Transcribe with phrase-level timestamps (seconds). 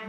[0.00, 0.08] Ho,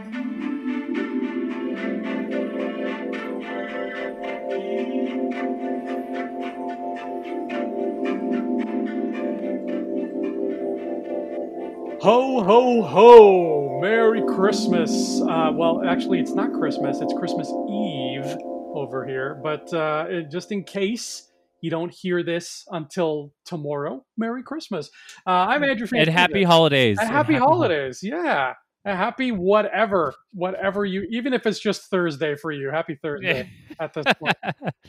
[12.42, 13.80] ho, ho!
[13.82, 15.20] Merry Christmas.
[15.20, 18.38] Uh, well, actually, it's not Christmas, it's Christmas Eve
[18.74, 19.38] over here.
[19.42, 21.30] But uh, just in case
[21.60, 24.88] you don't hear this until tomorrow, Merry Christmas.
[25.26, 26.96] Uh, I'm Andrew And happy holidays.
[26.98, 28.54] And happy, happy holidays, yeah.
[28.84, 32.70] A happy whatever, whatever you, even if it's just Thursday for you.
[32.70, 34.36] Happy Thursday at this point.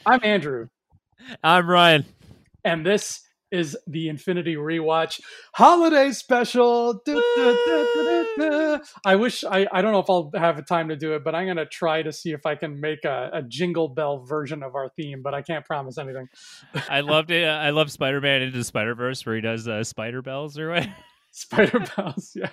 [0.06, 0.68] I'm Andrew.
[1.44, 2.06] I'm Ryan.
[2.64, 3.22] And this
[3.54, 5.22] is the Infinity Rewatch
[5.54, 7.00] Holiday Special.
[9.06, 11.46] I wish I, I don't know if I'll have time to do it, but I'm
[11.46, 14.90] gonna try to see if I can make a, a jingle bell version of our
[14.90, 16.28] theme, but I can't promise anything.
[16.90, 17.48] I loved it.
[17.48, 20.72] I love Spider Man into the Spider Verse where he does uh, spider bells or
[20.72, 20.88] what?
[21.30, 22.50] Spider bells, yeah.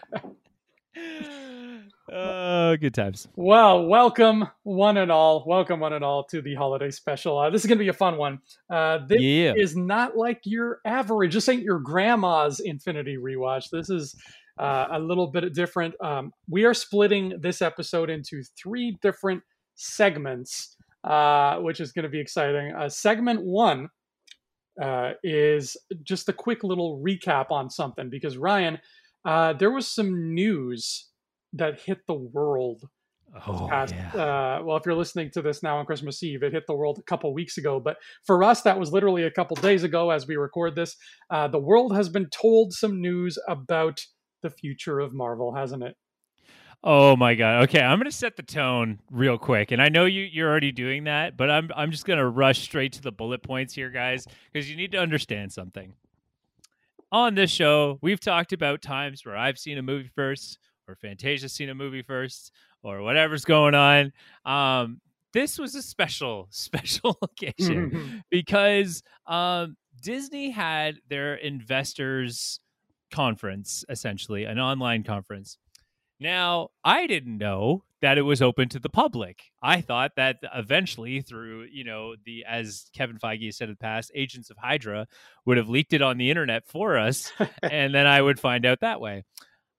[2.12, 3.28] Oh, good times.
[3.36, 5.44] Well, welcome one and all.
[5.46, 7.38] Welcome one and all to the holiday special.
[7.38, 8.40] Uh, this is going to be a fun one.
[8.68, 9.52] Uh, this yeah.
[9.56, 11.34] is not like your average.
[11.34, 13.70] This ain't your grandma's Infinity rewatch.
[13.70, 14.16] This is
[14.58, 15.94] uh, a little bit different.
[16.02, 19.42] Um, we are splitting this episode into three different
[19.76, 22.74] segments, uh, which is going to be exciting.
[22.74, 23.88] Uh, segment one
[24.82, 28.78] uh, is just a quick little recap on something because Ryan,
[29.24, 31.08] there was some news
[31.52, 32.88] that hit the world.
[33.46, 34.10] Oh, past, yeah.
[34.58, 36.98] uh, well, if you're listening to this now on Christmas Eve, it hit the world
[36.98, 37.78] a couple weeks ago.
[37.78, 37.96] But
[38.26, 40.96] for us, that was literally a couple days ago as we record this.
[41.30, 44.00] Uh, the world has been told some news about
[44.42, 45.96] the future of Marvel, hasn't it?
[46.82, 47.64] Oh my god.
[47.64, 49.70] Okay, I'm going to set the tone real quick.
[49.70, 52.62] And I know you you're already doing that, but I'm I'm just going to rush
[52.62, 55.92] straight to the bullet points here guys because you need to understand something.
[57.12, 61.52] On this show, we've talked about times where I've seen a movie first, or Fantasia's
[61.52, 62.52] seen a movie first
[62.82, 64.12] or whatever's going on.
[64.44, 65.00] Um,
[65.32, 72.60] this was a special, special occasion because um, Disney had their investors
[73.10, 75.58] conference, essentially, an online conference.
[76.20, 79.50] Now, I didn't know that it was open to the public.
[79.62, 84.12] I thought that eventually, through you know the as Kevin Feige said in the past,
[84.14, 85.06] agents of Hydra
[85.46, 87.32] would have leaked it on the internet for us,
[87.62, 89.24] and then I would find out that way.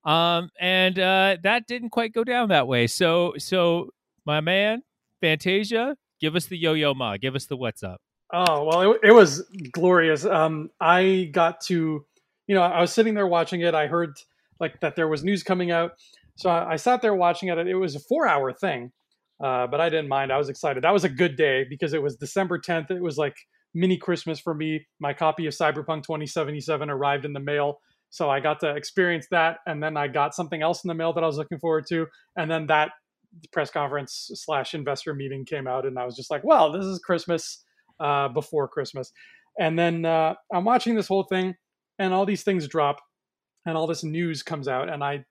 [0.04, 2.88] Um, and uh, that didn't quite go down that way.
[2.88, 3.92] So, so
[4.26, 4.82] my man,
[5.22, 8.02] Fantasia, give us the yo-yo ma, give us the what's up.
[8.34, 10.26] Oh well, it, it was glorious.
[10.26, 12.06] Um, I got to,
[12.48, 13.76] you know, I was sitting there watching it.
[13.76, 14.18] I heard
[14.60, 15.94] like that there was news coming out,
[16.36, 17.58] so I, I sat there watching it.
[17.58, 18.92] It was a four-hour thing,
[19.44, 20.32] uh, but I didn't mind.
[20.32, 20.84] I was excited.
[20.84, 22.92] That was a good day because it was December 10th.
[22.92, 23.36] It was like
[23.74, 24.86] mini Christmas for me.
[25.00, 27.80] My copy of Cyberpunk 2077 arrived in the mail
[28.12, 31.14] so I got to experience that, and then I got something else in the mail
[31.14, 32.92] that I was looking forward to, and then that
[33.54, 37.00] press conference slash investor meeting came out, and I was just like, "Well, this is
[37.00, 37.64] Christmas
[38.02, 39.14] uh, before Christmas."
[39.58, 41.56] And then uh, I'm watching this whole thing,
[42.00, 42.98] and all these things drop,
[43.66, 45.24] and all this news comes out, and I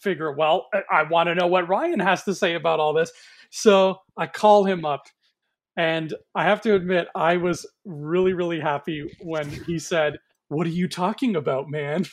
[0.00, 3.12] figure, well, I want to know what Ryan has to say about all this.
[3.50, 5.06] So I call him up,
[5.76, 10.70] and I have to admit, I was really, really happy when he said, "What are
[10.70, 12.06] you talking about, man?"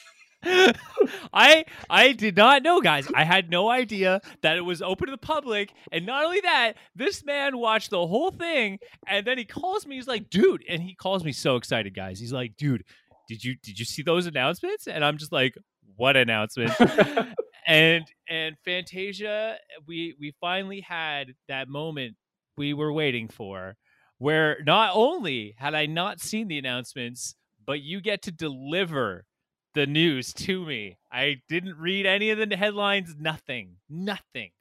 [1.33, 3.07] I I did not know, guys.
[3.13, 5.71] I had no idea that it was open to the public.
[5.91, 9.95] And not only that, this man watched the whole thing, and then he calls me.
[9.95, 12.19] He's like, "Dude," and he calls me so excited, guys.
[12.19, 12.83] He's like, "Dude,
[13.27, 15.55] did you did you see those announcements?" And I'm just like,
[15.95, 16.73] "What announcement?"
[17.67, 19.57] and and Fantasia,
[19.87, 22.15] we we finally had that moment
[22.57, 23.77] we were waiting for,
[24.17, 27.35] where not only had I not seen the announcements,
[27.65, 29.25] but you get to deliver
[29.73, 30.97] the news to me.
[31.11, 34.51] I didn't read any of the headlines, nothing, nothing.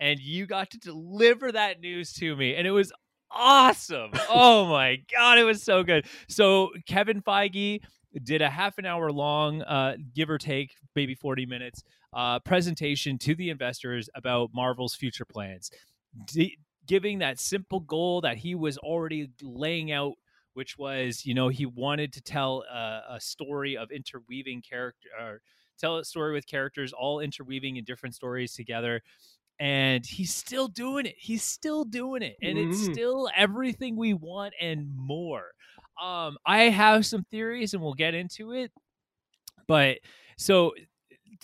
[0.00, 2.54] And you got to deliver that news to me.
[2.54, 2.92] And it was
[3.30, 4.10] awesome.
[4.28, 6.06] oh my God, it was so good.
[6.28, 7.80] So, Kevin Feige
[8.22, 11.82] did a half an hour long, uh, give or take, maybe 40 minutes,
[12.14, 15.70] uh, presentation to the investors about Marvel's future plans.
[16.26, 20.14] D- giving that simple goal that he was already laying out
[20.54, 25.40] which was you know he wanted to tell a, a story of interweaving character or
[25.78, 29.02] tell a story with characters all interweaving in different stories together
[29.60, 32.70] and he's still doing it he's still doing it and mm-hmm.
[32.70, 35.50] it's still everything we want and more
[36.02, 38.72] um i have some theories and we'll get into it
[39.68, 39.98] but
[40.36, 40.72] so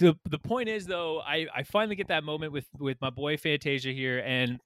[0.00, 3.37] the the point is though i i finally get that moment with with my boy
[3.37, 4.58] fantasia here and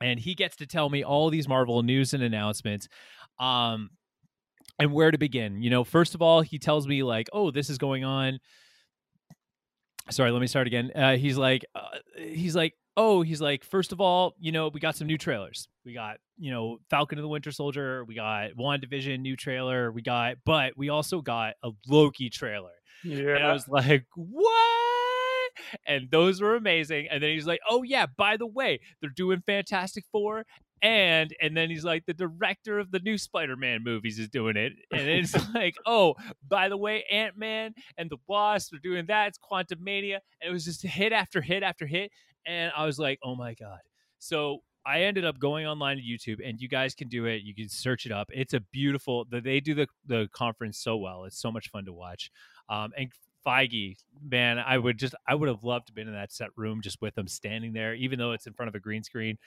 [0.00, 2.88] and he gets to tell me all these marvel news and announcements
[3.38, 3.90] um,
[4.78, 5.62] and where to begin.
[5.62, 8.38] You know, first of all, he tells me like, "Oh, this is going on."
[10.10, 10.90] sorry, let me start again.
[10.94, 14.78] Uh, he's like, uh, he's like, oh, he's like, first of all, you know, we
[14.78, 15.66] got some new trailers.
[15.84, 18.04] We got, you know, Falcon and the Winter Soldier.
[18.04, 19.90] We got WandaVision new trailer.
[19.90, 22.72] We got, but we also got a Loki trailer.
[23.04, 23.36] Yeah.
[23.36, 25.52] And I was like, what?
[25.86, 27.08] And those were amazing.
[27.10, 30.44] And then he's like, oh, yeah, by the way, they're doing Fantastic Four.
[30.82, 34.74] And and then he's like the director of the new Spider-Man movies is doing it,
[34.92, 36.14] and it's like, oh,
[36.46, 39.28] by the way, Ant Man and the Wasp are doing that.
[39.28, 42.10] It's Quantumania, and it was just hit after hit after hit,
[42.46, 43.78] and I was like, oh my god.
[44.18, 47.42] So I ended up going online to YouTube, and you guys can do it.
[47.42, 48.28] You can search it up.
[48.32, 49.26] It's a beautiful.
[49.30, 51.24] They do the the conference so well.
[51.24, 52.30] It's so much fun to watch.
[52.68, 53.10] Um, and
[53.44, 56.80] Feige, man, I would just I would have loved to been in that set room
[56.82, 59.38] just with him standing there, even though it's in front of a green screen.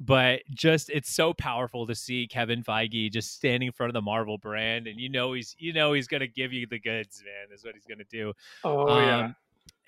[0.00, 4.02] But just it's so powerful to see Kevin Feige just standing in front of the
[4.02, 7.54] Marvel brand, and you know he's you know he's gonna give you the goods, man.
[7.54, 8.32] Is what he's gonna do.
[8.64, 9.32] Oh um, yeah.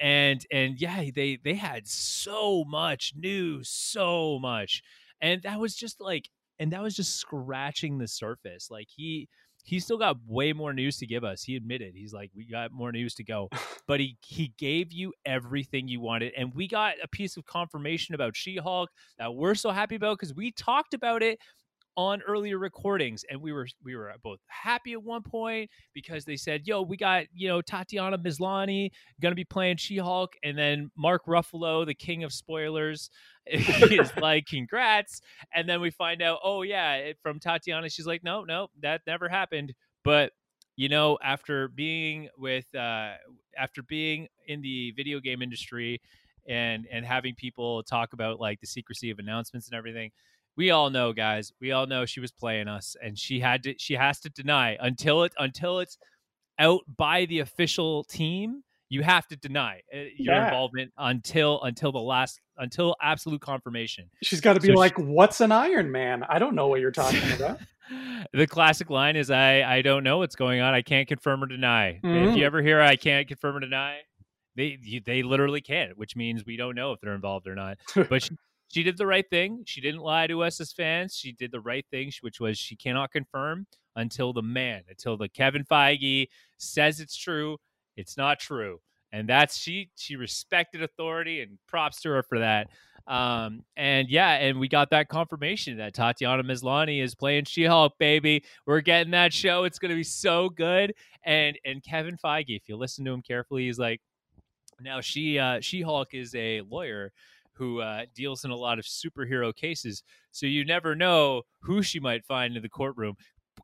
[0.01, 4.83] And and yeah, they they had so much news, so much,
[5.21, 6.29] and that was just like,
[6.59, 8.71] and that was just scratching the surface.
[8.71, 9.29] Like he
[9.65, 11.43] he's still got way more news to give us.
[11.43, 13.49] He admitted he's like, we got more news to go,
[13.87, 18.15] but he he gave you everything you wanted, and we got a piece of confirmation
[18.15, 21.39] about She Hulk that we're so happy about because we talked about it
[22.01, 26.37] on earlier recordings and we were we were both happy at one point because they
[26.37, 31.27] said yo we got you know tatiana maslany gonna be playing she-hulk and then mark
[31.27, 33.11] ruffalo the king of spoilers
[33.47, 35.21] is like congrats
[35.55, 39.29] and then we find out oh yeah from tatiana she's like no no that never
[39.29, 39.75] happened.
[40.05, 40.33] But
[40.77, 43.13] you know after being with uh
[43.59, 46.01] after being in the video game industry
[46.49, 50.11] and and having people talk about like the secrecy of announcements and everything
[50.57, 51.53] we all know, guys.
[51.61, 53.75] We all know she was playing us, and she had to.
[53.79, 55.99] She has to deny until it until it's
[56.59, 58.63] out by the official team.
[58.89, 60.47] You have to deny uh, your yeah.
[60.47, 64.11] involvement until until the last until absolute confirmation.
[64.23, 66.25] She's got to be so like, she, "What's an Iron Man?
[66.29, 67.61] I don't know what you're talking about."
[68.33, 70.75] the classic line is, "I I don't know what's going on.
[70.75, 72.31] I can't confirm or deny." Mm-hmm.
[72.31, 74.01] If you ever hear "I can't confirm or deny,"
[74.57, 77.79] they they literally can't, which means we don't know if they're involved or not.
[77.95, 78.37] But she,
[78.71, 79.63] she did the right thing.
[79.67, 81.17] She didn't lie to us as fans.
[81.17, 85.29] She did the right thing, which was she cannot confirm until the man, until the
[85.29, 87.59] Kevin Feige says it's true.
[87.97, 88.81] It's not true,
[89.13, 89.91] and that's she.
[89.97, 92.69] She respected authority, and props to her for that.
[93.07, 98.45] Um, and yeah, and we got that confirmation that Tatiana Maslany is playing She-Hulk, baby.
[98.67, 99.65] We're getting that show.
[99.65, 100.95] It's to be so good.
[101.25, 104.01] And and Kevin Feige, if you listen to him carefully, he's like,
[104.81, 107.13] now she uh, She-Hulk is a lawyer
[107.61, 110.03] who uh, deals in a lot of superhero cases.
[110.33, 113.17] So you never know who she might find in the courtroom.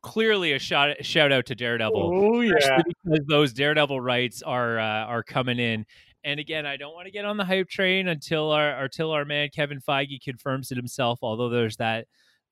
[0.03, 2.11] Clearly, a shout shout out to Daredevil.
[2.13, 5.85] Oh yeah, because those Daredevil rights are uh, are coming in.
[6.23, 9.25] And again, I don't want to get on the hype train until our until our
[9.25, 11.19] man Kevin Feige confirms it himself.
[11.23, 12.05] Although there's that,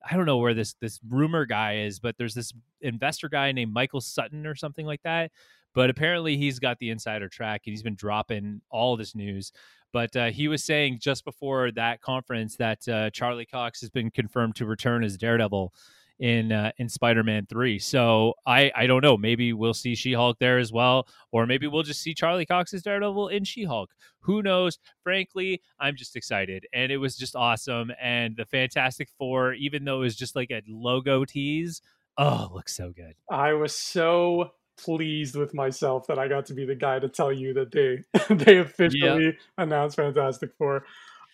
[0.04, 3.72] I don't know where this this rumor guy is, but there's this investor guy named
[3.72, 5.30] Michael Sutton or something like that.
[5.76, 9.52] But apparently, he's got the insider track and he's been dropping all this news.
[9.92, 14.10] But uh, he was saying just before that conference that uh, Charlie Cox has been
[14.10, 15.74] confirmed to return as Daredevil
[16.18, 17.78] in uh, in Spider-Man 3.
[17.78, 21.82] So I I don't know, maybe we'll see She-Hulk there as well or maybe we'll
[21.82, 23.90] just see Charlie Cox as Daredevil in She-Hulk.
[24.20, 24.78] Who knows?
[25.02, 29.96] Frankly, I'm just excited and it was just awesome and the Fantastic 4 even though
[29.96, 31.82] it was just like a logo tease,
[32.16, 33.14] oh, looks so good.
[33.30, 37.32] I was so pleased with myself that I got to be the guy to tell
[37.32, 38.04] you that they
[38.34, 39.34] they officially yep.
[39.58, 40.84] announced Fantastic Four.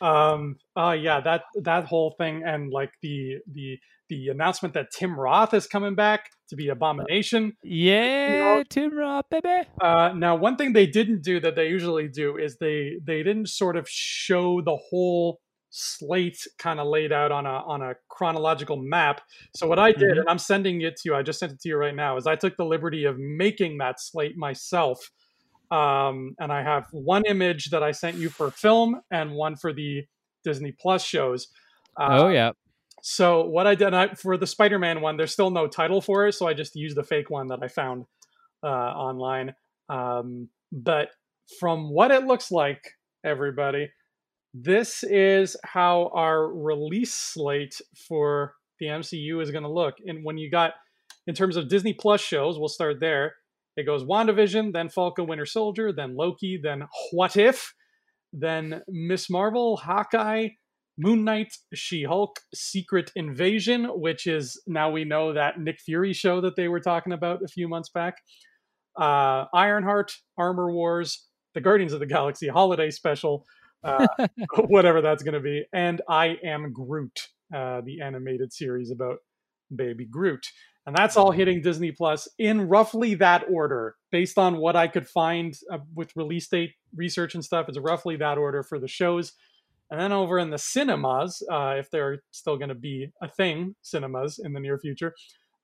[0.00, 5.18] Um, uh, yeah, that that whole thing and like the the the announcement that Tim
[5.18, 7.56] Roth is coming back to be Abomination.
[7.62, 9.68] Yeah, you know, Tim Roth, baby.
[9.80, 13.48] Uh, now, one thing they didn't do that they usually do is they they didn't
[13.48, 15.40] sort of show the whole
[15.74, 19.22] slate kind of laid out on a on a chronological map.
[19.56, 20.20] So what I did, mm-hmm.
[20.20, 22.26] and I'm sending it to you, I just sent it to you right now, is
[22.26, 25.10] I took the liberty of making that slate myself.
[25.70, 29.72] Um, and I have one image that I sent you for film and one for
[29.72, 30.04] the
[30.44, 31.48] Disney Plus shows.
[31.98, 32.52] Uh, oh yeah.
[33.02, 36.34] So what I did I, for the Spider-Man one, there's still no title for it,
[36.34, 38.04] so I just used the fake one that I found
[38.62, 39.54] uh, online.
[39.88, 41.08] Um, but
[41.58, 42.82] from what it looks like,
[43.24, 43.90] everybody,
[44.54, 49.94] this is how our release slate for the MCU is going to look.
[50.06, 50.72] And when you got,
[51.26, 53.34] in terms of Disney Plus shows, we'll start there.
[53.76, 56.82] It goes WandaVision, then Falcon Winter Soldier, then Loki, then
[57.12, 57.72] What If,
[58.32, 60.48] then Miss Marvel, Hawkeye,
[60.98, 66.42] Moon Knight, She Hulk, Secret Invasion, which is now we know that Nick Fury show
[66.42, 68.16] that they were talking about a few months back,
[69.00, 73.46] uh, Ironheart, Armor Wars, the Guardians of the Galaxy holiday special,
[73.84, 74.06] uh,
[74.66, 75.64] whatever that's going to be.
[75.72, 79.18] And I Am Groot, uh, the animated series about
[79.74, 80.46] Baby Groot.
[80.84, 85.06] And that's all hitting Disney Plus in roughly that order, based on what I could
[85.06, 87.68] find uh, with release date research and stuff.
[87.68, 89.32] It's roughly that order for the shows.
[89.90, 93.76] And then over in the cinemas, uh, if they're still going to be a thing,
[93.82, 95.14] cinemas in the near future,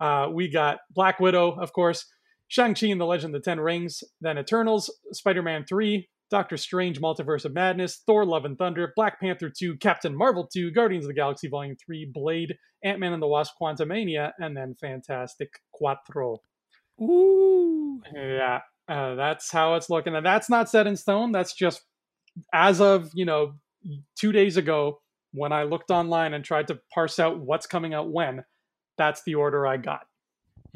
[0.00, 2.06] uh, we got Black Widow, of course,
[2.46, 7.44] Shang-Chi and the Legend of the Ten Rings, then Eternals, Spider-Man 3, Doctor Strange Multiverse
[7.44, 11.14] of Madness, Thor Love and Thunder, Black Panther 2, Captain Marvel 2, Guardians of the
[11.14, 16.38] Galaxy Volume 3, Blade, Ant-Man and the Wasp Quantumania, and then Fantastic Quattro.
[17.00, 18.02] Ooh.
[18.14, 20.14] Yeah, uh, that's how it's looking.
[20.14, 21.32] And that's not set in stone.
[21.32, 21.82] That's just
[22.52, 23.54] as of, you know,
[24.18, 25.00] two days ago
[25.32, 28.44] when I looked online and tried to parse out what's coming out when.
[28.96, 30.06] That's the order I got.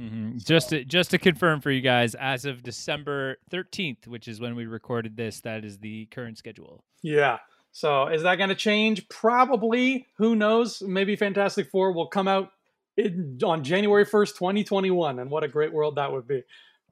[0.01, 0.39] Mm-hmm.
[0.39, 4.55] Just to, just to confirm for you guys, as of December thirteenth, which is when
[4.55, 6.85] we recorded this, that is the current schedule.
[7.03, 7.39] Yeah.
[7.73, 9.09] So is that going to change?
[9.09, 10.07] Probably.
[10.19, 10.83] Who knows?
[10.83, 12.51] Maybe Fantastic Four will come out
[12.97, 16.43] in, on January first, twenty twenty one, and what a great world that would be.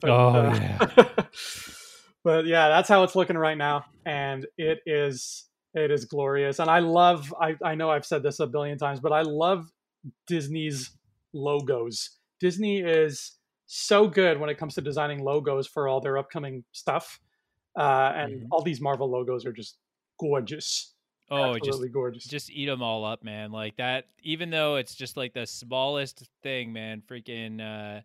[0.01, 1.05] But, oh uh, yeah.
[2.25, 6.59] but yeah, that's how it's looking right now, and it is it is glorious.
[6.59, 7.33] And I love.
[7.41, 9.71] I I know I've said this a billion times, but I love
[10.27, 10.91] Disney's
[11.33, 13.33] logos Disney is
[13.67, 17.21] so good when it comes to designing logos for all their upcoming stuff.
[17.79, 18.47] Uh, and mm-hmm.
[18.51, 19.77] all these Marvel logos are just
[20.19, 20.95] gorgeous.
[21.31, 22.25] Oh, Absolutely just gorgeous.
[22.25, 23.53] Just eat them all up, man.
[23.53, 24.07] Like that.
[24.25, 27.03] Even though it's just like the smallest thing, man.
[27.09, 28.01] Freaking, uh,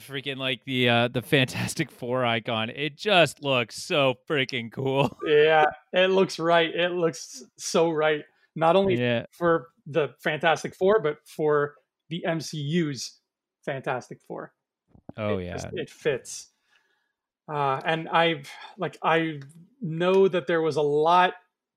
[0.00, 2.70] freaking like the uh, the Fantastic Four icon.
[2.70, 5.16] It just looks so freaking cool.
[5.24, 6.74] Yeah, it looks right.
[6.74, 8.24] It looks so right.
[8.56, 9.26] Not only yeah.
[9.30, 11.74] for the Fantastic Four, but for
[12.12, 13.18] the MCU's
[13.64, 14.52] Fantastic Four.
[15.16, 16.50] Oh it yeah, just, it fits.
[17.50, 19.40] Uh, and I've like I
[19.80, 21.32] know that there was a lot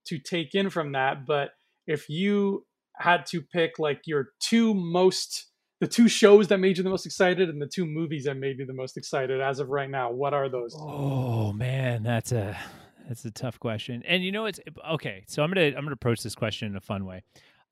[0.07, 1.51] to take in from that, but
[1.87, 2.65] if you
[2.97, 5.47] had to pick like your two most
[5.79, 8.59] the two shows that made you the most excited and the two movies that made
[8.59, 10.75] you the most excited as of right now, what are those?
[10.77, 12.57] Oh man, that's a
[13.07, 14.03] that's a tough question.
[14.05, 14.59] And you know it's
[14.91, 17.23] okay, so I'm going to I'm to approach this question in a fun way.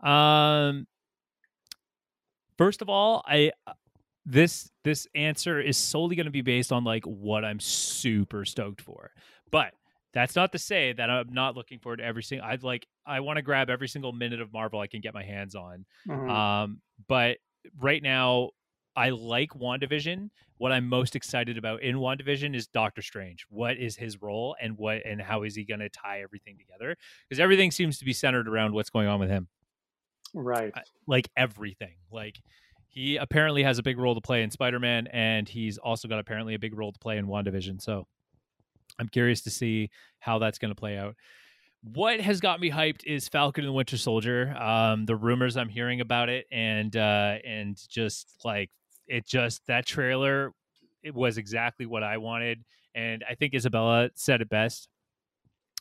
[0.02, 0.88] Um
[2.64, 3.74] First of all, I uh,
[4.26, 8.80] this this answer is solely going to be based on like what I'm super stoked
[8.80, 9.12] for.
[9.52, 9.74] But
[10.14, 12.48] that's not to say that I'm not looking forward to every single.
[12.48, 15.24] I'd like I want to grab every single minute of Marvel I can get my
[15.24, 15.86] hands on.
[16.08, 16.30] Mm-hmm.
[16.30, 17.38] Um, but
[17.82, 18.52] right now,
[18.96, 20.30] I like WandaVision.
[20.56, 23.46] What I'm most excited about in WandaVision is Doctor Strange.
[23.50, 26.96] What is his role and what and how is he going to tie everything together?
[27.28, 29.50] Because everything seems to be centered around what's going on with him.
[30.34, 30.74] Right.
[31.08, 31.96] Like everything.
[32.12, 32.40] Like
[32.88, 36.54] he apparently has a big role to play in Spider-Man and he's also got apparently
[36.54, 37.82] a big role to play in WandaVision.
[37.82, 38.08] So
[39.00, 41.16] I'm curious to see how that's going to play out.
[41.82, 44.56] What has got me hyped is Falcon and the Winter Soldier.
[44.58, 48.70] Um, the rumors I'm hearing about it and uh, and just like
[49.08, 50.54] it just that trailer
[51.04, 52.64] it was exactly what I wanted.
[52.96, 54.88] And I think Isabella said it best.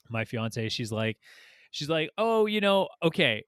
[0.08, 1.16] My fiance, she's like,
[1.70, 3.44] she's like, oh, you know, okay,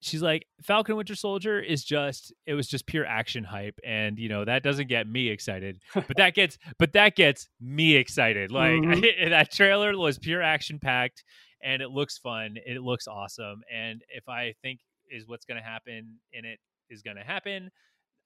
[0.00, 4.28] she's like falcon winter soldier is just it was just pure action hype and you
[4.28, 8.52] know that doesn't get me excited but that gets but that gets me excited.
[8.52, 9.30] Like mm-hmm.
[9.30, 11.24] that trailer was pure action packed
[11.62, 15.66] and it looks fun it looks awesome and if i think is what's going to
[15.66, 16.58] happen in it
[16.90, 17.70] is going to happen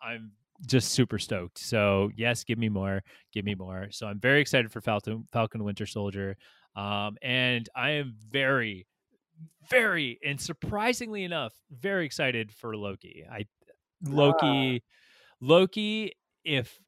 [0.02, 0.32] i'm
[0.66, 1.58] just super stoked.
[1.58, 3.02] So yes give me more
[3.32, 3.88] give me more.
[3.90, 6.36] So i'm very excited for falcon falcon winter soldier
[6.76, 8.86] um, and i am very
[9.70, 13.24] very and surprisingly enough, very excited for Loki.
[13.30, 13.46] I
[14.04, 14.82] Loki
[15.40, 16.12] Loki
[16.44, 16.78] if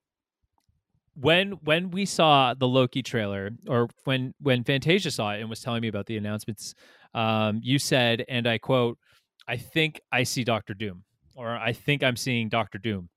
[1.14, 5.60] when when we saw the Loki trailer or when when Fantasia saw it and was
[5.60, 6.74] telling me about the announcements,
[7.14, 8.98] um, you said, and I quote,
[9.46, 11.04] I think I see Doctor Doom,
[11.36, 13.08] or I think I'm seeing Doctor Doom.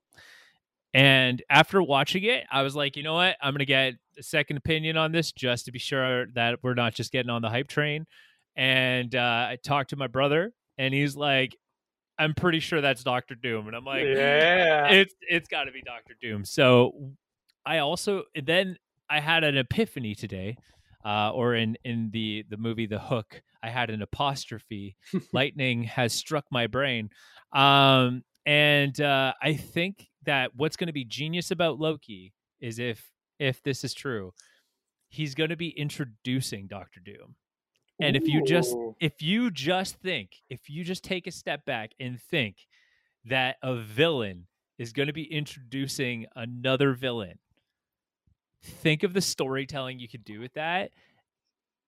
[0.93, 3.35] And after watching it, I was like, you know what?
[3.41, 6.73] I'm going to get a second opinion on this just to be sure that we're
[6.73, 8.05] not just getting on the hype train
[8.57, 11.55] and uh, I talked to my brother, and he's like,
[12.17, 15.81] "I'm pretty sure that's Doctor Doom," and I'm like, "Yeah, it's it's got to be
[15.83, 17.13] Doctor Doom." So
[17.65, 18.75] I also then
[19.09, 20.57] I had an epiphany today,
[21.05, 24.97] uh, or in in the the movie The Hook, I had an apostrophe.
[25.33, 27.11] Lightning has struck my brain,
[27.53, 33.07] um, and uh, I think that what's going to be genius about Loki is if
[33.39, 34.33] if this is true,
[35.09, 37.35] he's going to be introducing Doctor Doom.
[37.99, 41.91] And if you just if you just think, if you just take a step back
[41.99, 42.57] and think
[43.25, 47.39] that a villain is going to be introducing another villain,
[48.61, 50.91] think of the storytelling you could do with that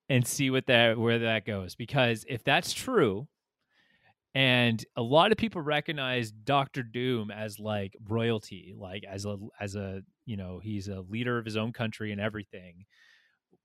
[0.08, 3.28] and see what that where that goes because if that's true
[4.36, 9.76] and a lot of people recognize Doctor Doom as like royalty, like as a as
[9.76, 12.86] a you know he's a leader of his own country and everything.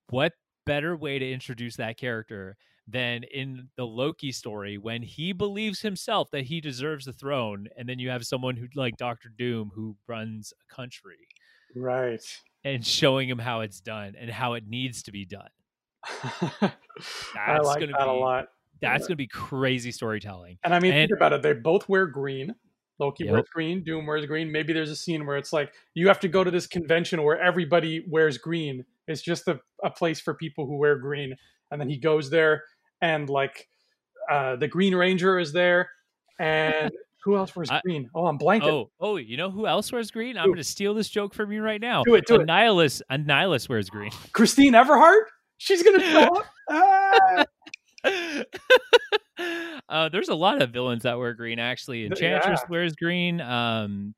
[0.08, 0.32] What
[0.66, 2.56] better way to introduce that character
[2.86, 7.88] than in the Loki story when he believes himself that he deserves the throne, and
[7.88, 11.28] then you have someone who like Doctor Doom who runs a country,
[11.74, 12.20] right,
[12.62, 15.48] and showing him how it's done and how it needs to be done.
[16.04, 18.48] I like that be, a lot
[18.80, 20.58] that's going to be crazy storytelling.
[20.62, 21.42] And I mean, and, think about it.
[21.42, 22.54] They both wear green.
[22.98, 23.32] Loki yep.
[23.32, 23.82] wears green.
[23.82, 24.52] Doom wears green.
[24.52, 27.40] Maybe there's a scene where it's like you have to go to this convention where
[27.40, 28.84] everybody wears green.
[29.06, 31.34] It's just a, a place for people who wear green.
[31.70, 32.62] And then he goes there,
[33.00, 33.68] and like
[34.30, 35.90] uh, the Green Ranger is there,
[36.38, 36.90] and
[37.24, 38.08] who else wears green?
[38.14, 38.70] Oh, I'm blanking.
[38.70, 40.36] Oh, oh, you know who else wears green?
[40.36, 42.04] I'm going to steal this joke from you right now.
[42.04, 42.26] Do it.
[42.26, 43.06] Do Annihilus, it.
[43.10, 44.12] Annihilus wears green.
[44.32, 45.24] Christine Everhart.
[45.58, 46.36] She's going to show
[46.70, 47.46] up.
[48.04, 48.44] Ah!
[49.88, 52.04] uh, there's a lot of villains that wear green actually.
[52.04, 52.70] Enchantress yeah.
[52.70, 53.40] wears green.
[53.40, 54.14] Um,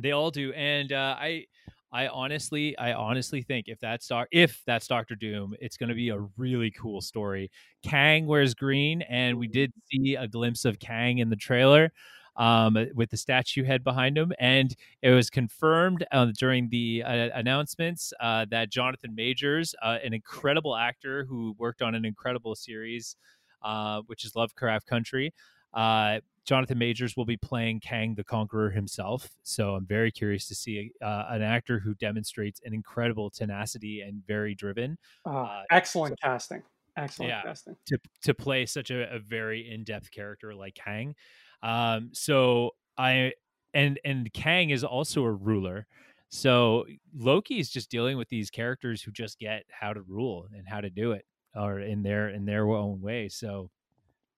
[0.00, 1.46] they all do, and uh, I,
[1.92, 5.94] I honestly, I honestly think if that's doc, if that's Doctor Doom, it's going to
[5.94, 7.50] be a really cool story.
[7.82, 11.92] Kang wears green, and we did see a glimpse of Kang in the trailer
[12.36, 14.32] um, with the statue head behind him.
[14.38, 20.14] And it was confirmed uh, during the uh, announcements uh, that Jonathan Majors, uh, an
[20.14, 23.16] incredible actor who worked on an incredible series,
[23.62, 25.34] uh, which is Lovecraft Country,
[25.74, 29.28] uh, Jonathan Majors will be playing Kang the Conqueror himself.
[29.42, 34.54] So I'm very curious to see an actor who demonstrates an incredible tenacity and very
[34.54, 34.98] driven.
[35.26, 36.62] Ah, excellent so, casting.
[36.96, 37.76] Excellent yeah, casting.
[37.86, 41.14] To, to play such a, a very in depth character like Kang.
[41.62, 43.32] Um, so I
[43.72, 45.86] and and Kang is also a ruler.
[46.30, 46.86] So
[47.16, 50.80] Loki is just dealing with these characters who just get how to rule and how
[50.80, 51.24] to do it,
[51.54, 53.28] or in their in their own way.
[53.28, 53.70] So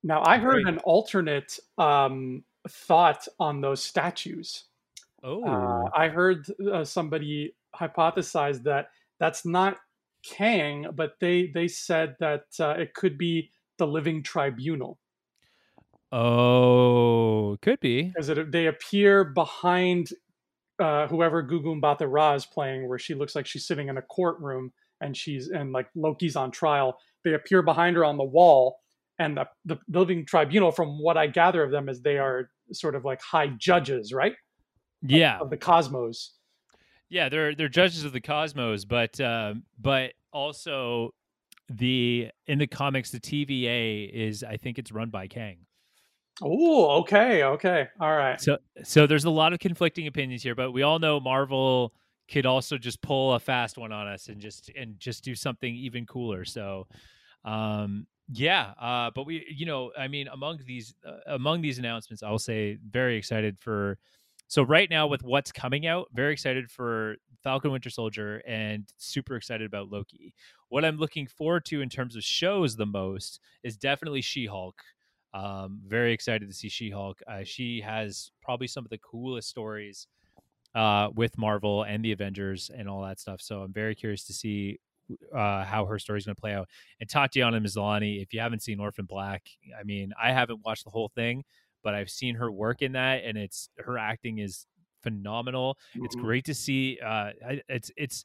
[0.03, 4.65] now I heard an alternate um, thought on those statues.
[5.23, 9.79] Uh, oh, uh, I heard uh, somebody hypothesize that that's not
[10.25, 14.99] Kang, but they they said that uh, it could be the Living Tribunal.
[16.11, 20.11] Oh, could be because they appear behind
[20.79, 24.03] uh, whoever Gugu Mbatha Raw is playing, where she looks like she's sitting in a
[24.03, 26.99] courtroom and she's and like Loki's on trial.
[27.25, 28.81] They appear behind her on the wall,
[29.23, 32.95] and the, the living tribunal, from what I gather of them, is they are sort
[32.95, 34.35] of like high judges, right?
[35.03, 36.35] Yeah, of, of the cosmos.
[37.09, 41.15] Yeah, they're they're judges of the cosmos, but uh, but also
[41.69, 45.59] the in the comics, the TVA is I think it's run by Kang.
[46.41, 48.41] Oh, okay, okay, all right.
[48.41, 51.93] So, so there's a lot of conflicting opinions here, but we all know Marvel
[52.31, 55.75] could also just pull a fast one on us and just and just do something
[55.75, 56.45] even cooler.
[56.45, 56.87] So,
[57.45, 58.73] um, yeah.
[58.81, 62.79] Uh, but we, you know, I mean, among these uh, among these announcements, I'll say
[62.91, 63.99] very excited for.
[64.49, 69.37] So right now, with what's coming out, very excited for Falcon Winter Soldier and super
[69.37, 70.35] excited about Loki.
[70.69, 74.83] What I'm looking forward to in terms of shows the most is definitely She Hulk.
[75.33, 77.23] Um, very excited to see She Hulk.
[77.27, 80.07] Uh, she has probably some of the coolest stories
[80.75, 83.41] uh, with Marvel and the Avengers and all that stuff.
[83.41, 84.79] So I'm very curious to see
[85.35, 86.69] uh, how her story is going to play out.
[87.01, 89.43] And Tatiana Maslany, if you haven't seen Orphan Black,
[89.79, 91.45] I mean, I haven't watched the whole thing,
[91.83, 94.67] but I've seen her work in that, and it's her acting is
[95.03, 95.77] phenomenal.
[95.95, 96.05] Mm-hmm.
[96.05, 96.99] It's great to see.
[97.05, 97.31] Uh,
[97.69, 98.25] it's it's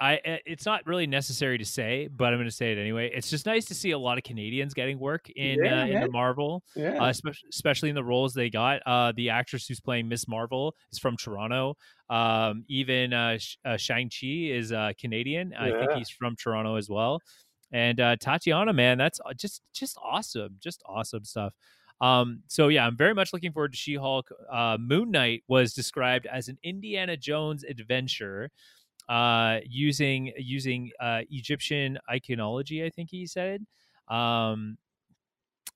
[0.00, 3.10] I eh, it's not really necessary to say, but I'm going to say it anyway.
[3.14, 6.00] It's just nice to see a lot of Canadians getting work in yeah, uh, in
[6.00, 7.02] the Marvel, yeah.
[7.02, 7.12] uh,
[7.50, 8.82] especially in the roles they got.
[8.86, 11.76] Uh, the actress who's playing Miss Marvel is from Toronto.
[12.10, 15.52] Um, even uh, uh Shang Chi is uh, Canadian.
[15.52, 15.64] Yeah.
[15.64, 17.20] I think he's from Toronto as well.
[17.72, 21.54] And uh, Tatiana, man, that's just just awesome, just awesome stuff.
[22.00, 24.28] Um, so yeah, I'm very much looking forward to She-Hulk.
[24.52, 28.50] Uh, Moon Knight was described as an Indiana Jones adventure
[29.08, 32.84] uh, using using uh, Egyptian iconology.
[32.84, 33.64] I think he said.
[34.08, 34.78] Um,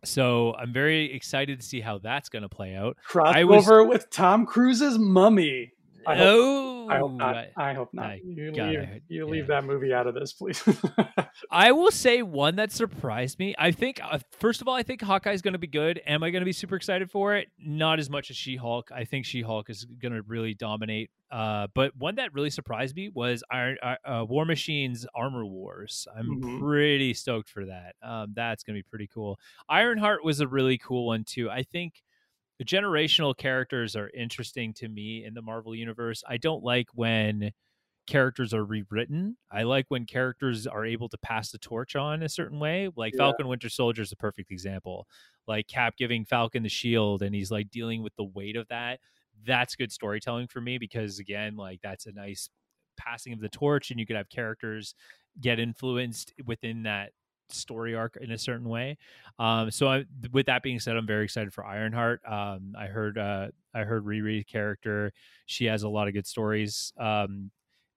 [0.04, 2.96] so I'm very excited to see how that's going to play out.
[3.08, 3.88] Crossover was...
[3.88, 5.72] with Tom Cruise's Mummy.
[6.08, 7.46] I hope, I hope not.
[7.56, 8.06] I hope not.
[8.06, 10.62] I, you leave, you leave that movie out of this, please.
[11.50, 13.54] I will say one that surprised me.
[13.58, 16.00] I think, uh, first of all, I think Hawkeye is going to be good.
[16.06, 17.48] Am I going to be super excited for it?
[17.58, 18.90] Not as much as She Hulk.
[18.94, 21.10] I think She Hulk is going to really dominate.
[21.30, 26.08] Uh, but one that really surprised me was Iron, uh War Machine's Armor Wars.
[26.16, 26.58] I'm mm-hmm.
[26.60, 27.96] pretty stoked for that.
[28.02, 29.38] Um, that's going to be pretty cool.
[29.68, 31.50] Ironheart was a really cool one too.
[31.50, 32.02] I think
[32.58, 36.22] the generational characters are interesting to me in the Marvel universe.
[36.28, 37.52] I don't like when
[38.06, 39.36] characters are rewritten.
[39.50, 42.90] I like when characters are able to pass the torch on a certain way.
[42.96, 43.18] Like Yeah.
[43.18, 45.06] Falcon Winter Soldier is a perfect example.
[45.46, 49.00] Like Cap giving Falcon the shield and he's like dealing with the weight of that.
[49.44, 52.48] That's good storytelling for me because again, like that's a nice
[52.96, 54.94] passing of the torch and you could have characters
[55.40, 57.12] get influenced within that
[57.50, 58.96] story arc in a certain way.
[59.38, 62.20] Um, so I, with that being said, I'm very excited for Ironheart.
[62.26, 65.12] Um, I heard uh, I heard Riri character.
[65.46, 66.92] She has a lot of good stories.
[66.98, 67.50] Um,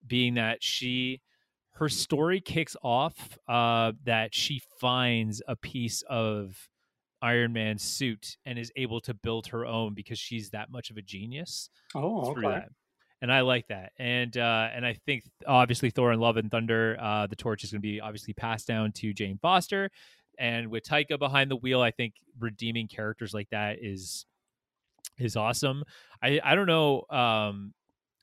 [0.05, 1.21] being that she
[1.75, 6.67] her story kicks off uh, that she finds a piece of
[7.21, 10.97] Iron Man's suit and is able to build her own because she's that much of
[10.97, 12.41] a genius Oh, okay.
[12.41, 12.69] that.
[13.21, 13.91] And I like that.
[13.99, 17.71] And uh, and I think obviously Thor and Love and Thunder, uh, the torch is
[17.71, 19.91] going to be obviously passed down to Jane Foster.
[20.39, 24.25] And with Taika behind the wheel, I think redeeming characters like that is
[25.19, 25.83] is awesome.
[26.23, 27.73] I I don't know um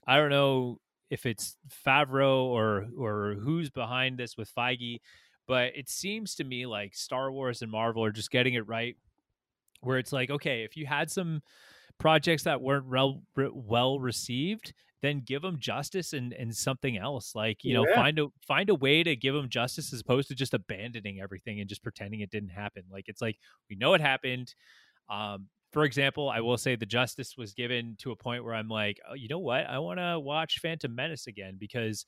[0.07, 0.79] I don't know
[1.11, 1.57] if it's
[1.87, 4.99] Favreau or or who's behind this with Feige,
[5.47, 8.97] but it seems to me like Star Wars and Marvel are just getting it right
[9.81, 11.41] where it's like okay, if you had some
[11.99, 17.35] projects that weren't rel- re- well received then give them justice and, and something else
[17.35, 17.95] like you know Yeah.
[17.95, 21.61] find a find a way to give them justice as opposed to just abandoning everything
[21.61, 23.37] and just pretending it didn't happen like it's like
[23.71, 24.55] we know it happened
[25.09, 28.69] um for example i will say the justice was given to a point where i'm
[28.69, 32.05] like oh, you know what i want to watch phantom menace again because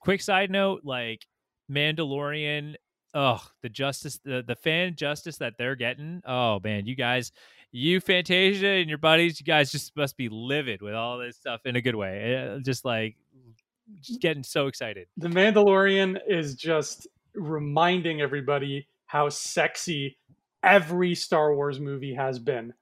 [0.00, 1.26] quick side note like
[1.70, 2.74] mandalorian
[3.14, 7.32] oh the justice the, the fan justice that they're getting oh man you guys
[7.76, 11.60] you fantasia and your buddies you guys just must be livid with all this stuff
[11.66, 13.16] in a good way Uh, just like
[14.00, 20.18] just getting so excited The Mandalorian is just reminding everybody how sexy
[20.62, 22.72] every Star Wars movie has been.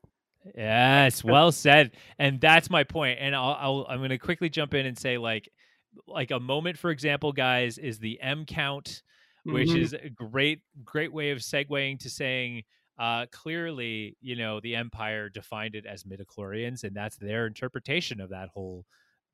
[0.56, 1.92] Yes, well said.
[2.18, 3.18] And that's my point.
[3.20, 5.48] And I'll, I'll I'm going to quickly jump in and say like
[6.06, 9.02] like a moment for example guys is the M count
[9.44, 9.80] which Mhm.
[9.80, 12.62] is a great great way of segueing to saying
[12.98, 18.30] uh clearly, you know, the empire defined it as midichlorians and that's their interpretation of
[18.30, 18.84] that whole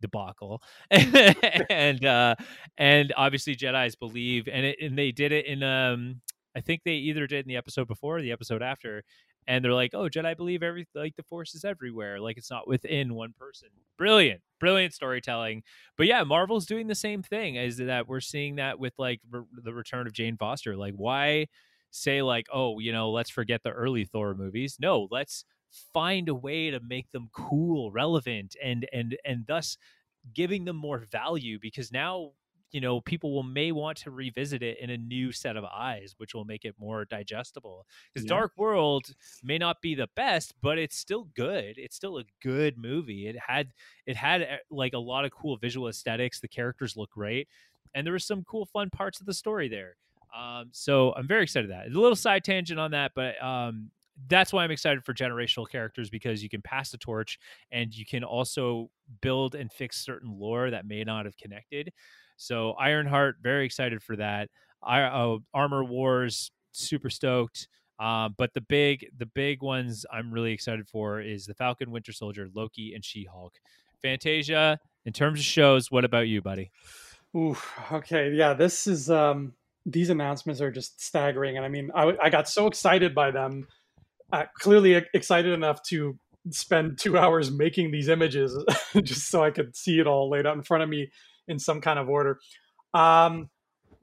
[0.01, 0.63] debacle.
[0.91, 2.35] and uh
[2.79, 6.21] and obviously Jedi's believe and it, and they did it in um
[6.57, 9.05] I think they either did in the episode before or the episode after
[9.47, 12.69] and they're like, "Oh, Jedi believe every like the Force is everywhere, like it's not
[12.69, 15.63] within one person." Brilliant, brilliant storytelling.
[15.97, 17.57] But yeah, Marvel's doing the same thing.
[17.57, 20.77] Is that we're seeing that with like re- the return of Jane Foster?
[20.77, 21.47] Like, why
[21.91, 24.79] say like, "Oh, you know, let's forget the early Thor movies"?
[24.81, 25.45] No, let's
[25.93, 29.77] find a way to make them cool, relevant, and and and thus
[30.33, 32.33] giving them more value because now
[32.73, 36.15] you know people will may want to revisit it in a new set of eyes
[36.19, 37.87] which will make it more digestible.
[38.13, 38.27] Because Yeah.
[38.27, 39.07] dark world
[39.43, 41.79] may not be the best but it's still good.
[41.79, 43.27] It's still a good movie.
[43.27, 43.73] It had
[44.07, 46.41] it had uh, like a lot of cool visual aesthetics.
[46.41, 47.49] The characters look great.
[47.95, 49.97] And there was some cool fun parts of the story there
[50.37, 53.91] um, so i'm very excited that a little side tangent on that but um,
[54.29, 57.39] that's why i'm excited for generational characters because you can pass the torch
[57.71, 58.91] and you can also
[59.21, 61.93] build and fix certain lore that may not have connected
[62.37, 64.49] so ironheart very excited for that
[64.83, 67.69] I, uh, armor wars super stoked
[68.01, 72.13] um, but the big the big ones I'm really excited for is the Falcon, Winter
[72.13, 73.53] Soldier, Loki, and She Hulk.
[74.01, 74.79] Fantasia.
[75.05, 76.71] In terms of shows, what about you, buddy?
[77.37, 77.57] Ooh,
[77.93, 79.53] okay, yeah, this is um
[79.87, 83.67] these announcements are just staggering, and I mean, I, I got so excited by them,
[84.33, 86.19] uh, clearly excited enough to
[86.51, 88.57] spend two hours making these images
[89.03, 91.11] just so I could see it all laid out in front of me
[91.49, 92.39] in some kind of order.
[92.95, 93.51] Um,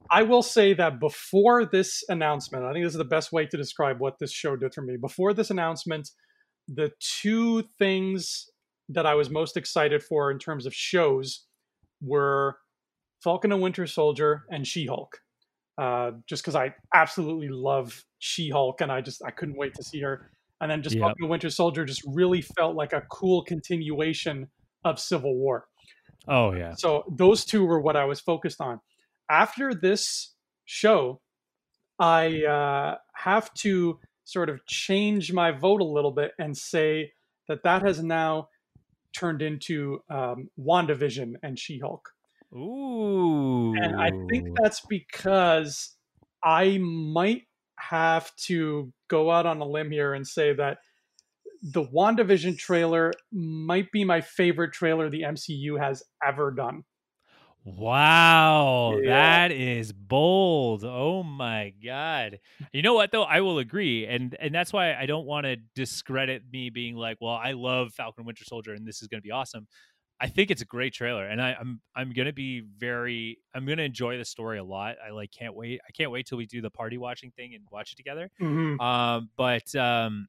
[0.09, 3.57] I will say that before this announcement, I think this is the best way to
[3.57, 4.95] describe what this show did for me.
[4.97, 6.09] Before this announcement,
[6.67, 8.49] the two things
[8.89, 11.45] that I was most excited for in terms of shows
[12.01, 12.57] were
[13.21, 15.19] Falcon and Winter Soldier and She Hulk.
[15.77, 19.83] Uh, just because I absolutely love She Hulk and I just I couldn't wait to
[19.83, 20.31] see her.
[20.59, 21.03] And then just Yep.
[21.03, 24.47] Falcon Winter Soldier just really felt like a cool continuation
[24.83, 25.67] of Civil War.
[26.27, 26.73] Oh yeah.
[26.75, 28.79] So those two were what I was focused on.
[29.29, 30.33] After this
[30.65, 31.21] show,
[31.99, 37.11] I uh, have to sort of change my vote a little bit and say
[37.47, 38.49] that that has now
[39.15, 42.09] turned into um, WandaVision and She Hulk.
[42.53, 43.73] Ooh.
[43.75, 45.95] And I think that's because
[46.43, 47.43] I might
[47.79, 50.79] have to go out on a limb here and say that
[51.61, 56.83] the WandaVision trailer might be my favorite trailer the MCU has ever done.
[57.65, 59.09] Wow, Yeah.
[59.09, 60.85] that is bold.
[60.85, 62.39] Oh my god.
[62.71, 63.23] You know what though?
[63.23, 64.05] I will agree.
[64.05, 67.93] And and that's why I don't want to discredit me being like, well, I love
[67.93, 69.67] Falcon Winter Soldier and this is going to be awesome.
[70.19, 73.83] I think it's a great trailer, and I, I'm I'm gonna be very I'm gonna
[73.83, 74.95] enjoy the story a lot.
[75.05, 75.79] I like can't wait.
[75.87, 78.31] I can't wait till we do the party watching thing and watch it together.
[78.41, 78.79] Mhm.
[78.81, 80.27] Um, but um,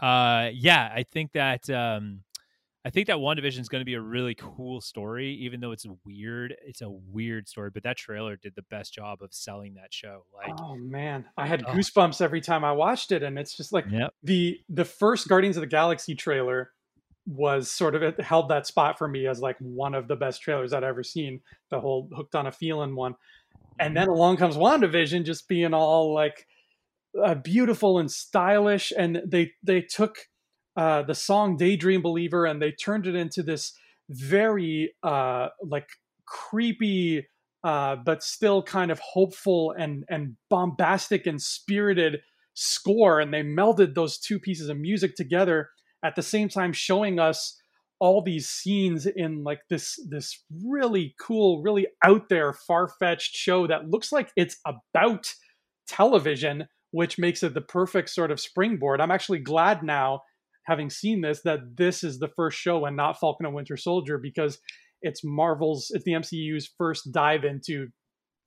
[0.00, 2.22] uh, yeah, I think that um,
[2.84, 5.86] I think that WandaVision is going to be a really cool story, even though it's
[6.04, 6.56] weird.
[6.66, 10.24] It's a weird story, but that trailer did the best job of selling that show.
[10.34, 11.72] Like, oh man, I had Oh.
[11.72, 15.56] goosebumps every time I watched it, and it's just like yep, the the first Guardians
[15.56, 16.72] of the Galaxy trailer
[17.26, 20.42] was sort of it held that spot for me as like one of the best
[20.42, 21.40] trailers I'd ever seen.
[21.70, 23.14] The whole hooked on a feeling one,
[23.78, 26.46] and then along comes WandaVision, just being all like
[27.22, 30.16] uh, beautiful and stylish, and they they took
[30.76, 33.72] uh, the song "Daydream Believer" and they turned it into this
[34.08, 35.88] very uh, like
[36.26, 37.26] creepy.
[37.64, 42.18] Uh, but still kind of hopeful and and bombastic and spirited
[42.54, 45.70] score and they melded those two pieces of music together
[46.04, 47.58] at the same time showing us
[48.00, 53.88] all these scenes in like this this really cool really out there far-fetched show that
[53.88, 55.32] looks like it's about
[55.86, 59.00] television which makes it the perfect sort of springboard.
[59.00, 60.20] I'm actually glad now
[60.66, 64.16] having seen this that this is the first show and not falcon and winter soldier
[64.16, 64.58] because
[65.00, 67.88] it's marvel's it's the mcu's first dive into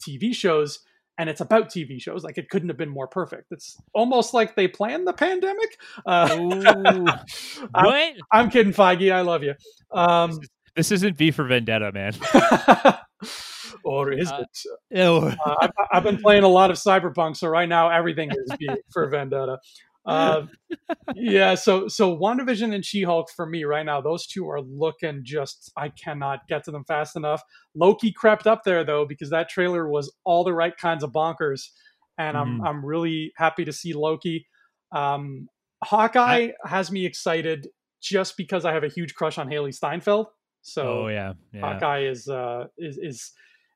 [0.01, 0.79] tv shows
[1.17, 2.23] and it's about TV shows.
[2.23, 3.51] Like it couldn't have been more perfect.
[3.51, 5.77] It's almost like they planned the pandemic.
[6.05, 7.07] Uh, Ooh.
[7.73, 8.13] I'm, what?
[8.31, 9.11] I'm kidding, Feige.
[9.11, 9.53] I love you.
[9.91, 10.39] Um,
[10.75, 12.13] This isn't V for Vendetta, man.
[13.83, 14.43] or is Uh,
[14.91, 14.99] it?
[14.99, 18.69] Uh, I've, I've been playing a lot of Cyberpunk, so right now everything is B
[18.91, 19.59] for Vendetta.
[20.05, 20.45] Uh,
[21.15, 25.71] yeah, so so WandaVision and She-Hulk for me right now, those two are looking just
[25.75, 27.41] I cannot get to them fast enough.
[27.75, 31.69] Loki crept up there though because that trailer was all the right kinds of bonkers,
[32.17, 32.67] and I'm Mhm.
[32.67, 34.47] I'm really happy to see Loki.
[34.91, 35.47] Um,
[35.83, 37.67] Hawkeye has me excited
[38.01, 40.27] just because I have a huge crush on Hailee Steinfeld.
[40.61, 41.61] So oh yeah, yeah.
[41.61, 43.31] Hawkeye is uh is is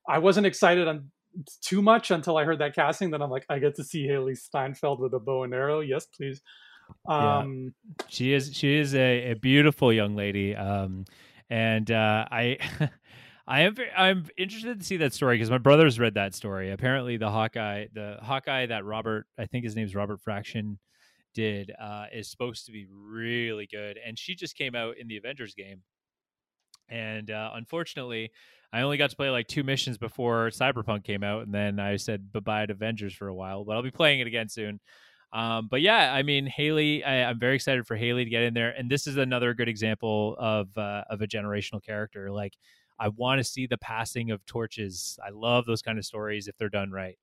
[0.08, 1.12] I wasn't excited on
[1.62, 3.12] too much until I heard that casting.
[3.12, 5.80] Then I'm like, I get to see Hailee Steinfeld with a bow and arrow.
[5.82, 6.42] Yes, please.
[7.08, 7.38] Yeah.
[7.40, 7.74] Um,
[8.08, 10.56] She is she is a, a beautiful young lady.
[10.56, 11.06] Um,
[11.50, 12.58] and uh, I
[13.48, 16.72] I am very, I'm interested to see that story because my brother's read that story.
[16.72, 20.80] Apparently, the Hawkeye the Hawkeye that Robert I think his name's Robert Fraction
[21.34, 25.18] did uh, is supposed to be really good, and she just came out in the
[25.18, 25.82] Avengers game.
[26.90, 28.32] And uh, unfortunately,
[28.72, 31.96] I only got to play like two missions before Cyberpunk came out, and then I
[31.96, 33.64] said bye bye to Avengers for a while.
[33.64, 34.80] But I'll be playing it again soon.
[35.32, 38.54] Um, but yeah, I mean, Haley, I, I'm very excited for Haley to get in
[38.54, 42.32] there, and this is another good example of uh, of a generational character.
[42.32, 42.54] Like,
[43.00, 45.20] I want to see the passing of torches.
[45.26, 47.18] I love those kind of stories if they're done right.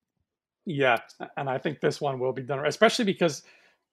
[0.65, 0.97] yeah,
[1.37, 3.43] and I think this one will be done, right, especially because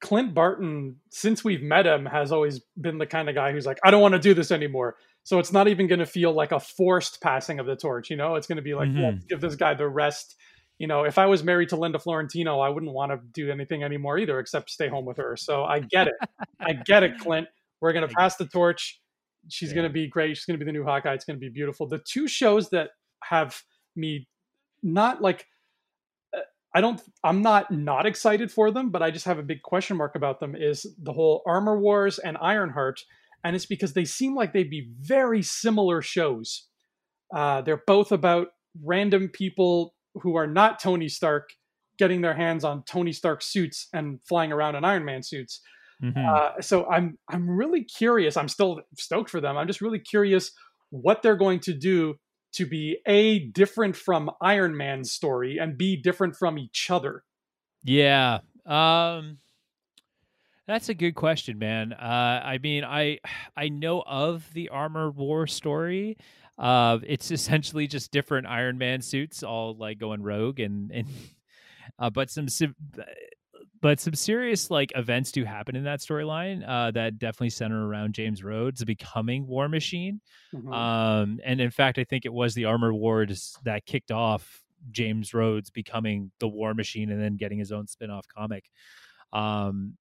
[0.01, 3.79] Clint Barton, since we've met him, has always been the kind of guy who's like,
[3.85, 4.97] I don't want to do this anymore.
[5.25, 8.11] So it's not even going to feel like a forced passing of the torch.
[8.11, 9.03] You know, it's going to be like, Mhm.
[9.03, 10.37] let's give this guy the rest.
[10.79, 13.83] You know, if I was married to Linda Florentino, I wouldn't want to do anything
[13.83, 15.37] anymore either, except stay home with her.
[15.37, 16.15] So I get it.
[16.61, 17.49] I get it, Clint.
[17.81, 19.01] We're going to pass the torch.
[19.49, 19.77] She's Yeah.
[19.77, 20.37] going to be great.
[20.37, 21.13] She's going to be the new Hawkeye.
[21.15, 21.87] It's going to be beautiful.
[21.87, 22.91] The two shows that
[23.23, 23.63] have
[23.97, 24.27] me
[24.83, 25.47] not like
[26.37, 26.41] uh,
[26.75, 29.97] I don't I'm not not excited for them, but I just have a big question
[29.97, 33.05] mark about them is the whole Armor Wars and Ironheart
[33.45, 36.69] and it's because they seem like they'd be very similar shows.
[37.35, 38.49] Uh, they're both about
[38.83, 41.51] random people who are not Tony Stark
[41.99, 45.61] getting their hands on Tony Stark suits and flying around in Iron Man suits.
[46.03, 46.17] Mhm.
[46.17, 48.37] Uh, so I'm I'm really curious.
[48.37, 49.57] I'm still stoked for them.
[49.57, 50.51] I'm just really curious
[50.91, 52.17] what they're going to do
[52.55, 57.25] to be a different from Iron Man's story and be different from each other.
[57.85, 58.41] Yeah.
[58.67, 59.39] Um
[60.67, 61.93] that's a good question, man.
[61.93, 63.19] Uh I mean, I
[63.57, 66.17] I know of the Armor War story.
[66.59, 71.07] Uh it's essentially just different Iron Man suits all like going rogue and and
[71.99, 72.47] uh but some
[73.81, 78.15] but some serious like events do happen in that storyline uh that definitely center around
[78.15, 80.21] James Rhodes becoming War Machine.
[80.55, 80.73] Mhm.
[80.73, 85.35] Um, and in fact, I think it was the Armor Wars that kicked off James
[85.35, 88.65] Rhodes becoming the War Machine and then getting his own spin-off comic.
[89.33, 89.97] Um,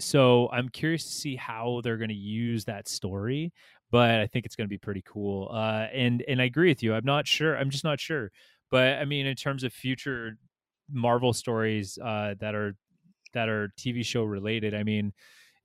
[0.00, 3.52] so I'm curious to see how they're going to use that story,
[3.90, 5.48] but I think it's going to be pretty cool.
[5.52, 6.94] Uh, and and I agree with you.
[6.94, 7.56] I'm not sure.
[7.56, 8.30] I'm just not sure.
[8.70, 10.36] But I mean, in terms of future
[10.92, 12.76] Marvel stories uh, that are
[13.34, 15.12] that are TV show related, I mean,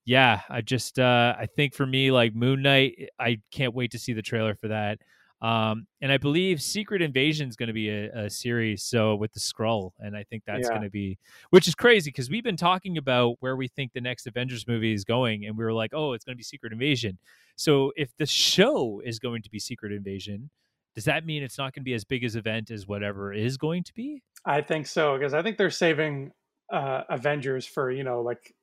[0.05, 3.99] yeah, I just uh I think for me like Moon Knight, I can't wait to
[3.99, 4.99] see the trailer for that.
[5.41, 9.33] Um, and I believe Secret Invasion is going to be a, a, series, so with
[9.33, 10.69] the Skrull, and I think that's yeah.
[10.69, 11.19] going to be,
[11.49, 14.93] which is crazy because we've been talking about where we think the next Avengers movie
[14.93, 17.17] is going, and we were like, oh, it's going to be Secret Invasion.
[17.57, 20.49] So if the show is going to be Secret Invasion,
[20.95, 23.57] does that mean it's not going to be as big as event as whatever is
[23.57, 24.23] going to be?
[24.45, 26.31] I think so because I think they're saving
[26.71, 28.53] uh, Avengers for you know like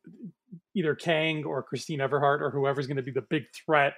[0.74, 3.94] either Kang or Christine Everhart or whoever's going to be the big threat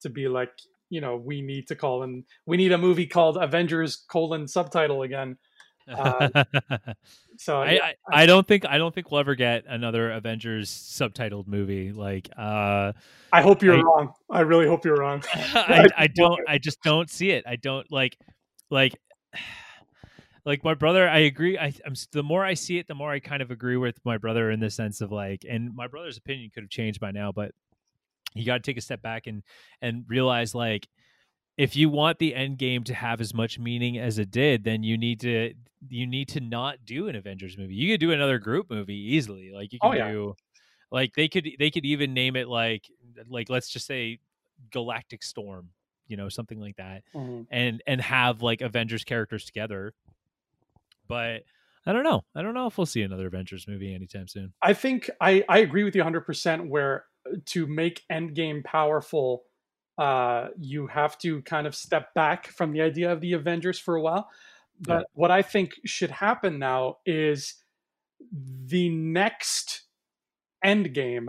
[0.00, 0.50] to be like
[0.90, 5.02] you know we need to call in we need a movie called avengers colon subtitle
[5.02, 5.36] again.
[5.88, 6.44] Uh,
[7.38, 11.46] so I, I, I, don't think i don't think we'll ever get another avengers subtitled
[11.46, 12.92] movie like uh
[13.32, 14.12] i hope you're I, wrong.
[14.30, 15.22] I really hope you're wrong.
[15.34, 17.44] I, I don't i just don't see it.
[17.46, 18.18] I don't like
[18.70, 19.00] like
[20.44, 23.18] like my brother i agree I, am the more i see it the more i
[23.18, 26.50] kind of agree with my brother in the sense of like and my brother's opinion
[26.52, 27.52] could have changed by now but
[28.34, 29.42] you got to take a step back and
[29.80, 30.88] and realize like
[31.56, 34.82] if you want the end game to have as much meaning as it did then
[34.82, 35.52] you need to
[35.88, 39.50] you need to not do an avengers movie you could do another group movie easily
[39.52, 40.10] like you can oh, yeah.
[40.10, 40.34] do
[40.90, 42.84] like they could they could even name it like
[43.28, 44.18] like let's just say
[44.70, 45.70] galactic storm
[46.06, 47.42] you know something like that mm-hmm.
[47.50, 49.94] and and have like avengers characters together
[51.06, 51.42] but
[51.86, 52.22] I don't know.
[52.34, 54.52] I don't know if we'll see another Avengers movie anytime soon.
[54.60, 57.06] I think I, I agree with you 100% where
[57.46, 59.44] to make Endgame powerful,
[59.96, 63.96] uh, you have to kind of step back from the idea of the Avengers for
[63.96, 64.30] a while.
[64.80, 65.04] But yeah.
[65.14, 67.54] what I think should happen now is
[68.30, 69.82] the next
[70.64, 71.28] Endgame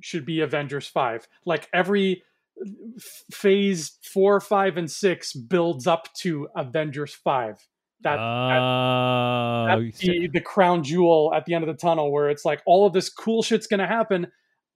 [0.00, 1.26] should be Avengers 5.
[1.44, 2.22] Like every
[3.32, 7.68] phase four, five, and six builds up to Avengers 5
[8.02, 12.30] that, uh, that, that's the, the crown jewel at the end of the tunnel where
[12.30, 14.28] it's like all of this cool shit's gonna happen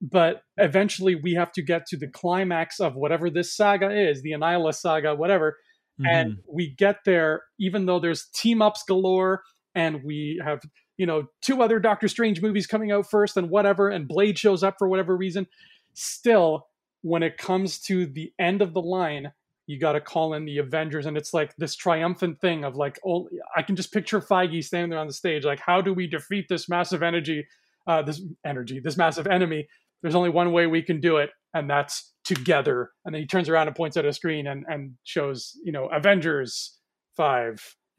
[0.03, 4.33] but eventually we have to get to the climax of whatever this saga is the
[4.33, 5.57] Annihilus saga whatever
[6.01, 6.07] mm-hmm.
[6.07, 9.43] and we get there even though there's team ups galore
[9.75, 10.61] and we have
[10.97, 14.63] you know two other doctor strange movies coming out first and whatever and blade shows
[14.63, 15.47] up for whatever reason
[15.95, 16.67] still
[17.03, 19.33] when it comes to the end of the line
[19.67, 22.99] you got to call in the Avengers, and it's like this triumphant thing of like,
[23.07, 26.07] oh, I can just picture Feige standing there on the stage, like, how do we
[26.07, 27.47] defeat this massive energy,
[27.87, 29.69] uh, this energy, this massive enemy?
[30.03, 32.91] There's only one way we can do it, and that's together.
[33.05, 35.87] And then he turns around and points at a screen and and shows, you know,
[35.87, 36.79] Avengers
[37.17, 37.61] five.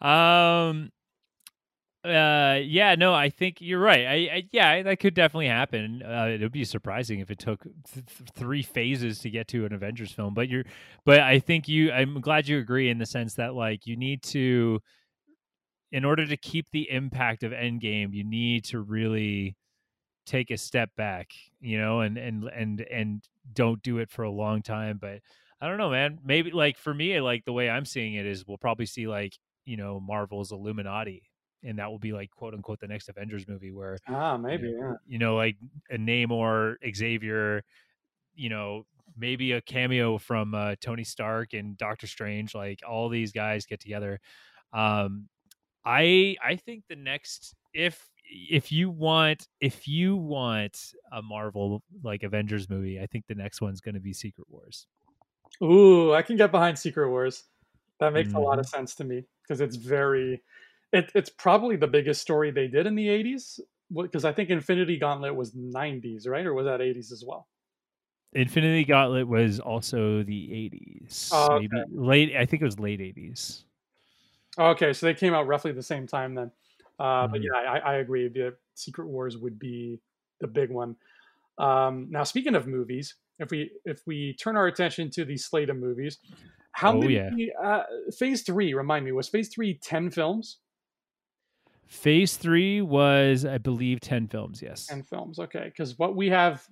[0.00, 0.90] um
[2.04, 4.06] uh, yeah, no, I think you're right.
[4.06, 6.02] I, I yeah, that could definitely happen.
[6.02, 9.72] Uh, it would be surprising if it took th- three phases to get to an
[9.72, 10.34] Avengers film.
[10.34, 10.64] But you're,
[11.06, 11.90] but I think you.
[11.92, 14.80] I'm glad you agree in the sense that like you need to,
[15.94, 19.56] in order to keep the impact of Endgame, you need to really
[20.26, 21.30] take a step back,
[21.60, 24.98] you know, and and and and don't do it for a long time.
[25.00, 25.20] But
[25.60, 26.18] I don't know, man.
[26.24, 29.38] Maybe like for me, like the way I'm seeing it is, we'll probably see like
[29.64, 31.30] you know Marvel's Illuminati
[31.62, 34.78] and that will be like quote unquote the next Avengers movie where ah maybe you
[34.78, 35.56] know, yeah you know like
[35.90, 37.62] a Namor Xavier
[38.34, 38.84] you know
[39.16, 43.80] maybe a cameo from uh, Tony Stark and Doctor Strange like all these guys get
[43.80, 44.20] together
[44.74, 45.28] um
[45.84, 52.22] I I think the next if if you want if you want a Marvel like
[52.22, 54.86] Avengers movie I think the next one's going to be Secret Wars
[55.62, 57.44] Ooh, I can get behind Secret Wars.
[58.00, 58.38] That makes mm-hmm.
[58.38, 58.76] a lot of mm-hmm.
[58.76, 60.42] sense to me because it's very
[60.92, 63.60] it, it's probably the biggest story they did in the 80s
[63.92, 66.46] because I think Infinity Gauntlet was 90s, right?
[66.46, 67.48] Or was that 80s as well?
[68.32, 70.70] Infinity Gauntlet was also the
[71.04, 71.30] 80s.
[71.32, 71.68] Oh, okay.
[71.70, 73.64] Maybe late, I think it was late 80s.
[74.58, 76.50] Okay, so they came out roughly the same time then.
[76.98, 77.32] Uh, mm-hmm.
[77.32, 78.28] But yeah, I, I, agree.
[78.28, 80.00] The Secret Wars would be
[80.40, 80.94] the big one.
[81.58, 85.70] Um, now, speaking of movies, if we if we turn our attention to the slate
[85.70, 86.18] of movies,
[86.74, 87.14] how oh, many?
[87.14, 87.50] Yeah.
[87.62, 87.82] Uh,
[88.16, 90.58] phase three, remind me, was Phase three 10 films?
[91.86, 94.86] Phase three was, I believe, 10 films, yes.
[94.86, 95.64] 10 films, okay.
[95.64, 96.66] Because what we have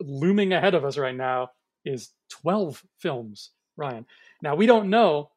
[0.00, 1.50] looming ahead of us right now
[1.84, 4.06] is 12 films, Ryan.
[4.42, 5.30] Now, we don't know,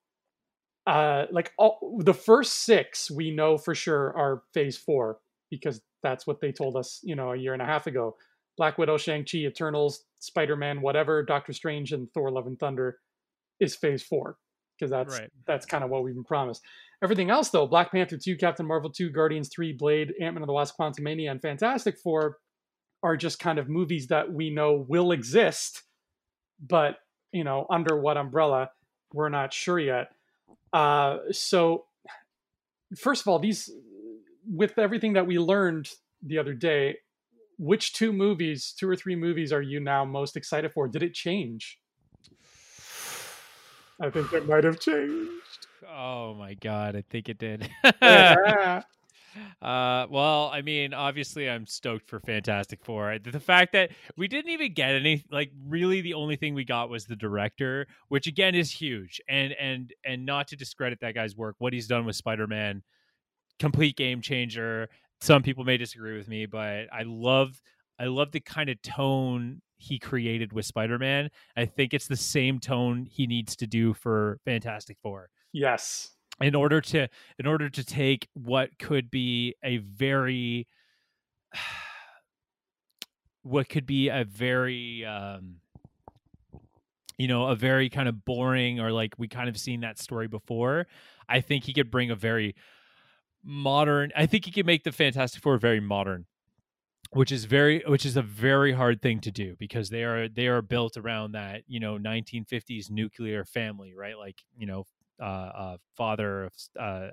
[0.91, 6.27] uh, like, all, the first six we know for sure are phase four because that's
[6.27, 8.15] what they told us, you know, a year and a half ago.
[8.57, 12.97] Black Widow, Shang-Chi, Eternals, Spider-Man, whatever, Doctor Strange, and Thor Love and Thunder
[13.59, 14.37] is phase four
[14.77, 15.29] because that's right.
[15.47, 16.61] that's kind of what we've been promised.
[17.03, 20.49] Everything else, though, Black Panther 2, Captain Marvel 2, Guardians 3, Blade, Ant Man and
[20.49, 22.37] the Wasp, Quantumania, and Fantastic Four
[23.01, 25.83] are just kind of movies that we know will exist,
[26.59, 26.97] but,
[27.31, 28.69] you know, under what umbrella,
[29.13, 30.11] we're not sure yet.
[30.73, 31.85] Uh, so,
[32.97, 33.69] first of all, these,
[34.49, 35.89] with everything that we learned
[36.23, 36.97] the other day,
[37.57, 40.87] which two movies, two or three movies, are you now most excited for?
[40.87, 41.79] Did it change?
[43.99, 45.29] I think it might have changed.
[45.93, 47.69] Oh my god, I think it did.
[48.01, 48.83] Yeah.
[49.61, 53.17] Uh, well, I mean, obviously, I'm stoked for Fantastic Four.
[53.19, 56.89] The fact that we didn't even get any, like, really, the only thing we got
[56.89, 59.21] was the director, which again is huge.
[59.29, 62.83] And and and not to discredit that guy's work, what he's done with Spider Man,
[63.59, 64.89] complete game changer.
[65.21, 67.61] Some people may disagree with me, but I love
[67.99, 71.29] I love the kind of tone he created with Spider Man.
[71.55, 76.11] I think it's the same tone he needs to do for Fantastic Four yes.
[76.41, 77.07] In order to
[77.39, 80.67] in order to take what could be a very
[83.43, 85.57] what could be a very um
[87.17, 90.27] you know a very kind of boring or like we kind of seen that story
[90.27, 90.87] before
[91.29, 92.55] i think he could bring a very
[93.43, 96.25] modern i think he could make the fantastic four very modern
[97.11, 100.47] which is very which is a very hard thing to do because they are they
[100.47, 104.17] are built around that you know 1950s nuclear family right?
[104.17, 104.85] Like you know
[105.25, 106.49] a father,
[106.79, 107.07] uh,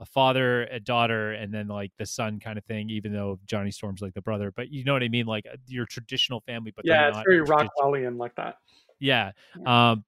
[0.00, 2.90] a father, a daughter, and then like the son kind of thing.
[2.90, 5.56] Even though Johnny Storm's like the brother, but you know what I mean, like uh,
[5.66, 6.72] your traditional family.
[6.74, 8.56] But Yeah, it's very Rockwellian like that.
[8.98, 9.32] Yeah,
[9.66, 10.04] um,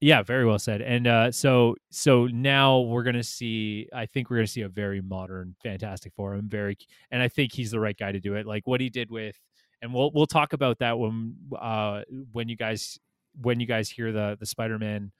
[0.00, 0.82] yeah, very well said.
[0.82, 3.88] And uh, so so now we're gonna see.
[3.92, 6.34] I think we're gonna see a very modern Fantastic Four.
[6.34, 6.76] I'm very,
[7.10, 8.46] and I think he's the right guy to do it.
[8.46, 9.40] Like what he did with,
[9.80, 12.98] and we'll we'll talk about that when uh when you guys
[13.40, 15.12] when you guys hear the the Spider Man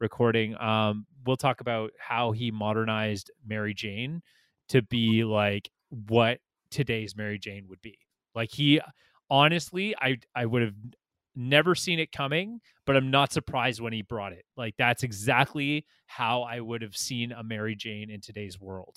[0.00, 0.60] recording.
[0.60, 4.22] Um, we'll talk about how he modernized Mary Jane
[4.68, 6.40] to be like what
[6.70, 7.98] today's Mary Jane would be.
[8.34, 8.80] Like he
[9.30, 10.74] honestly, I I would have
[11.34, 14.44] never seen it coming, but I'm not surprised when he brought it.
[14.56, 18.96] Like that's exactly how I would have seen a Mary Jane in today's world.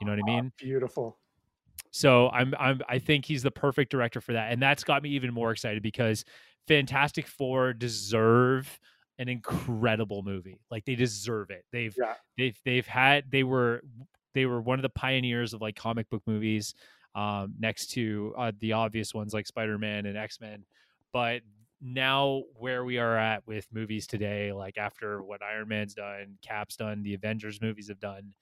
[0.00, 0.52] You know what I mean?
[0.58, 1.18] Beautiful.
[1.90, 4.52] So I'm I'm I think he's the perfect director for that.
[4.52, 6.24] And that's got me even more excited because
[6.68, 8.78] Fantastic Four deserve
[9.18, 10.60] an incredible movie.
[10.70, 11.64] Like they deserve it.
[11.72, 12.14] They've Yeah.
[12.36, 13.82] they've they've had they were
[14.34, 16.74] they were one of the pioneers of like comic book movies
[17.14, 20.64] um next to uh, the obvious ones like Spider-Man and X-Men.
[21.12, 21.42] But
[21.80, 26.76] now where we are at with movies today like after what Iron Man's done, Cap's
[26.76, 28.34] done, the Avengers movies have done,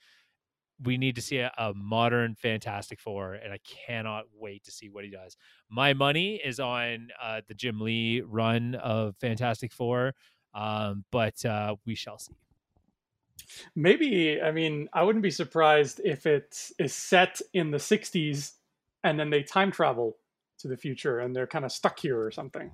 [0.83, 4.89] we need to see a, a modern Fantastic Four, and I cannot wait to see
[4.89, 5.37] what he does.
[5.71, 10.15] My money is on uh, the Jim Lee run of Fantastic Four,
[10.55, 12.35] um, but uh, we shall see.
[13.75, 18.53] Maybe, I mean, I wouldn't be surprised if it is set in the 60s
[19.03, 20.17] and then they time travel
[20.61, 22.71] to the future and they're kind of stuck here or something.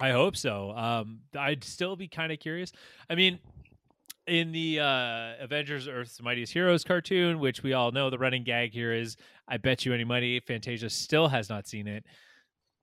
[0.00, 0.72] I hope so.
[0.72, 2.72] Um, I'd still be kind of curious.
[3.10, 3.38] I mean,
[4.26, 8.72] in the uh, Avengers Earth's Mightiest Heroes cartoon, which we all know, the running gag
[8.72, 9.16] here is
[9.48, 12.04] I bet you any money Fantasia still has not seen it.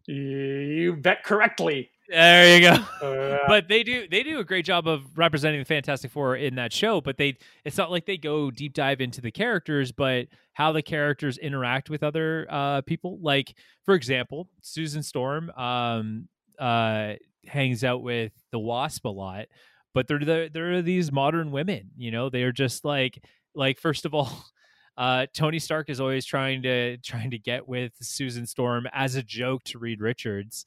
[0.08, 1.90] You bet correctly.
[2.10, 2.84] There you go.
[3.06, 6.56] Uh, but they do they do a great job of representing the Fantastic Four in
[6.56, 7.02] that show.
[7.02, 10.82] But they it's not like they go deep dive into the characters, but how the
[10.82, 13.20] characters interact with other uh, people.
[13.22, 13.54] Like
[13.84, 16.28] for example, Susan Storm um,
[16.58, 17.14] uh,
[17.46, 19.46] hangs out with the Wasp a lot,
[19.94, 21.92] but they're the, they're these modern women.
[21.96, 24.32] You know, they are just like like first of all.
[24.98, 29.24] Uh, Tony Stark is always trying to trying to get with Susan Storm as a
[29.24, 30.66] joke to Reed Richards.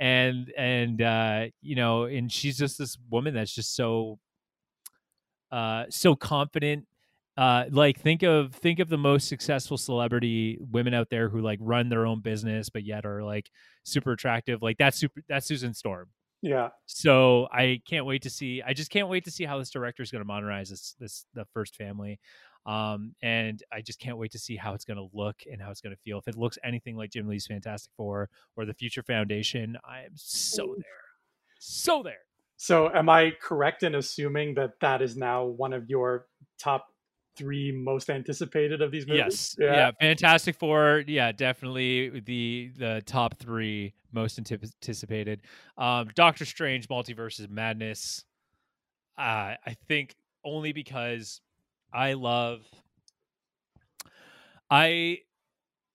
[0.00, 4.18] And and uh you know and she's just this woman that's just so
[5.50, 6.86] uh so confident.
[7.36, 11.58] Uh like think of think of the most successful celebrity women out there who like
[11.60, 13.50] run their own business but yet are like
[13.84, 14.62] super attractive.
[14.62, 16.08] Like that's super that's susan storm.
[16.40, 16.68] Yeah.
[16.86, 20.04] so i can't wait to see i just can't wait to see how this director
[20.04, 22.20] is going to modernize this this the first family
[22.68, 25.70] um and i just can't wait to see how it's going to look and how
[25.70, 26.18] it's going to feel.
[26.18, 30.12] If it looks anything like jim lee's fantastic four or the future foundation i am
[30.14, 31.08] so there
[31.58, 32.18] so there.
[32.56, 36.26] So, am I correct in assuming that that is now one of your
[36.58, 36.86] top
[37.36, 39.56] three most anticipated of these movies?
[39.58, 39.74] yes.
[39.74, 39.90] Yeah.
[40.00, 45.42] fantastic four yeah definitely the the top three most anticipated.
[45.76, 48.24] Um doctor strange multiverses madness
[49.16, 50.14] uh i think
[50.44, 51.40] only because
[51.92, 52.60] i love
[54.70, 55.18] i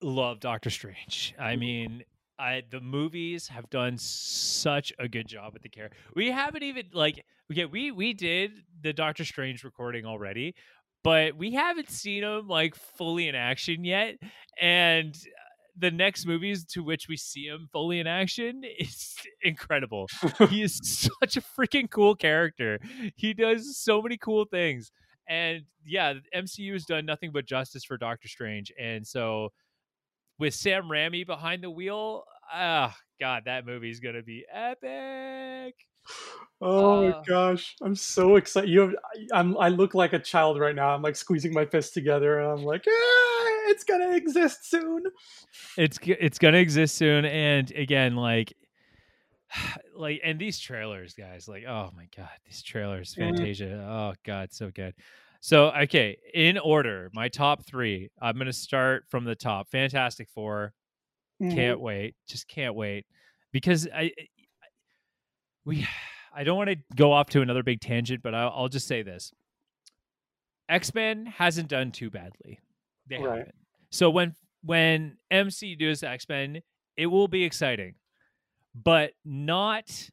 [0.01, 1.59] love doctor strange i mm.
[1.59, 2.03] mean
[2.39, 5.95] I the movies have done such a good job with the character.
[6.15, 10.55] We haven't even like okay, we we did the Doctor Strange recording already,
[11.03, 14.15] but we haven't seen him like fully in action yet.
[14.59, 15.15] And
[15.77, 20.07] the next movies to which we see him fully in action is incredible.
[20.49, 20.79] he is
[21.19, 22.79] such a freaking cool character.
[23.15, 24.91] He does so many cool things.
[25.27, 28.71] And yeah, MCU has done nothing but justice for Doctor Strange.
[28.79, 29.51] And so
[30.39, 32.25] with Sam Raimi behind the wheel.
[32.51, 35.75] Ah, God, that movie's gonna be epic.
[36.61, 38.69] Oh my Uh, gosh, I'm so excited.
[38.69, 38.95] You have,
[39.33, 40.89] I'm, I look like a child right now.
[40.89, 45.03] I'm like squeezing my fists together, and I'm like, ah, it's gonna exist soon.
[45.77, 48.53] it's it's gonna exist soon, and again, like,
[49.95, 53.35] like, and these trailers, guys, like, oh my God, these trailers, Mm.
[53.35, 54.93] Fantasia, oh God, so good.
[55.41, 58.09] So, okay, in order, my top three.
[58.21, 59.69] I'm gonna start from the top.
[59.69, 60.73] Fantastic Four,
[61.41, 61.53] Mhm.
[61.55, 63.05] can't wait just can't wait
[63.51, 64.27] because i I-
[65.65, 65.85] we
[66.33, 69.01] i don't want to go off to another big tangent but i'll, I'll just say
[69.01, 69.33] this
[70.69, 72.59] x-men hasn't done too badly
[73.09, 73.39] they Right.
[73.39, 73.55] haven't
[73.89, 76.61] so when when mc does x-men
[76.95, 77.95] it will be exciting
[78.75, 80.09] but not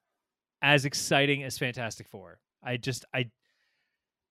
[0.63, 3.29] as exciting as fantastic four i just i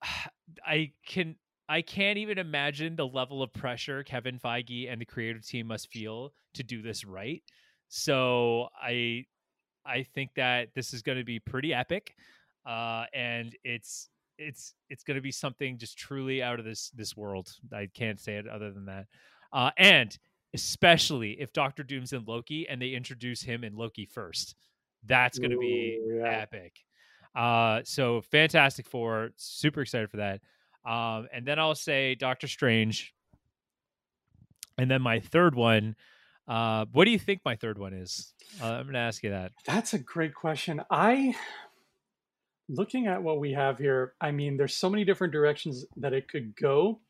[0.66, 1.36] i can
[1.70, 5.92] I can't even imagine the level of pressure Kevin Feige and the creative team must
[5.92, 7.44] feel to do this right.
[7.90, 9.26] So I
[9.86, 12.16] I think that this is going to be pretty epic,
[12.66, 14.10] uh, and it's
[14.40, 17.54] it's it's going to be something just truly out of this this world.
[17.72, 19.06] I can't say it other than that.
[19.54, 20.18] Uh, and
[20.54, 24.56] especially if Doctor Doom's in Loki and they introduce him in Loki first,
[25.06, 26.28] that's going to be Ooh, yeah.
[26.28, 26.80] epic.
[27.36, 30.42] Uh, so Fantastic Four, super excited for that.
[30.86, 33.14] Um, and then I'll say Doctor Strange.
[34.78, 35.96] And then my third one,
[36.48, 38.34] uh, what do you think my third one is?
[38.62, 39.52] Uh, I'm going to ask you that.
[39.66, 40.82] That's a great question.
[40.90, 41.36] I,
[42.68, 46.28] looking at what we have here, I mean, there's so many different directions that it
[46.28, 47.02] could go.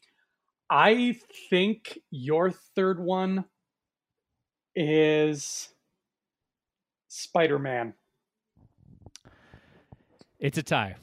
[0.70, 1.18] I
[1.50, 3.46] think your third one
[4.76, 5.70] is
[7.08, 7.94] Spider Man.
[10.40, 10.96] It's a tie.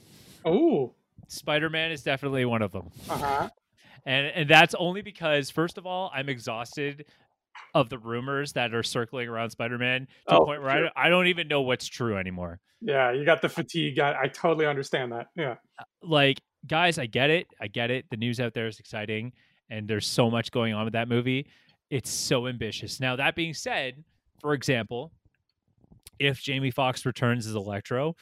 [0.45, 0.95] Oh,
[1.29, 2.91] Spider Man is definitely one of them.
[3.11, 3.49] uh huh.
[4.05, 7.07] And and that's only because first of all, I'm exhausted
[7.75, 10.75] of the rumors that are circling around Spider Man to Oh, the point where I,
[10.75, 10.83] sure.
[10.83, 12.61] don't- I don't even know what's true anymore.
[12.81, 13.99] Yeah, you got the fatigue.
[13.99, 15.27] I, I totally understand that.
[15.35, 15.57] Yeah.
[16.03, 19.33] like guys i get it i get it the news out there is exciting
[19.71, 21.47] and there's so much going on with that movie
[21.91, 24.03] it's so ambitious now that being said
[24.41, 25.13] for example
[26.19, 28.15] if jamie Foxx returns as electro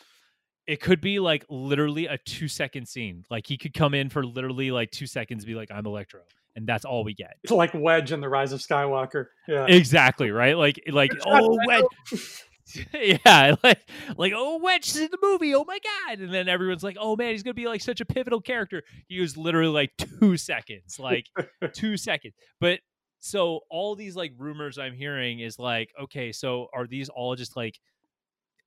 [0.66, 4.24] it could be like literally a two second scene like he could come in for
[4.24, 6.20] literally like two seconds and be like i'm electro
[6.56, 9.26] and that's all we get It's like Wedge in The Rise of Skywalker.
[9.48, 9.66] Yeah.
[9.66, 11.84] exactly right like like oh Wedge.
[12.94, 13.86] yeah like
[14.16, 17.14] like oh Wedge is in the movie oh my god and then everyone's like oh
[17.14, 18.82] man he's gonna be like such a pivotal character.
[19.06, 21.26] He was literally like two seconds like
[21.72, 22.34] two seconds.
[22.60, 22.80] But
[23.20, 27.56] so all these like rumors i'm hearing is like okay so are these all just
[27.56, 27.80] like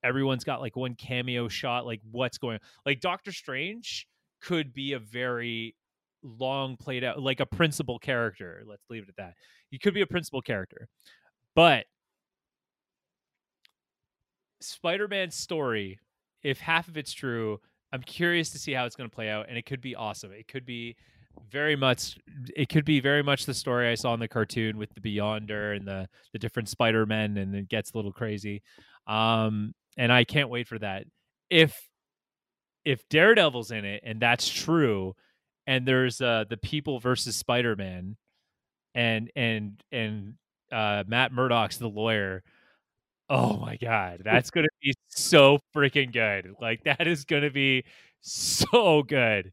[0.04, 2.60] everyone's got like one cameo shot like what's going on?
[2.84, 4.08] like doctor strange
[4.42, 5.76] could be a very
[6.24, 9.34] long played out like a principal character let's leave it at that.
[9.70, 10.88] He could be a principal character
[11.54, 11.86] but
[14.62, 16.00] spider-man's story
[16.44, 17.60] if half of it's true
[17.92, 20.32] i'm curious to see how it's going to play out and it could be awesome.
[20.32, 20.96] It could be
[21.52, 22.18] very much
[22.56, 25.76] it could be very much the story i saw in the cartoon with the beyonder
[25.76, 28.64] and the the different spider-men and it gets a little crazy.
[29.06, 31.06] Um and i can't wait for that.
[31.50, 31.80] If
[32.86, 35.14] if daredevil's in it and that's true
[35.68, 38.18] and there's uh the people versus spider-man
[38.96, 40.34] and and and
[40.72, 42.44] uh matt murdock's the lawyer
[43.30, 47.84] oh my god that's gonna be so freaking good like that is gonna be
[48.22, 49.52] so good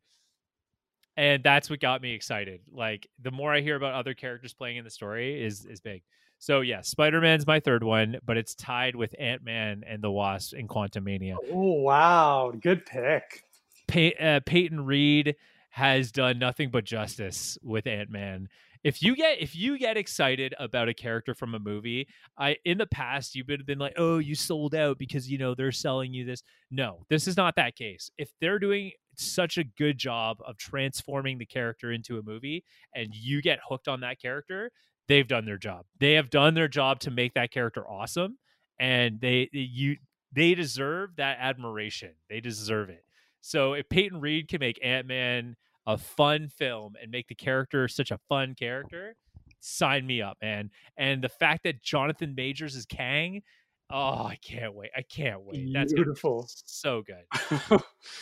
[1.16, 4.76] and that's what got me excited like the more i hear about other characters playing
[4.76, 6.02] in the story is is big
[6.38, 10.68] so yeah spider-man's my third one but it's tied with ant-man and the wasp in
[10.68, 13.42] Quantumania Oh wow, good pick.
[13.86, 15.36] Pey- uh, Peyton Reed
[15.70, 18.48] has done nothing but justice with Ant Man.
[18.84, 22.06] If you get if you get excited about a character from a movie,
[22.38, 25.54] I in the past you've been, been like, oh, you sold out because you know
[25.54, 26.42] they're selling you this.
[26.70, 28.10] No, this is not that case.
[28.18, 32.62] If they're doing such a good job of transforming the character into a movie,
[32.94, 34.70] and you get hooked on that character,
[35.08, 35.86] they've done their job.
[35.98, 38.38] They have done their job to make that character awesome,
[38.78, 39.96] and they you
[40.30, 42.10] they deserve that admiration.
[42.28, 43.04] They deserve it.
[43.40, 45.56] So if Peyton Reed can make Ant Man
[45.86, 49.16] a fun film and make the character such a fun character,
[49.60, 50.70] sign me up, man.
[50.96, 53.42] And the fact that Jonathan Majors is Kang,
[53.90, 54.90] oh, I can't wait.
[54.96, 55.70] I can't wait.
[55.72, 56.48] That's Beautiful.
[56.48, 57.24] so good.
[57.70, 57.80] All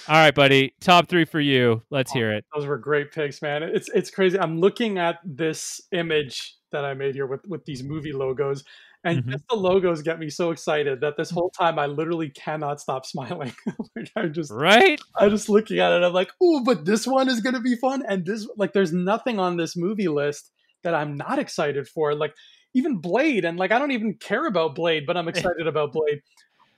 [0.08, 0.74] right, buddy.
[0.80, 1.82] Top three for you.
[1.90, 2.44] Let's oh, hear it.
[2.54, 3.62] Those were great picks, man.
[3.62, 4.38] It's it's crazy.
[4.38, 8.64] I'm looking at this image that I made here with with these movie logos,
[9.04, 9.30] and Mhm.
[9.30, 13.04] just the logos get me so excited that this whole time I literally cannot stop
[13.06, 13.52] smiling.
[13.96, 15.00] like I'm just Right?
[15.18, 16.02] I'm just looking at it.
[16.04, 19.38] I'm like, ooh, but this one is gonna be fun, and this like there's nothing
[19.38, 20.50] on this movie list
[20.84, 22.14] that I'm not excited for.
[22.14, 22.34] Like
[22.74, 26.20] even Blade, and like I don't even care about Blade, but I'm excited about Blade.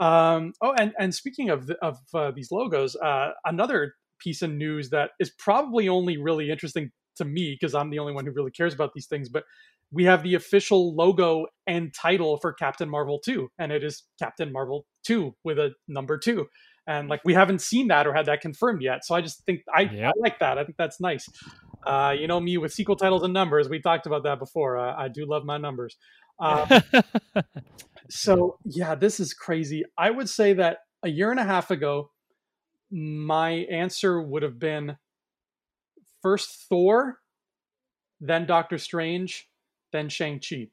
[0.01, 4.91] Um, oh, and and speaking of of uh, these logos, uh, another piece of news
[4.91, 8.51] that is probably only really interesting to me because I'm the only one who really
[8.51, 9.45] cares about these things, but
[9.95, 14.53] we have the official logo and title for Captain Marvel 2, and it is Captain
[14.53, 16.47] Marvel 2 with a number 2.
[16.87, 19.07] And like we haven't seen that or had that confirmed yet.
[19.07, 20.13] So I just think I, yep.
[20.15, 20.59] I like that.
[20.59, 21.27] I think that's nice.
[21.87, 23.69] Uh, you know me with sequel titles and numbers.
[23.69, 24.77] We talked about that before.
[24.79, 25.97] Uh, I do love my numbers.
[26.41, 26.69] Um,
[28.11, 29.85] so yeah, this is crazy.
[29.97, 32.11] I would say that a year and a half ago,
[32.91, 34.97] my answer would have been
[36.21, 37.19] first Thor,
[38.21, 39.49] then Doctor Strange,
[39.95, 40.67] then Shang Chi.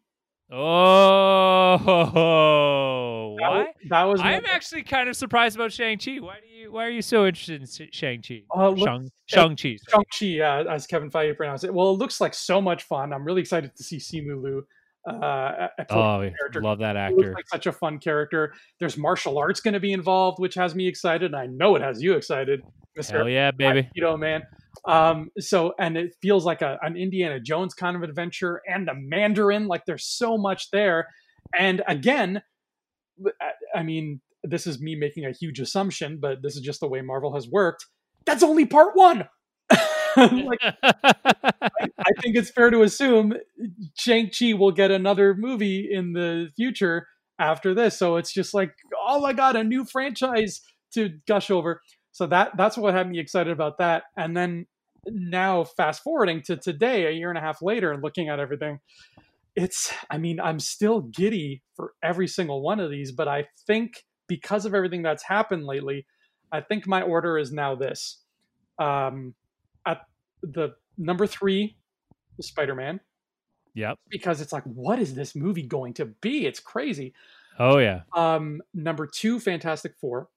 [0.51, 1.77] Oh,
[3.39, 3.63] why?
[3.63, 4.19] That, that was.
[4.19, 6.17] I'm actually kind of surprised about Shang Chi.
[6.19, 6.73] Why do you?
[6.73, 8.43] Why are you so interested in Shang Chi?
[8.53, 9.77] Uh, Shang Shang Chi.
[9.89, 11.73] Shang Chi, yeah, as Kevin Feige pronounced it.
[11.73, 13.13] Well, it looks like so much fun.
[13.13, 14.67] I'm really excited to see Simu Liu.
[15.07, 17.33] Uh, oh, love that actor!
[17.33, 18.53] Like such a fun character.
[18.79, 21.33] There's martial arts going to be involved, which has me excited.
[21.33, 22.61] and I know it has you excited,
[22.95, 23.19] Mister.
[23.19, 23.89] Hell yeah, baby!
[23.95, 24.43] You know, man.
[24.87, 28.95] Um, so and it feels like a, an Indiana Jones kind of adventure and a
[28.95, 29.67] Mandarin.
[29.67, 31.07] Like there's so much there.
[31.57, 32.41] And again,
[33.75, 37.01] I mean, this is me making a huge assumption, but this is just the way
[37.01, 37.85] Marvel has worked.
[38.25, 39.27] That's only part one.
[40.17, 43.33] like, I, I, think it's fair to assume
[43.95, 47.07] Shang-Chi will get another movie in the future
[47.39, 47.97] after this.
[47.97, 48.73] So it's just like,
[49.07, 50.61] oh my God, a new franchise
[50.93, 51.81] to gush over.
[52.11, 54.03] So that that's what had me excited about that.
[54.17, 54.65] And then
[55.07, 58.79] now fast forwarding to today, a year and a half later, and looking at everything,
[59.55, 64.03] it's I mean, I'm still giddy for every single one of these, but I think
[64.27, 66.05] because of everything that's happened lately,
[66.51, 68.21] I think my order is now this.
[68.79, 69.33] Um
[69.85, 70.01] at
[70.43, 71.77] the number three,
[72.39, 72.99] Spider-Man.
[73.73, 73.97] Yep.
[74.09, 76.45] Because it's like, what is this movie going to be?
[76.45, 77.13] It's crazy.
[77.57, 78.01] Oh yeah.
[78.15, 80.27] Um, number two, Fantastic Four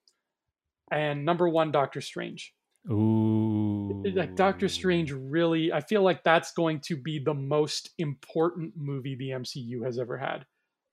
[0.90, 2.52] and number one, Doctor Strange.
[2.90, 4.02] Ooh.
[4.14, 9.16] Like Doctor Strange really I feel like that's going to be the most important movie
[9.16, 10.44] the MCU has ever had.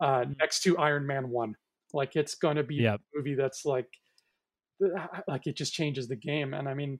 [0.01, 0.37] Uh mm.
[0.39, 1.55] next to Iron Man 1.
[1.93, 2.95] Like it's going to be yep.
[2.95, 3.89] a movie that's like
[5.27, 6.99] like it just changes the game and I mean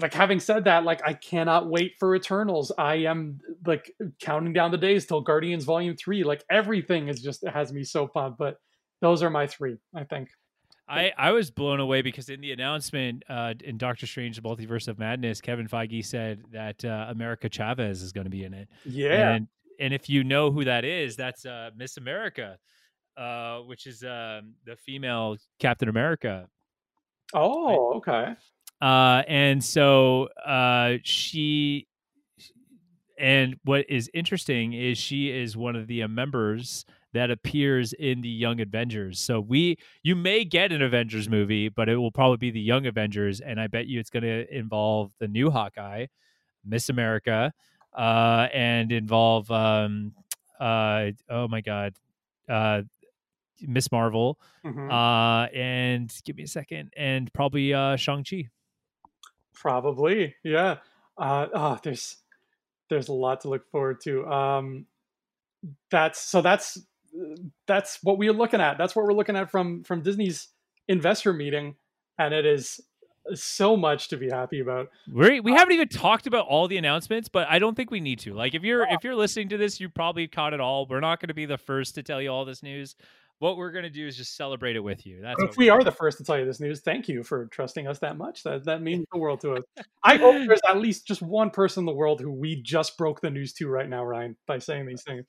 [0.00, 2.72] like having said that like I cannot wait for Eternals.
[2.76, 6.24] I am like counting down the days till Guardians Volume 3.
[6.24, 8.56] Like everything is just it has me so pumped, but
[9.00, 10.28] those are my 3, I think.
[10.90, 14.88] I, I was blown away because in the announcement uh, in Doctor Strange: The Multiverse
[14.88, 18.68] of Madness, Kevin Feige said that uh, America Chavez is going to be in it.
[18.84, 22.58] Yeah, and and if you know who that is, that's uh, Miss America,
[23.16, 26.48] uh, which is um, the female Captain America.
[27.32, 28.34] Oh, okay.
[28.80, 31.86] Uh, and so uh, she,
[33.18, 38.28] and what is interesting is she is one of the members that appears in the
[38.28, 39.18] Young Avengers.
[39.20, 42.86] So we you may get an Avengers movie, but it will probably be the Young
[42.86, 46.06] Avengers, and I bet you it's going to involve the new Hawkeye,
[46.64, 47.52] Miss America,
[47.96, 50.12] uh, and involve um,
[50.60, 51.94] uh, oh my god,
[52.48, 52.82] uh,
[53.62, 54.90] Miss Marvel, mm-hmm.
[54.90, 58.48] uh, and give me a second, and probably uh, Shang Chi.
[59.54, 60.76] Probably, yeah.
[61.18, 62.16] Uh, oh, there's
[62.88, 64.26] there's a lot to look forward to.
[64.26, 64.86] Um,
[65.90, 66.78] that's so that's
[67.66, 68.78] that's what we're looking at.
[68.78, 70.48] That's what we're looking at from from Disney's
[70.88, 71.76] investor meeting,
[72.18, 72.80] and it is
[73.34, 74.88] so much to be happy about.
[75.12, 78.00] We we uh, haven't even talked about all the announcements, but I don't think we
[78.00, 78.34] need to.
[78.34, 80.86] Like if you're if you're listening to this, you probably caught it all.
[80.86, 82.96] We're not going to be the first to tell you all this news.
[83.38, 85.22] What we're going to do is just celebrate it with you.
[85.22, 86.80] That's if we are the first to tell you this news.
[86.80, 88.42] Thank you for trusting us that much.
[88.42, 89.62] That that means the world to us.
[90.04, 93.20] I hope there's at least just one person in the world who we just broke
[93.20, 95.24] the news to right now, Ryan, by saying these things.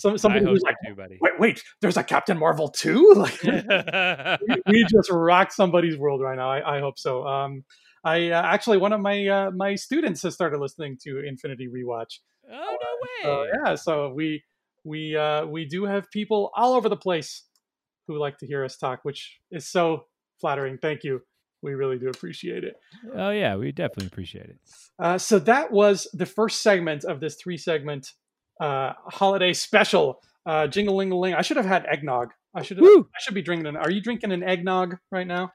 [0.00, 1.18] Some somebody who's like, too, buddy.
[1.20, 3.14] wait, wait, there's a Captain Marvel too.
[3.20, 6.50] Like, we, we, just rock somebody's world right now.
[6.50, 7.26] I, I hope so.
[7.26, 7.64] Um,
[8.02, 12.20] I uh, actually one of my uh, my students has started listening to Infinity Rewatch.
[12.50, 12.76] Oh
[13.24, 13.48] no way!
[13.62, 14.42] yeah, so we
[14.84, 17.42] we uh, we do have people all over the place
[18.06, 20.06] who like to hear us talk, which is so
[20.40, 20.78] flattering.
[20.78, 21.20] Thank you.
[21.62, 22.76] We really do appreciate it.
[23.14, 24.58] Oh yeah, we definitely appreciate it.
[24.98, 28.12] Uh, so that was the first segment of this three segment
[28.60, 30.22] uh, holiday special.
[30.46, 31.34] Uh, Jingling a ling.
[31.34, 32.30] I should have had eggnog.
[32.54, 32.78] I should.
[32.78, 33.76] Have, I should be drinking an.
[33.76, 35.52] Are you drinking an eggnog right now?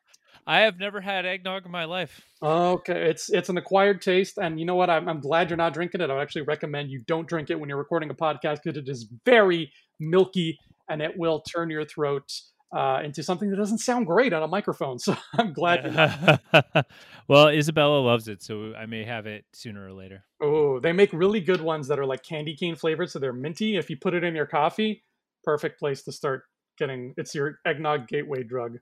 [0.48, 2.22] I have never had eggnog in my life.
[2.44, 4.90] Okay, it's it's an acquired taste, and you know what?
[4.90, 6.10] I'm, I'm glad you're not drinking it.
[6.10, 8.88] I would actually recommend you don't drink it when you're recording a podcast because it
[8.88, 12.32] is very milky and it will turn your throat
[12.72, 14.98] uh, into something that doesn't sound great on a microphone.
[15.06, 16.40] So I'm glad.
[17.28, 20.24] well, Isabella loves it, so I may have it sooner or later.
[20.42, 23.76] Oh, they make really good ones that are like candy cane flavored, so they're minty.
[23.76, 25.04] If you put it in your coffee,
[25.44, 26.44] perfect place to start
[26.78, 27.14] getting.
[27.18, 28.80] It's your eggnog gateway drug.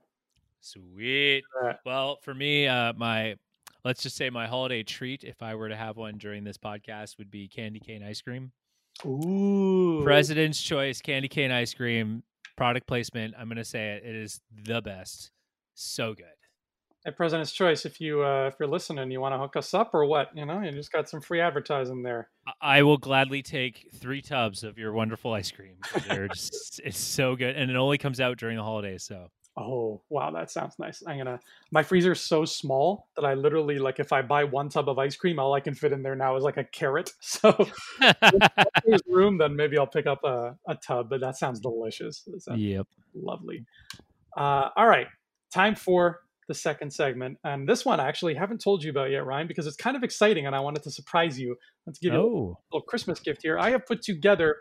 [0.60, 1.44] Sweet.
[1.62, 3.36] Uh, well, for me, uh, my
[3.84, 7.18] let's just say my holiday treat, if I were to have one during this podcast,
[7.18, 8.52] would be candy cane ice cream.
[9.04, 10.00] Ooh.
[10.04, 12.22] President's Choice candy cane ice cream
[12.56, 13.34] product placement.
[13.38, 14.04] I'm gonna say it.
[14.04, 15.30] It is the best.
[15.74, 16.26] So good.
[17.06, 19.94] At President's Choice, if you uh, if you're listening, you want to hook us up
[19.94, 20.28] or what?
[20.34, 22.30] You know, you just got some free advertising there.
[22.62, 25.76] I will gladly take three tubs of your wonderful ice cream.
[26.32, 29.02] Just, it's so good, and it only comes out during the holidays.
[29.02, 31.02] So Oh wow, that sounds nice.
[31.06, 31.38] I'm gonna.
[31.70, 35.14] My freezer's so small that I literally like if I buy one tub of ice
[35.14, 37.12] cream, all I can fit in there now is like a carrot.
[37.20, 37.54] So
[38.00, 38.16] if
[38.86, 41.08] there's room, then maybe I'll pick up a, a tub.
[41.08, 42.28] But that sounds delicious.
[42.38, 43.64] Sounds yep, lovely.
[44.36, 45.06] Uh, all right,
[45.52, 49.24] time for the second segment, and this one I actually haven't told you about yet,
[49.24, 51.56] Ryan, because it's kind of exciting, and I wanted to surprise you.
[51.86, 52.58] Let's give you oh.
[52.72, 53.58] a little Christmas gift here.
[53.58, 54.56] I have put together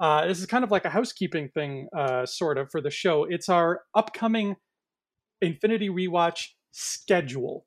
[0.00, 3.24] uh, this is kind of like a housekeeping thing, uh, sort of, for the show.
[3.24, 4.56] It's our upcoming
[5.40, 7.64] Infinity Rewatch schedule.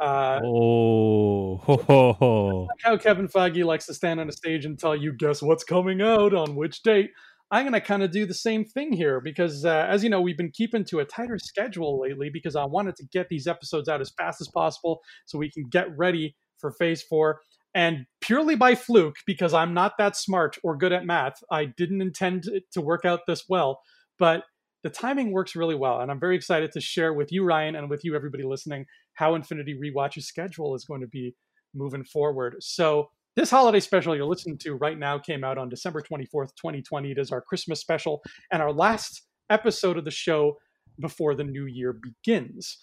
[0.00, 2.68] Uh, oh, ho, ho, ho.
[2.68, 5.64] Like how Kevin Feige likes to stand on a stage and tell you, guess what's
[5.64, 7.10] coming out on which date.
[7.50, 10.20] I'm going to kind of do the same thing here because, uh, as you know,
[10.20, 13.88] we've been keeping to a tighter schedule lately because I wanted to get these episodes
[13.88, 17.40] out as fast as possible so we can get ready for Phase 4.
[17.74, 22.02] And purely by fluke, because I'm not that smart or good at math, I didn't
[22.02, 23.80] intend to work out this well.
[24.18, 24.44] But
[24.82, 26.00] the timing works really well.
[26.00, 29.34] And I'm very excited to share with you, Ryan, and with you, everybody listening, how
[29.34, 31.34] Infinity Rewatch's schedule is going to be
[31.74, 32.56] moving forward.
[32.60, 37.12] So, this holiday special you're listening to right now came out on December 24th, 2020.
[37.12, 40.56] It is our Christmas special and our last episode of the show
[40.98, 42.78] before the new year begins.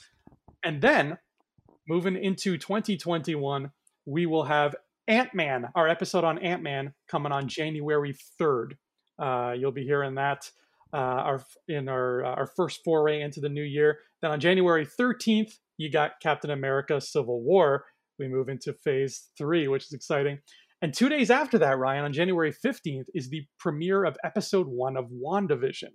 [0.63, 1.17] And then
[1.89, 3.69] moving into 2021,
[4.05, 4.75] we will have
[5.07, 8.73] Ant Man, our episode on Ant Man, coming on January 3rd.
[9.19, 10.49] Uh, you'll be hearing that
[10.93, 13.99] uh, our in our uh, our first foray into the new year.
[14.21, 17.85] Then on January 13th, you got Captain America: Civil War.
[18.17, 20.39] We move into Phase Three, which is exciting.
[20.81, 24.97] And two days after that, Ryan, on January 15th, is the premiere of Episode One
[24.97, 25.93] of WandaVision.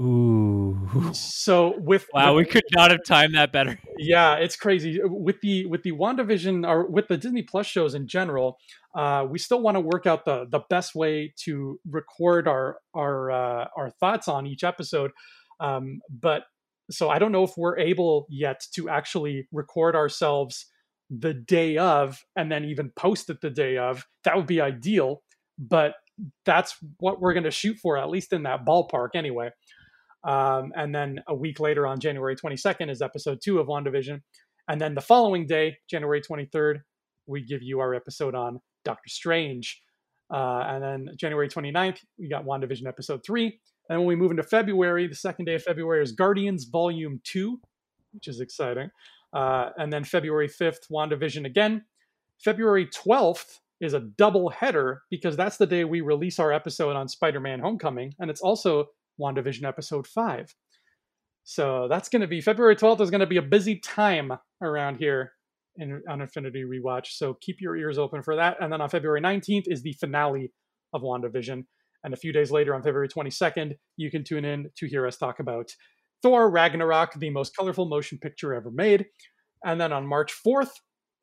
[0.00, 1.12] Ooh.
[1.12, 3.78] So with wow, with, we could not have timed that better.
[3.98, 8.06] Yeah, it's crazy with the with the WandaVision or with the Disney Plus shows in
[8.06, 8.58] general.
[8.94, 13.30] Uh, we still want to work out the the best way to record our our
[13.30, 15.10] uh, our thoughts on each episode.
[15.60, 16.44] Um, but
[16.90, 20.66] so I don't know if we're able yet to actually record ourselves
[21.10, 24.04] the day of and then even post it the day of.
[24.24, 25.22] That would be ideal,
[25.58, 25.94] but
[26.44, 29.50] that's what we're going to shoot for, at least in that ballpark anyway.
[30.24, 34.20] Um, and then a week later, on January 22nd, is episode two of WandaVision.
[34.68, 36.80] And then the following day, January 23rd,
[37.26, 39.82] we give you our episode on Doctor Strange.
[40.32, 43.60] Uh, and then January 29th, we got WandaVision episode three.
[43.88, 47.60] And when we move into February, the second day of February is Guardians Volume 2,
[48.12, 48.90] which is exciting.
[49.32, 51.84] Uh, and then February 5th, WandaVision again.
[52.42, 57.08] February 12th is a double header because that's the day we release our episode on
[57.08, 58.14] Spider Man Homecoming.
[58.18, 58.86] And it's also
[59.20, 60.54] WandaVision episode 5.
[61.44, 64.96] So that's going to be February 12th is going to be a busy time around
[64.96, 65.32] here
[65.76, 67.06] in, on Infinity Rewatch.
[67.10, 68.56] So keep your ears open for that.
[68.60, 70.52] And then on February 19th is the finale
[70.92, 71.64] of WandaVision.
[72.04, 75.16] And a few days later, on February 22nd, you can tune in to hear us
[75.16, 75.70] talk about
[76.22, 79.06] Thor Ragnarok, the most colorful motion picture ever made.
[79.64, 80.70] And then on March 4th,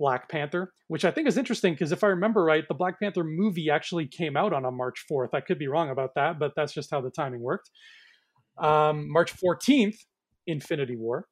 [0.04, 3.24] Black Panther, which I think is interesting because if I remember right, the Black Panther
[3.24, 5.30] movie actually came out on a March 4th.
[5.32, 7.72] I could be wrong about that, but that's just how the timing worked.
[8.58, 9.96] Um, March 14th,
[10.46, 11.30] Infinity War.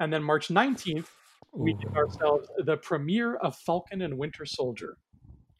[0.00, 1.06] And then March 19th,
[1.52, 1.78] we Ooh.
[1.78, 4.96] give ourselves the premiere of Falcon and Winter Soldier.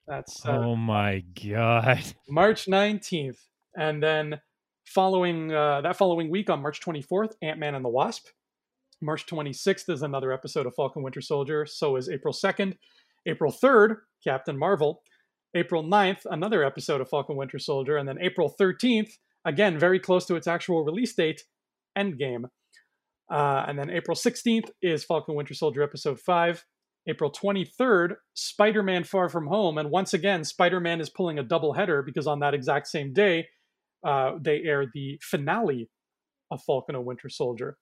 [0.09, 3.39] That's uh, oh my god, March 19th.
[3.79, 4.41] And then
[4.87, 8.27] following uh, that following week on March 24th, Ant Man and the Wasp.
[9.01, 11.67] March 26th is another episode of Falcon Winter Soldier.
[11.67, 12.77] So is April 2nd.
[13.27, 15.03] April 3rd, Captain Marvel.
[15.55, 17.97] April 9th, another episode of Falcon Winter Soldier.
[17.97, 19.13] And then April 13th,
[19.45, 21.45] again, very close to its actual release date,
[21.97, 22.45] Endgame.
[23.31, 26.65] Uh, and then April 16th is Falcon Winter Soldier Episode 5.
[27.07, 29.79] April 23rd, Spider Man Far From Home.
[29.79, 33.13] And once again, Spider Man is pulling a double header because on that exact same
[33.13, 33.47] day,
[34.07, 35.91] uh, they air the finale
[36.51, 37.77] of Falcon and Winter Soldier.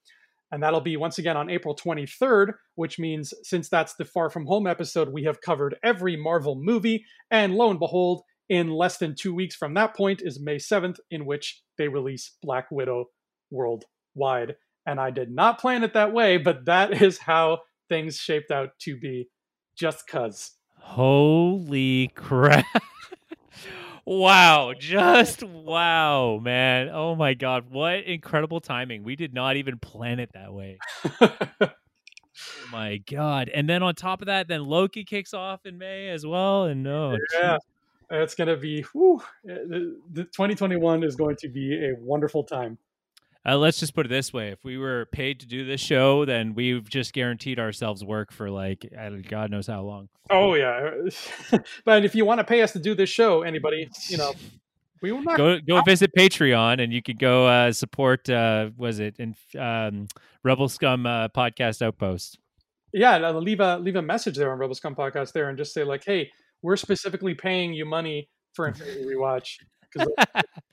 [0.53, 4.45] And that'll be once again on April 23rd, which means since that's the Far From
[4.47, 7.05] Home episode, we have covered every Marvel movie.
[7.31, 10.99] And lo and behold, in less than two weeks from that point is May 7th,
[11.11, 13.07] in which they release Black Widow
[13.51, 14.57] worldwide.
[14.85, 18.71] And I did not plan it that way, but that is how things shaped out
[18.81, 19.31] to be
[19.75, 20.53] just cuz.
[20.79, 22.67] Holy crap.
[24.05, 24.73] wow.
[24.79, 26.91] Just wow, man.
[26.93, 27.67] Oh my God.
[27.71, 29.05] What incredible timing.
[29.05, 30.79] We did not even plan it that way.
[31.21, 31.71] oh
[32.71, 33.49] my God.
[33.49, 36.65] And then on top of that, then Loki kicks off in May as well.
[36.65, 37.17] And no.
[37.33, 37.59] Yeah.
[38.11, 42.45] It's going to be, whew, eh, the, the 2021 is going to be a wonderful
[42.45, 42.77] time.
[43.45, 46.25] Uh, let's just put it this way: if we were paid to do this show,
[46.25, 48.89] then we've just guaranteed ourselves work for like
[49.29, 50.09] God knows how long.
[50.31, 50.91] Oh yeah,
[51.85, 54.33] but if you want to pay us to do this show, anybody, you know,
[55.03, 58.31] we will not go go visit Patreon, and you could go uh, support.
[58.31, 60.07] Uh, was it in um,
[60.45, 62.39] Rebel Scum uh, podcast outpost?
[62.93, 65.83] Yeah, leave a leave a message there on Rebel Scum podcast there, and just say
[65.83, 66.31] like, hey,
[66.63, 69.57] we're specifically paying you money for Infinity Rewatch
[69.93, 70.09] because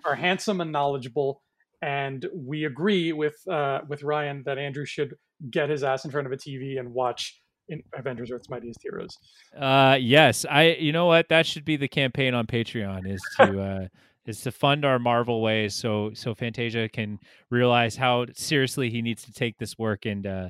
[0.06, 1.42] are handsome and knowledgeable
[1.82, 5.16] and we agree with uh, with Ryan that Andrew should
[5.50, 9.18] get his ass in front of a TV and watch in Avengers: Earth's Mightiest Heroes.
[9.58, 10.76] Uh, yes, I.
[10.80, 11.30] You know what?
[11.30, 13.62] That should be the campaign on Patreon is to.
[13.62, 13.88] uh,
[14.26, 17.18] is to fund our Marvel ways, so so Fantasia can
[17.50, 20.50] realize how seriously he needs to take this work and uh,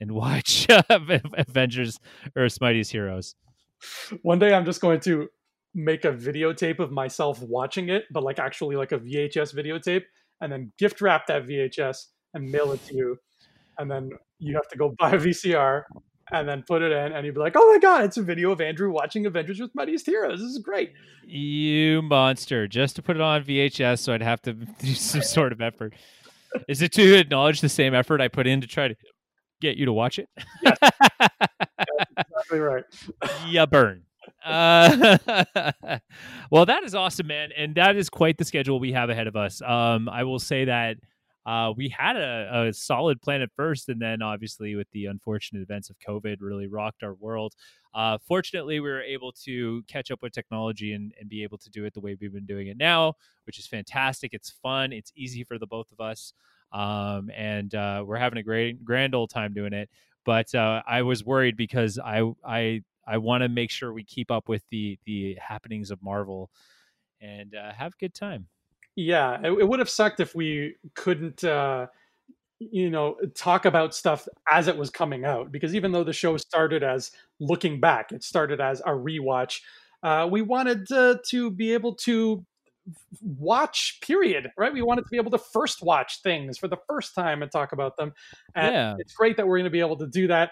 [0.00, 2.00] and watch Avengers:
[2.34, 3.36] Earth's Mightiest Heroes.
[4.22, 5.28] One day, I'm just going to
[5.74, 10.02] make a videotape of myself watching it, but like actually like a VHS videotape,
[10.42, 11.96] and then gift wrap that VHS
[12.34, 13.16] and mail it to you.
[13.78, 15.84] And then you have to go buy a VCR
[16.30, 18.52] and then put it in, and you'd be like, "Oh my god, it's a video
[18.52, 20.40] of Andrew watching Avengers with Mightiest Heroes.
[20.40, 20.92] This is great."
[21.24, 22.66] You monster!
[22.66, 25.94] Just to put it on VHS, so I'd have to do some sort of effort.
[26.68, 28.94] Is it to acknowledge the same effort I put in to try to
[29.60, 30.28] get you to watch it?
[30.62, 30.76] Yes.
[32.18, 32.84] exactly right.
[33.48, 34.04] yeah, burn.
[34.44, 35.18] Uh,
[36.50, 39.36] well, that is awesome, man, and that is quite the schedule we have ahead of
[39.36, 39.62] us.
[39.62, 40.96] Um, I will say that
[41.44, 45.60] uh, we had a, a, solid plan at first, and then obviously with the unfortunate
[45.62, 47.54] events of COVID, really rocked our world.
[47.94, 51.68] Uh, fortunately, we were able to catch up with technology and, and be able to
[51.70, 53.14] do it the way we've been doing it now,
[53.44, 54.32] which is fantastic.
[54.32, 54.92] It's fun.
[54.92, 56.32] It's easy for the both of us,
[56.72, 59.90] um, and uh, we're having a great grand old time doing it.
[60.24, 64.30] But uh, I was worried because I I I want to make sure we keep
[64.30, 66.50] up with the the happenings of Marvel
[67.20, 68.46] and uh, have a good time.
[68.96, 71.86] Yeah, it, it, would have sucked if we couldn't, uh,
[72.58, 75.50] you know, talk about stuff as it was coming out.
[75.50, 79.60] Because even though the show started as looking back, it started as a rewatch.
[80.02, 82.44] Uh, we wanted to be able to
[83.20, 87.14] watch period right we wanted to be able to first watch things for the first
[87.14, 88.12] time and talk about them
[88.56, 88.96] and yeah.
[88.98, 90.50] it's great that we're going to be able to do that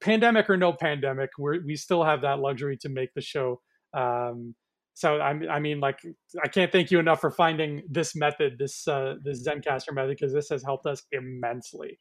[0.00, 3.60] pandemic or no pandemic, we we still have that luxury to make the show.
[3.92, 4.54] Um,
[4.94, 5.98] so I, I mean, like,
[6.42, 10.32] I can't thank you enough for finding this method, this uh, this Zencastr method, because
[10.32, 11.98] this has helped us immensely.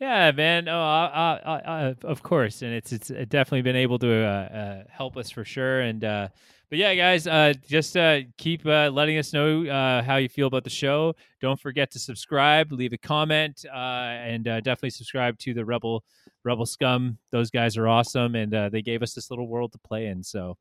[0.00, 0.68] yeah, man.
[0.68, 4.84] Oh, uh, uh, uh, of course, and it's it's definitely been able to uh, uh,
[4.90, 5.80] help us for sure.
[5.80, 6.28] And uh,
[6.72, 10.46] but yeah, guys, uh, just uh, keep uh, letting us know uh, how you feel
[10.46, 11.14] about the show.
[11.38, 16.02] Don't forget to subscribe, leave a comment, uh, and uh, definitely subscribe to the Rebel
[16.44, 17.18] Rebel Scum.
[17.30, 20.22] Those guys are awesome, and they gave us this little world to play in.
[20.22, 20.56] So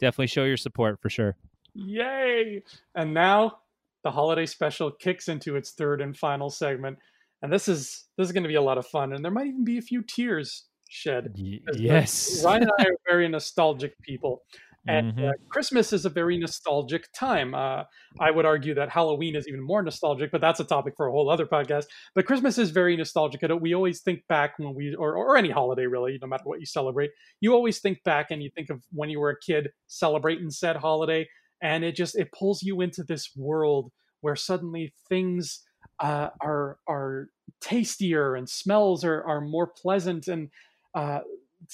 [0.00, 1.36] definitely show your support for sure.
[1.74, 2.62] Yay!
[2.94, 3.58] And now
[4.02, 6.96] the holiday special kicks into its third and final segment,
[7.42, 9.48] and this is this is going to be a lot of fun, and there might
[9.48, 11.34] even be a few tears shed.
[11.38, 14.40] Y- yes, Ryan and I are very nostalgic people.
[14.86, 15.24] And mm-hmm.
[15.24, 17.54] uh, Christmas is a very nostalgic time.
[17.54, 17.84] Uh,
[18.20, 21.10] I would argue that Halloween is even more nostalgic, but that's a topic for a
[21.10, 21.84] whole other podcast.
[22.14, 23.40] But Christmas is very nostalgic.
[23.60, 26.66] We always think back when we, or, or any holiday really, no matter what you
[26.66, 27.10] celebrate,
[27.40, 30.76] you always think back and you think of when you were a kid celebrating said
[30.76, 31.26] holiday,
[31.62, 35.62] and it just it pulls you into this world where suddenly things
[36.00, 37.28] uh, are are
[37.60, 40.50] tastier and smells are are more pleasant and
[40.94, 41.20] uh,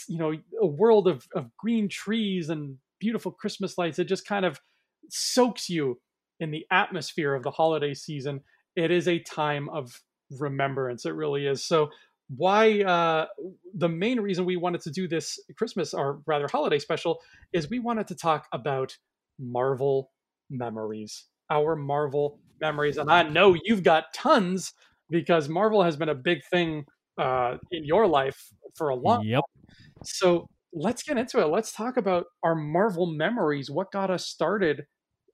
[0.08, 3.98] you know a world of, of green trees and beautiful Christmas lights.
[3.98, 4.60] It just kind of
[5.08, 5.98] soaks you
[6.38, 8.40] in the atmosphere of the holiday season.
[8.76, 10.00] It is a time of
[10.38, 11.04] remembrance.
[11.04, 11.64] It really is.
[11.64, 11.88] So,
[12.36, 13.26] why uh,
[13.74, 17.18] the main reason we wanted to do this Christmas or rather holiday special
[17.52, 18.96] is we wanted to talk about
[19.40, 20.12] Marvel
[20.48, 22.98] memories, our Marvel memories.
[22.98, 24.72] And I know you've got tons
[25.10, 26.84] because Marvel has been a big thing
[27.18, 28.40] uh, in your life
[28.76, 29.40] for a long yep.
[29.40, 29.74] time.
[30.04, 31.46] So, let's get into it.
[31.46, 33.70] Let's talk about our Marvel memories.
[33.70, 34.84] What got us started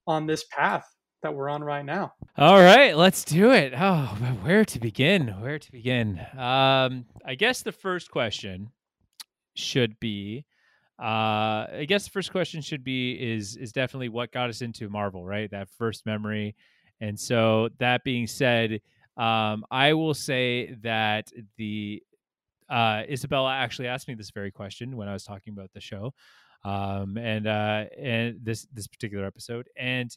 [0.06, 0.86] on this path
[1.22, 2.12] that we're on right now?
[2.36, 3.72] All right, let's do it.
[3.76, 4.06] Oh,
[4.42, 5.28] where to begin?
[5.40, 6.20] Where to begin?
[6.36, 8.70] Um, I guess the first question
[9.54, 10.44] should be
[10.98, 14.88] uh I guess the first question should be is is definitely what got us into
[14.88, 15.50] Marvel, right?
[15.50, 16.56] That first memory
[17.00, 18.80] And so that being said,
[19.18, 22.02] um, I will say that the
[22.68, 26.12] uh, Isabella actually asked me this very question when I was talking about the show,
[26.64, 29.68] um, and uh, and this this particular episode.
[29.76, 30.16] And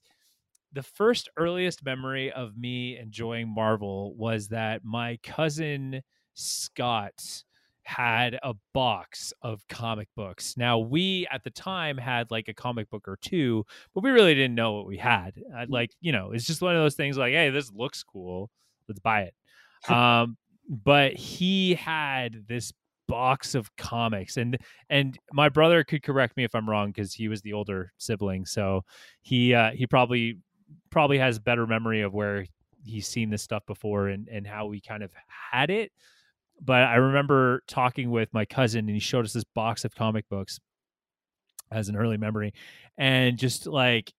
[0.73, 6.01] the first earliest memory of me enjoying Marvel was that my cousin
[6.35, 7.43] Scott
[7.83, 10.55] had a box of comic books.
[10.55, 14.35] Now, we at the time had like a comic book or two, but we really
[14.35, 15.33] didn't know what we had.
[15.57, 15.71] I'd mm.
[15.71, 18.51] like, you know, it's just one of those things like, hey, this looks cool.
[18.87, 19.33] Let's buy it.
[19.91, 20.37] um,
[20.69, 22.71] but he had this
[23.07, 24.55] box of comics and
[24.91, 28.45] and my brother could correct me if i'm wrong because he was the older sibling
[28.45, 28.83] so
[29.23, 30.37] he uh he probably
[30.91, 32.45] probably has better memory of where
[32.85, 35.11] he's seen this stuff before and and how we kind of
[35.51, 35.91] had it
[36.61, 40.27] but I remember talking with my cousin and he showed us this box of comic
[40.29, 40.59] books
[41.71, 42.53] as an early memory
[42.97, 44.13] and just like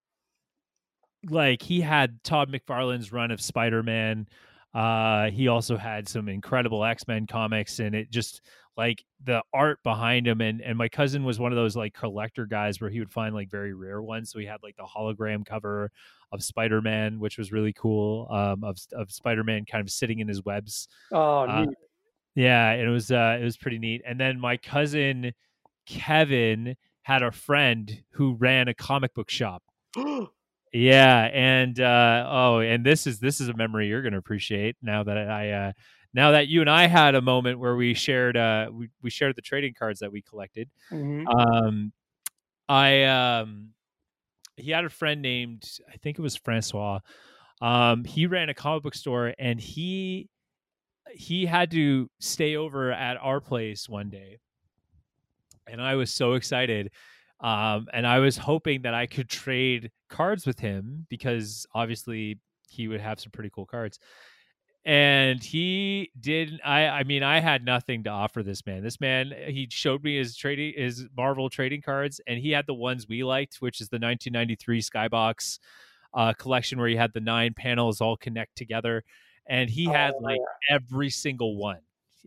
[1.29, 4.27] like he had Todd McFarlane's run of Spider-Man
[4.75, 8.41] uh he also had some incredible X-Men comics and it just
[8.77, 12.47] like the art behind him and and my cousin was one of those like collector
[12.47, 15.45] guys where he would find like very rare ones so he had like the hologram
[15.45, 15.91] cover
[16.33, 20.45] of Spider-Man which was really cool um of of Spider-Man kind of sitting in his
[20.45, 21.67] webs oh uh,
[22.35, 24.03] yeah, it was uh it was pretty neat.
[24.07, 25.33] And then my cousin
[25.87, 29.63] Kevin had a friend who ran a comic book shop.
[30.73, 34.77] yeah, and uh oh, and this is this is a memory you're going to appreciate
[34.83, 35.73] now that I uh
[36.15, 39.37] now that you and I had a moment where we shared uh we, we shared
[39.37, 40.69] the trading cards that we collected.
[40.91, 41.27] Mm-hmm.
[41.29, 41.93] Um
[42.69, 43.71] I um
[44.57, 47.01] he had a friend named I think it was Francois.
[47.61, 50.29] Um he ran a comic book store and he
[51.13, 54.39] he had to stay over at our place one day
[55.67, 56.91] and i was so excited
[57.41, 62.39] um, and i was hoping that i could trade cards with him because obviously
[62.71, 63.99] he would have some pretty cool cards.
[64.87, 68.83] And he did i i mean i had nothing to offer this man.
[68.83, 72.73] This man he showed me his trading his marvel trading cards and he had the
[72.73, 75.59] ones we liked which is the 1993 skybox
[76.15, 79.05] uh, collection where he had the nine panels all connect together
[79.47, 80.77] and he oh, had like yeah.
[80.77, 81.81] every single one.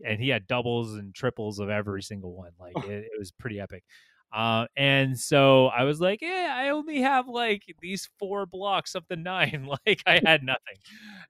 [0.04, 3.60] And he had doubles and triples of every single one like it, it was pretty
[3.60, 3.82] epic
[4.34, 9.06] uh, and so I was like, yeah, I only have like these four blocks of
[9.08, 9.68] the nine.
[9.86, 10.76] like I had nothing.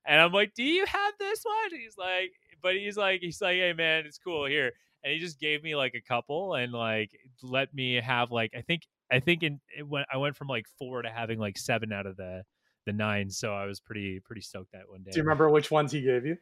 [0.06, 1.78] And I'm like, do you have this one?
[1.78, 2.32] He's like,
[2.62, 4.72] but he's like, he's like, hey man, it's cool here.
[5.02, 7.10] And he just gave me like a couple and like
[7.42, 11.02] let me have like, I think, I think in when I went from like four
[11.02, 12.42] to having like seven out of the
[12.86, 13.28] the nine.
[13.28, 15.10] So I was pretty pretty stoked that one day.
[15.10, 16.38] Do you remember which ones he gave you?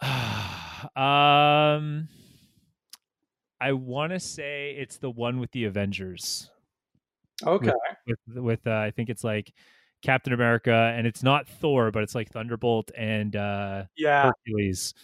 [1.00, 2.08] um,
[3.62, 6.50] I want to say it's the one with the Avengers.
[7.46, 7.72] Okay.
[8.06, 9.52] With, with, with uh, I think it's like
[10.02, 14.94] Captain America, and it's not Thor, but it's like Thunderbolt and uh, yeah, Hercules.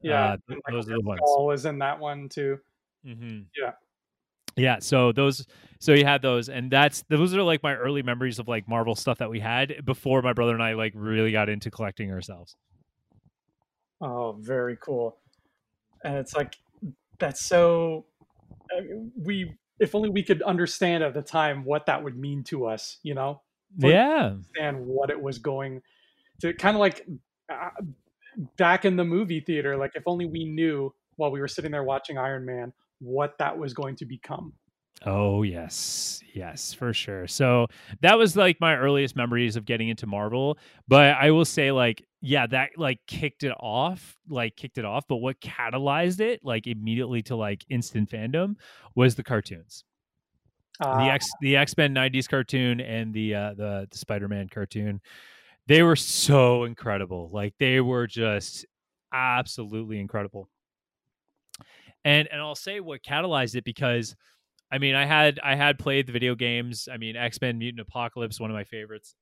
[0.00, 1.20] Yeah, uh, th- like those are the ones.
[1.22, 2.58] was in that one too.
[3.04, 3.40] Mm-hmm.
[3.56, 3.72] Yeah
[4.58, 5.46] yeah so those
[5.78, 8.94] so you had those and that's those are like my early memories of like marvel
[8.94, 12.56] stuff that we had before my brother and i like really got into collecting ourselves
[14.00, 15.16] oh very cool
[16.04, 16.56] and it's like
[17.18, 18.06] that's so
[18.76, 18.82] uh,
[19.22, 22.98] we if only we could understand at the time what that would mean to us
[23.02, 23.40] you know
[23.76, 25.80] yeah and what it was going
[26.40, 27.06] to kind of like
[27.52, 27.70] uh,
[28.56, 31.84] back in the movie theater like if only we knew while we were sitting there
[31.84, 34.52] watching iron man what that was going to become.
[35.06, 37.28] Oh yes, yes, for sure.
[37.28, 37.68] So
[38.00, 40.58] that was like my earliest memories of getting into Marvel.
[40.88, 45.04] But I will say, like, yeah, that like kicked it off, like kicked it off.
[45.08, 48.56] But what catalyzed it, like immediately to like instant fandom,
[48.96, 49.84] was the cartoons.
[50.80, 51.14] Uh, the ah.
[51.14, 55.00] X, the X Men '90s cartoon and the uh, the the Spider Man cartoon.
[55.68, 57.30] They were so incredible.
[57.32, 58.66] Like they were just
[59.12, 60.48] absolutely incredible
[62.04, 64.14] and and I'll say what catalyzed it because
[64.70, 66.88] I mean I had I had played the video games.
[66.92, 69.14] I mean X Men Mutant Apocalypse, one of my favorites.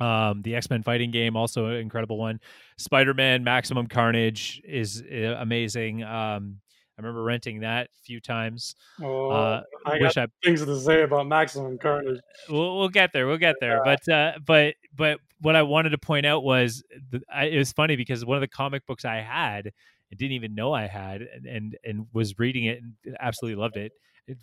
[0.00, 2.40] Um, the X Men fighting game, also an incredible one.
[2.78, 6.02] Spider Man Maximum Carnage is uh, amazing.
[6.02, 6.60] Um,
[6.96, 8.76] I remember renting that a few times.
[9.02, 12.20] Oh, uh, I got I, things to say about Maximum Carnage.
[12.48, 13.26] We'll, we'll get there.
[13.26, 13.80] We'll get there.
[13.84, 13.96] Yeah.
[14.06, 17.72] But uh, but but what I wanted to point out was the, I, it was
[17.72, 19.72] funny because one of the comic books I had
[20.12, 23.76] I didn't even know I had, and and, and was reading it and absolutely loved
[23.76, 23.92] it.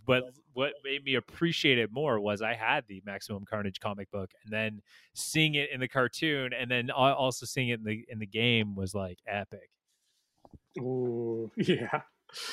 [0.05, 0.23] But
[0.53, 4.53] what made me appreciate it more was I had the Maximum Carnage comic book, and
[4.53, 4.81] then
[5.15, 8.75] seeing it in the cartoon, and then also seeing it in the in the game
[8.75, 9.69] was like epic.
[10.79, 12.01] Ooh, yeah.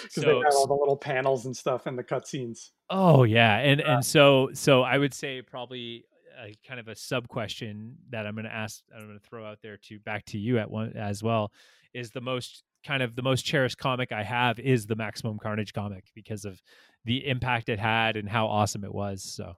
[0.02, 2.70] Because so, they had all the little panels and stuff in the cutscenes.
[2.90, 3.94] Oh yeah, and yeah.
[3.94, 6.04] and so so I would say probably
[6.40, 8.82] a kind of a sub question that I'm going to ask.
[8.94, 11.52] I'm going to throw out there to back to you at one as well.
[11.94, 15.72] Is the most kind of the most cherished comic I have is the Maximum Carnage
[15.72, 16.62] comic because of
[17.04, 19.22] the impact it had and how awesome it was.
[19.22, 19.56] So,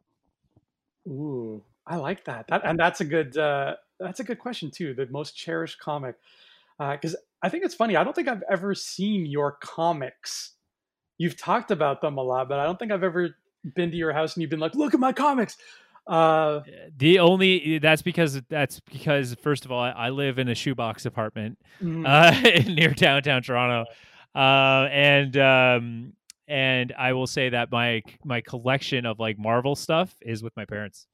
[1.07, 2.47] ooh, I like that.
[2.49, 4.95] That and that's a good uh, that's a good question too.
[4.95, 6.17] The most cherished comic
[6.79, 7.97] because uh, I think it's funny.
[7.97, 10.53] I don't think I've ever seen your comics.
[11.19, 13.37] You've talked about them a lot, but I don't think I've ever
[13.75, 15.57] been to your house and you've been like, "Look at my comics."
[16.07, 16.61] Uh,
[16.97, 21.07] the only that's because that's because first of all, I, I live in a shoebox
[21.07, 22.05] apartment mm-hmm.
[22.07, 22.31] uh,
[22.73, 23.89] near downtown Toronto,
[24.35, 26.13] uh, and um,
[26.49, 30.65] and I will say that my my collection of like Marvel stuff is with my
[30.65, 31.07] parents.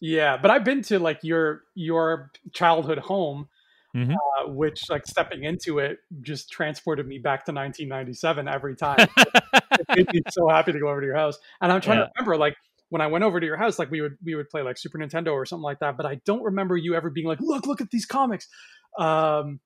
[0.00, 3.48] Yeah, but I've been to like your your childhood home,
[3.94, 4.12] mm-hmm.
[4.12, 9.08] uh, which like stepping into it just transported me back to 1997 every time.
[9.18, 12.04] it made me so happy to go over to your house, and I'm trying yeah.
[12.04, 12.56] to remember like
[12.90, 14.98] when I went over to your house, like we would we would play like Super
[14.98, 15.96] Nintendo or something like that.
[15.96, 18.46] But I don't remember you ever being like, "Look, look at these comics,"
[18.98, 19.60] um,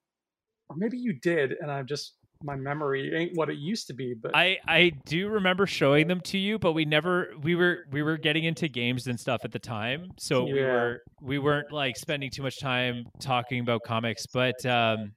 [0.68, 4.14] or maybe you did, and I'm just my memory ain't what it used to be
[4.14, 8.02] but i i do remember showing them to you but we never we were we
[8.02, 10.52] were getting into games and stuff at the time so yeah.
[10.52, 15.12] we were we weren't like spending too much time talking about comics but um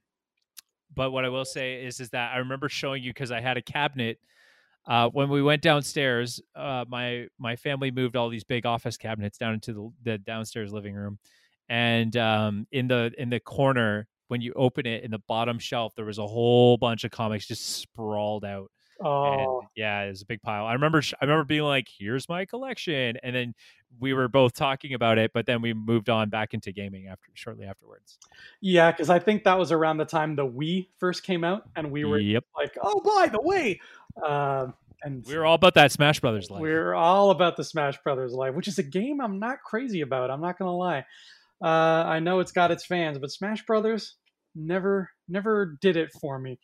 [0.94, 3.56] but what i will say is is that i remember showing you because i had
[3.56, 4.18] a cabinet
[4.86, 9.38] uh, when we went downstairs, uh, my my family moved all these big office cabinets
[9.38, 11.18] down into the, the downstairs living room,
[11.68, 15.94] and um, in the in the corner when you open it in the bottom shelf,
[15.94, 18.70] there was a whole bunch of comics just sprawled out.
[19.02, 20.66] Oh, and yeah, it was a big pile.
[20.66, 23.54] I remember, I remember being like, "Here's my collection," and then
[23.98, 27.30] we were both talking about it, but then we moved on back into gaming after
[27.34, 28.18] shortly afterwards.
[28.60, 31.90] Yeah, because I think that was around the time the Wii first came out, and
[31.90, 32.44] we were yep.
[32.56, 33.80] like, "Oh, by the way,"
[34.24, 34.68] uh,
[35.02, 36.60] and we were all about that Smash Brothers life.
[36.60, 40.00] We are all about the Smash Brothers life, which is a game I'm not crazy
[40.00, 40.30] about.
[40.30, 41.04] I'm not gonna lie.
[41.62, 44.16] Uh, I know it's got its fans, but Smash Brothers
[44.54, 46.58] never never did it for me.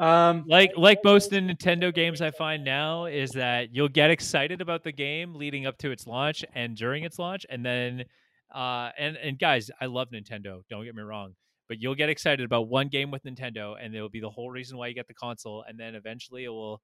[0.00, 4.82] Um, like like most Nintendo games I find now is that you'll get excited about
[4.82, 8.04] the game leading up to its launch and during its launch, and then
[8.54, 10.62] uh, and and guys, I love Nintendo.
[10.70, 11.34] Don't get me wrong,
[11.68, 14.78] but you'll get excited about one game with Nintendo, and it'll be the whole reason
[14.78, 16.80] why you get the console, and then eventually it will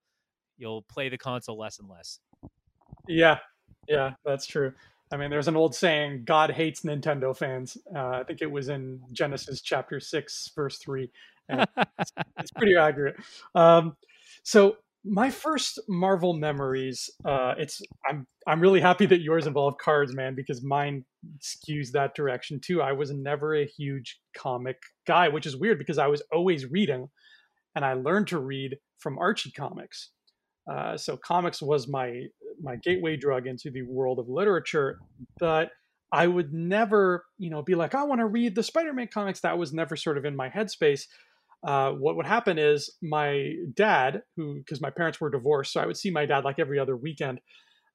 [0.59, 2.21] you'll play the console less and less.
[3.09, 3.39] Yeah,
[3.89, 4.75] yeah, that's true.
[5.11, 7.79] I mean, there's an old saying, God hates Nintendo fans.
[7.95, 11.09] Uh, I think it was in Genesis chapter 6, verse 3.
[11.49, 13.17] It's, pretty accurate.
[13.55, 13.97] Um,
[14.43, 20.15] so my first Marvel memories, uh, it's I'm I'm really happy that yours involve cards,
[20.15, 21.05] man, because mine
[21.41, 22.83] skews that direction too.
[22.83, 27.09] I was never a huge comic guy, which is weird because I was always reading,
[27.75, 30.11] and I learned to read from Archie comics.
[30.71, 32.23] Uh, so comics was my
[32.61, 34.99] my gateway drug into the world of literature,
[35.39, 35.71] but
[36.13, 39.41] I would never, you know, be like, I want to read the Spider-Man comics.
[39.41, 41.03] That was never sort of in my headspace.
[41.65, 45.87] Uh, what would happen is my dad, who because my parents were divorced, so I
[45.87, 47.41] would see my dad like every other weekend,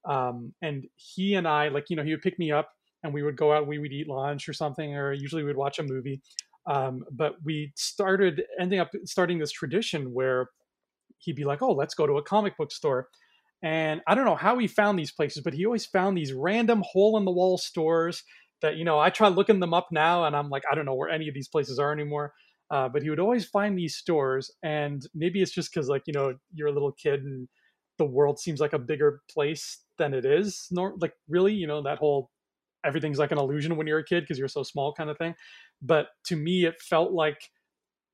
[0.06, 2.70] um, and he and I, like, you know, he would pick me up
[3.04, 5.80] and we would go out, we would eat lunch or something, or usually we'd watch
[5.80, 6.22] a movie.
[6.68, 10.50] Um, but we started ending up starting this tradition where
[11.20, 13.08] he'd be like, "Oh, let's go to a comic book store."
[13.64, 16.84] And I don't know how he found these places, but he always found these random
[16.86, 18.24] hole in the wall stores
[18.62, 20.96] that you know I try looking them up now, and I'm like, I don't know
[20.96, 22.34] where any of these places are anymore.
[22.72, 26.14] Uh, but he would always find these stores, and maybe it's just because like you
[26.14, 27.48] know you're a little kid and
[27.98, 30.68] the world seems like a bigger place than it is.
[30.72, 32.32] Nor like really, you know that whole
[32.84, 35.36] everything's like an illusion when you're a kid because you're so small kind of thing.
[35.82, 37.52] But to me, it felt like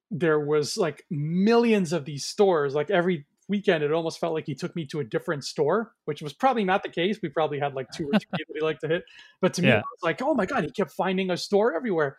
[0.10, 4.56] there was like millions of these stores like every weekend it almost felt like he
[4.56, 7.74] took me to a different store which was probably not the case we probably had
[7.74, 9.04] like two or three that he liked to hit
[9.42, 9.80] but to me yeah.
[9.80, 12.18] it was like oh my god he kept finding a store everywhere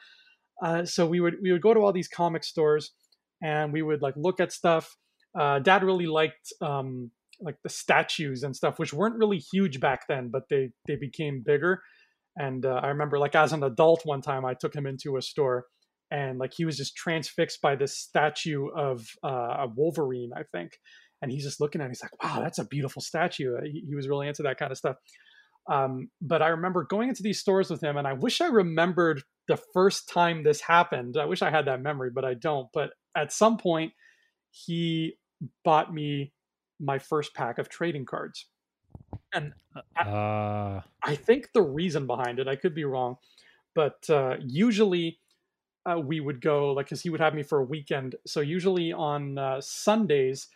[0.63, 2.93] uh, so we would we would go to all these comic stores
[3.43, 4.97] and we would like look at stuff
[5.39, 7.11] uh, dad really liked um,
[7.41, 11.43] like the statues and stuff which weren't really huge back then but they they became
[11.45, 11.83] bigger
[12.37, 15.23] and uh, i remember like as an adult one time i took him into a
[15.23, 15.67] store
[16.11, 20.73] and like he was just transfixed by this statue of uh, a Wolverine, I think.
[21.21, 21.91] And he's just looking at it.
[21.91, 23.57] He's like, wow, that's a beautiful statue.
[23.57, 24.97] Uh, he, he was really into that kind of stuff.
[25.69, 29.23] Um, but I remember going into these stores with him, and I wish I remembered
[29.49, 31.17] the first time this happened.
[31.17, 32.69] I wish I had that memory, but I don't.
[32.73, 33.93] But at some point,
[34.51, 35.15] he
[35.65, 36.33] bought me
[36.81, 38.47] my first pack of trading cards.
[39.35, 39.53] And
[39.97, 40.81] I, uh...
[41.03, 43.17] I think the reason behind it, I could be wrong,
[43.75, 45.19] but uh, usually
[45.89, 48.15] uh, we would go like because he would have me for a weekend.
[48.27, 50.49] So usually on uh, Sundays,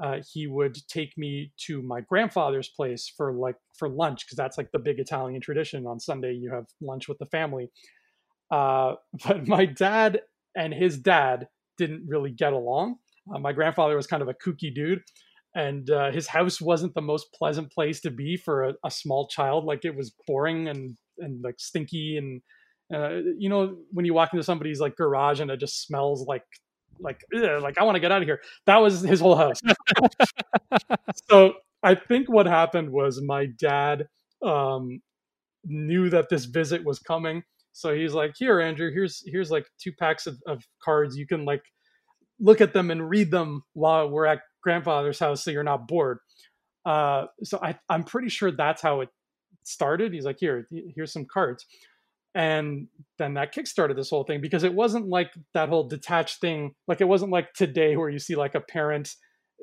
[0.00, 4.56] uh, he would take me to my grandfather's place for like for lunch because that's
[4.56, 5.86] like the big Italian tradition.
[5.86, 7.68] On Sunday, you have lunch with the family.
[8.50, 8.94] Uh,
[9.26, 10.20] but my dad
[10.56, 11.48] and his dad
[11.78, 12.96] didn't really get along.
[13.32, 15.00] Uh, my grandfather was kind of a kooky dude,
[15.54, 19.28] and uh, his house wasn't the most pleasant place to be for a, a, small
[19.28, 19.64] child.
[19.64, 22.40] Like it was boring and and like stinky and
[22.94, 26.42] uh, you know when you walk into somebody's like garage and it just smells like
[27.00, 28.40] like like I want to get out of here.
[28.66, 29.60] That was his whole house.
[31.30, 34.06] so I think what happened was my dad
[34.44, 35.00] um,
[35.64, 37.42] knew that this visit was coming,
[37.72, 41.16] so he's like, "Here, Andrew, here's here's like two packs of, of cards.
[41.16, 41.62] You can like
[42.40, 46.18] look at them and read them while we're at grandfather's house, so you're not bored."
[46.84, 49.08] Uh, so I, I'm pretty sure that's how it
[49.64, 50.12] started.
[50.12, 51.66] He's like, "Here, here's some cards."
[52.34, 52.88] And
[53.18, 57.00] then that kickstarted this whole thing because it wasn't like that whole detached thing like
[57.00, 59.14] it wasn't like today where you see like a parent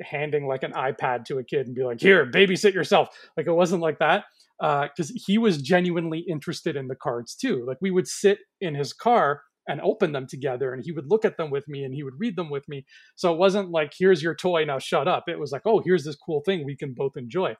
[0.01, 3.09] handing like an ipad to a kid and be like here babysit yourself.
[3.37, 4.25] Like it wasn't like that
[4.59, 7.65] because uh, he was genuinely interested in the cards too.
[7.65, 11.25] Like we would sit in his car and open them together and he would look
[11.25, 12.85] at them with me and he would read them with me.
[13.15, 15.25] So it wasn't like here's your toy now shut up.
[15.27, 17.55] It was like oh here's this cool thing we can both enjoy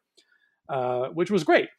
[0.69, 1.69] uh, which was great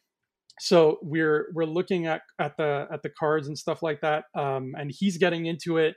[0.60, 4.74] so we're we're looking at at the at the cards and stuff like that um,
[4.78, 5.94] and he's getting into it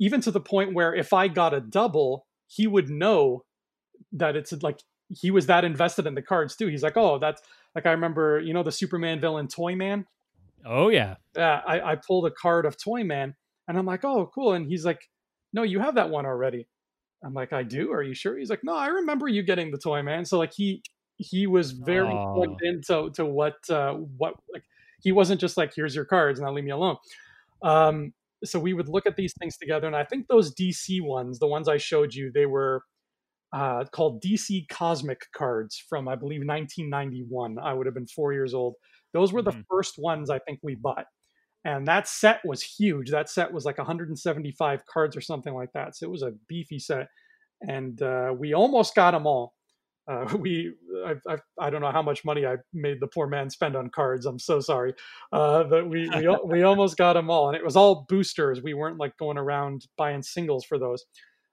[0.00, 3.42] even to the point where if i got a double he would know
[4.12, 6.66] that it's like he was that invested in the cards too.
[6.66, 7.42] He's like oh that's
[7.74, 10.04] like i remember you know the superman villain toyman
[10.64, 11.16] oh yeah.
[11.36, 13.34] Yeah I, I pulled a card of toyman
[13.68, 15.00] and i'm like oh cool and he's like
[15.52, 16.68] no you have that one already.
[17.24, 17.92] I'm like i do?
[17.92, 18.38] Are you sure?
[18.38, 20.82] He's like no i remember you getting the toyman so like he
[21.18, 22.34] he was very oh.
[22.34, 24.64] plugged into to what uh, what like
[25.02, 26.96] he wasn't just like here's your cards now leave me alone.
[27.62, 28.12] Um,
[28.44, 31.46] so we would look at these things together, and I think those DC ones, the
[31.46, 32.82] ones I showed you, they were
[33.52, 37.58] uh, called DC Cosmic cards from I believe 1991.
[37.58, 38.74] I would have been four years old.
[39.12, 39.60] Those were the mm-hmm.
[39.70, 41.06] first ones I think we bought.
[41.64, 43.10] And that set was huge.
[43.10, 45.96] That set was like 175 cards or something like that.
[45.96, 47.08] So it was a beefy set.
[47.62, 49.54] And uh, we almost got them all
[50.08, 50.72] uh, we
[51.04, 53.90] I, I, I, don't know how much money I made the poor man spend on
[53.90, 54.26] cards.
[54.26, 54.94] I'm so sorry,
[55.32, 58.62] uh, but we we we almost got them all, and it was all boosters.
[58.62, 61.04] We weren't like going around buying singles for those.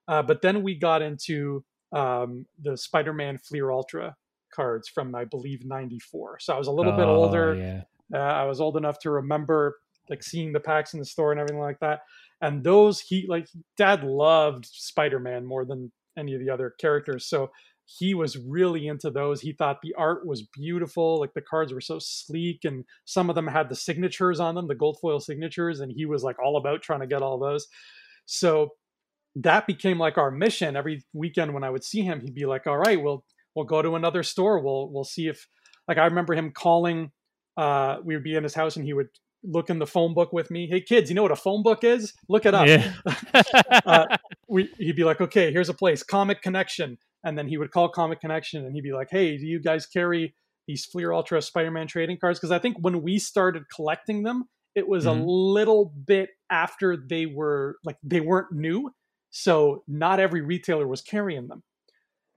[0.08, 1.64] Uh, but then we got into
[1.94, 4.16] um, the Spider-Man Fleer Ultra
[4.54, 6.40] cards from I believe '94.
[6.40, 7.56] So I was a little oh, bit older.
[7.56, 7.82] Yeah.
[8.14, 9.78] Uh, I was old enough to remember
[10.10, 12.02] like seeing the packs in the store and everything like that.
[12.42, 13.48] And those he like
[13.78, 17.26] Dad loved Spider-Man more than any of the other characters.
[17.26, 17.50] So
[17.86, 19.42] he was really into those.
[19.42, 21.20] He thought the art was beautiful.
[21.20, 24.68] Like the cards were so sleek, and some of them had the signatures on them,
[24.68, 27.68] the gold foil signatures, and he was like all about trying to get all those.
[28.26, 28.70] So
[29.36, 30.76] that became like our mission.
[30.76, 33.82] Every weekend when I would see him, he'd be like, "All right, we'll we'll go
[33.82, 34.60] to another store.
[34.60, 35.48] We'll we'll see if."
[35.88, 37.12] Like I remember him calling.
[37.58, 39.10] Uh, we would be in his house, and he would
[39.44, 40.68] look in the phone book with me.
[40.68, 42.14] Hey kids, you know what a phone book is?
[42.30, 42.66] Look it up.
[42.66, 42.94] Yeah.
[43.86, 44.06] uh,
[44.48, 47.90] we, he'd be like, okay, here's a place, Comic Connection and then he would call
[47.90, 50.36] Comic Connection and he'd be like, "Hey, do you guys carry
[50.68, 54.46] these Fleer Ultra Spider-Man trading cards?" Because I think when we started collecting them,
[54.76, 55.22] it was mm-hmm.
[55.22, 58.92] a little bit after they were like they weren't new,
[59.30, 61.64] so not every retailer was carrying them.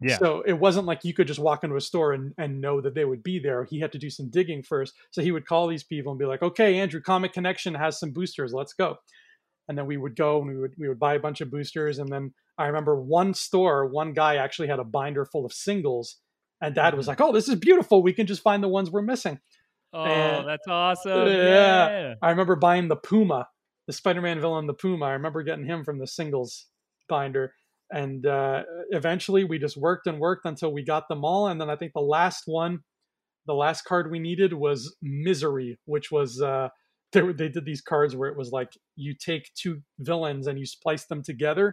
[0.00, 0.18] Yeah.
[0.18, 2.94] So it wasn't like you could just walk into a store and, and know that
[2.94, 3.64] they would be there.
[3.64, 4.92] He had to do some digging first.
[5.10, 8.12] So he would call these people and be like, "Okay, Andrew, Comic Connection has some
[8.12, 8.52] boosters.
[8.52, 8.96] Let's go."
[9.68, 11.98] And then we would go and we would we would buy a bunch of boosters
[11.98, 16.16] and then I remember one store, one guy actually had a binder full of singles,
[16.60, 17.10] and Dad was mm-hmm.
[17.10, 18.02] like, "Oh, this is beautiful.
[18.02, 19.38] We can just find the ones we're missing."
[19.92, 21.28] Oh, and, that's awesome!
[21.28, 21.88] Yeah.
[21.88, 23.48] yeah, I remember buying the Puma,
[23.86, 25.06] the Spider-Man villain, the Puma.
[25.06, 26.66] I remember getting him from the singles
[27.08, 27.52] binder,
[27.90, 31.48] and uh, eventually we just worked and worked until we got them all.
[31.48, 32.80] And then I think the last one,
[33.46, 36.40] the last card we needed was Misery, which was.
[36.40, 36.68] Uh,
[37.12, 40.66] they, they did these cards where it was like you take two villains and you
[40.66, 41.72] splice them together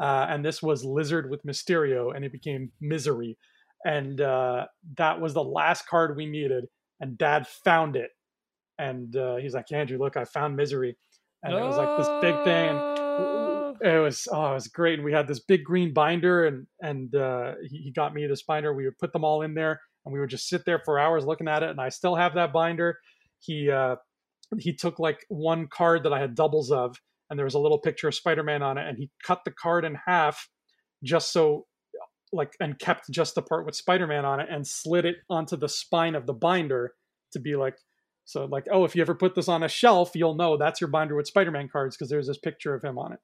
[0.00, 3.36] uh, and this was Lizard with Mysterio, and it became Misery,
[3.84, 4.66] and uh,
[4.96, 6.64] that was the last card we needed.
[7.00, 8.10] And Dad found it,
[8.78, 10.96] and uh, he's like, "Andrew, look, I found Misery,"
[11.42, 12.70] and it was like this big thing.
[13.82, 14.94] And it was oh, it was great.
[14.94, 18.42] And we had this big green binder, and and uh, he, he got me this
[18.42, 18.74] binder.
[18.74, 21.24] We would put them all in there, and we would just sit there for hours
[21.24, 21.70] looking at it.
[21.70, 22.98] And I still have that binder.
[23.38, 23.96] He uh,
[24.58, 26.96] he took like one card that I had doubles of
[27.30, 29.84] and there was a little picture of Spider-Man on it, and he cut the card
[29.84, 30.48] in half
[31.02, 31.66] just so
[32.32, 35.68] like and kept just the part with Spider-Man on it and slid it onto the
[35.68, 36.92] spine of the binder
[37.32, 37.76] to be like
[38.24, 40.90] so like oh if you ever put this on a shelf you'll know that's your
[40.90, 43.18] binder with Spider-Man cards because there's this picture of him on it.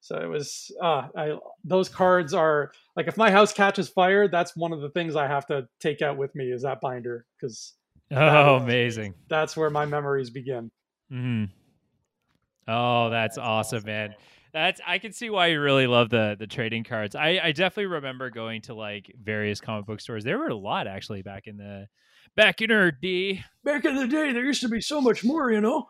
[0.00, 4.56] So it was uh, I, those cards are like if my house catches fire, that's
[4.56, 7.74] one of the things I have to take out with me is that binder because
[8.12, 9.14] oh, amazing!
[9.28, 10.70] That's where my memories begin.
[11.10, 11.44] hmm
[12.68, 14.14] Oh, that's awesome, man.
[14.52, 17.14] That's I can see why you really love the the trading cards.
[17.14, 20.24] I I definitely remember going to like various comic book stores.
[20.24, 21.88] There were a lot actually back in the
[22.36, 23.42] back in our day.
[23.64, 25.86] Back in the day, there used to be so much more, you know.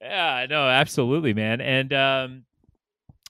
[0.00, 1.60] Yeah, no, absolutely, man.
[1.60, 2.44] And um,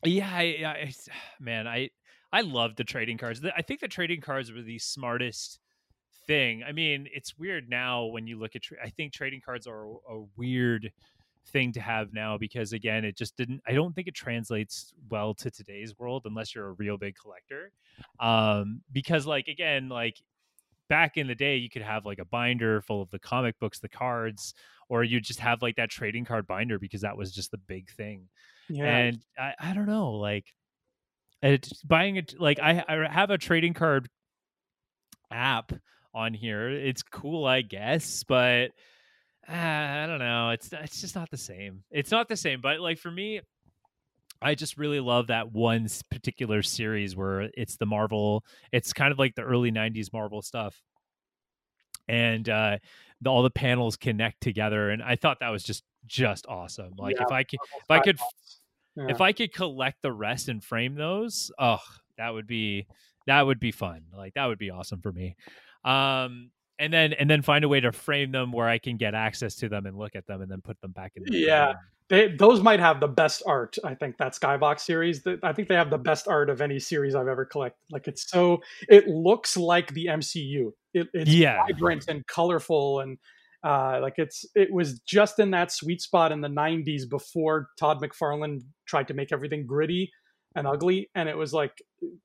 [0.05, 0.93] yeah, I, I,
[1.41, 1.91] man, I
[2.33, 3.43] I love the trading cards.
[3.57, 5.59] I think the trading cards were the smartest
[6.27, 6.63] thing.
[6.63, 8.63] I mean, it's weird now when you look at.
[8.63, 10.93] Tra- I think trading cards are a, a weird
[11.51, 15.35] thing to have now because again it just didn't i don't think it translates well
[15.35, 17.73] to today's world unless you're a real big collector.
[18.19, 20.17] Um because like again like
[20.89, 23.79] back in the day you could have like a binder full of the comic books
[23.79, 24.55] the cards
[24.89, 27.91] or you just have like that trading card binder because that was just the big
[27.91, 28.29] thing.
[28.69, 28.85] Yeah.
[28.85, 30.47] and i, I don't know like
[31.43, 34.09] it, buying it like I, I have a trading card
[35.31, 35.73] app
[36.13, 36.69] on here.
[36.69, 38.73] It's cool i guess but
[39.51, 42.99] i don't know it's it's just not the same it's not the same but like
[42.99, 43.41] for me
[44.43, 48.43] I just really love that one particular series where it's the Marvel.
[48.73, 50.81] It's kind of like the early '90s Marvel stuff,
[52.09, 52.79] and uh,
[53.21, 54.91] the, all the panels connect together.
[54.91, 56.95] And I thought that was just just awesome.
[56.97, 58.19] Like Yeah, if I could if I could
[58.97, 59.07] Yeah.
[59.09, 61.83] if I could collect the rest and frame those, oh,
[62.17, 62.87] that would be
[63.27, 64.05] that would be fun.
[64.17, 65.37] Like that would be awesome for me.
[65.85, 69.15] Um, and then and then find a way to frame them where I can get
[69.15, 71.23] access to them and look at them and then put them back in.
[71.25, 71.75] The Yeah.
[72.09, 73.77] they, those might have the best art.
[73.85, 75.23] I think that Skybox series.
[75.45, 77.79] I think they have the best art of any series I've ever collected.
[77.91, 80.73] Like it's so, it looks like the MCU.
[80.95, 81.59] It, it's Yeah.
[81.69, 83.19] vibrant and colorful, and
[83.63, 88.01] uh, like it's it was just in that sweet spot in the '90s before Todd
[88.03, 90.11] McFarlane tried to make everything gritty
[90.57, 91.83] and ugly, and it was like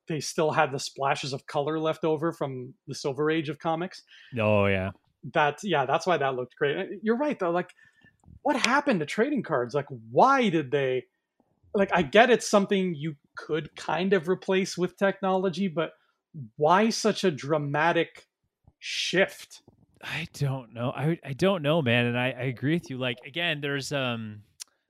[0.08, 4.02] they still had the splashes of color left over from the Silver Age of comics
[4.38, 4.90] Oh yeah.
[5.32, 7.70] that yeah that's why that looked great you're right though like
[8.42, 11.04] what happened to trading cards like why did they
[11.74, 15.90] like i get it's something you could kind of replace with technology but
[16.56, 18.26] why such a dramatic
[18.78, 19.62] shift
[20.02, 20.90] I don't know.
[20.94, 22.06] I I don't know, man.
[22.06, 22.98] And I, I agree with you.
[22.98, 24.42] Like again, there's um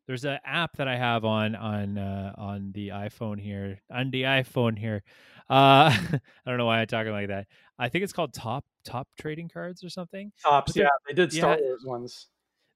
[0.06, 4.22] there's an app that I have on on uh, on the iPhone here on the
[4.22, 5.02] iPhone here.
[5.48, 7.46] Uh, I don't know why I'm talking like that.
[7.78, 10.32] I think it's called Top Top Trading Cards or something.
[10.42, 11.64] Topps yeah they did star yeah.
[11.64, 12.28] wars ones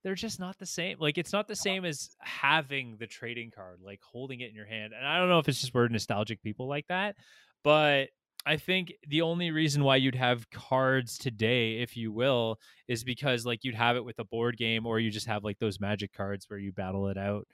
[0.02, 0.98] They're just not the same.
[0.98, 4.66] Like it's not the same as having the trading card, like holding it in your
[4.66, 4.92] hand.
[4.96, 7.16] And I don't know if it's just we're nostalgic people like that,
[7.62, 8.08] but
[8.46, 12.58] I think the only reason why you'd have cards today, if you will,
[12.88, 15.58] is because like you'd have it with a board game, or you just have like
[15.58, 17.46] those magic cards where you battle it out,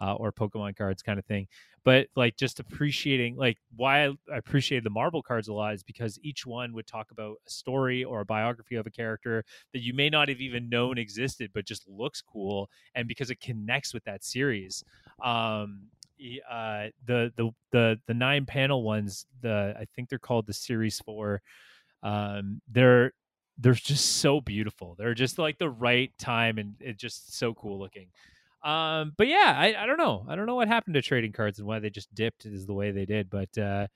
[0.00, 1.48] uh, or Pokemon cards kind of thing.
[1.82, 6.18] But like just appreciating, like why I appreciate the Marvel cards a lot is because
[6.22, 9.94] each one would talk about a story or a biography of a character that you
[9.94, 14.04] may not have even known existed, but just looks cool, and because it connects with
[14.04, 14.84] that series.
[15.22, 15.88] Um,
[16.50, 21.00] uh, the the the the nine panel ones, the I think they're called the series
[21.00, 21.42] four.
[22.02, 23.12] Um, they're
[23.58, 24.94] they're just so beautiful.
[24.98, 28.08] They're just like the right time, and it's just so cool looking.
[28.62, 30.24] Um, but yeah, I, I don't know.
[30.28, 32.72] I don't know what happened to trading cards and why they just dipped is the
[32.72, 33.28] way they did.
[33.28, 33.86] But uh,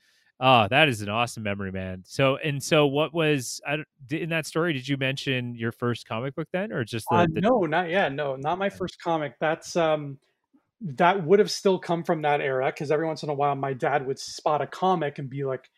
[0.41, 2.03] oh, that is an awesome memory, man.
[2.07, 3.79] So and so, what was I
[4.11, 4.75] in that story?
[4.75, 7.89] Did you mention your first comic book then, or just the, uh, the no not
[7.89, 10.19] yeah no not my first comic that's um
[10.81, 13.73] that would have still come from that era because every once in a while my
[13.73, 15.69] dad would spot a comic and be like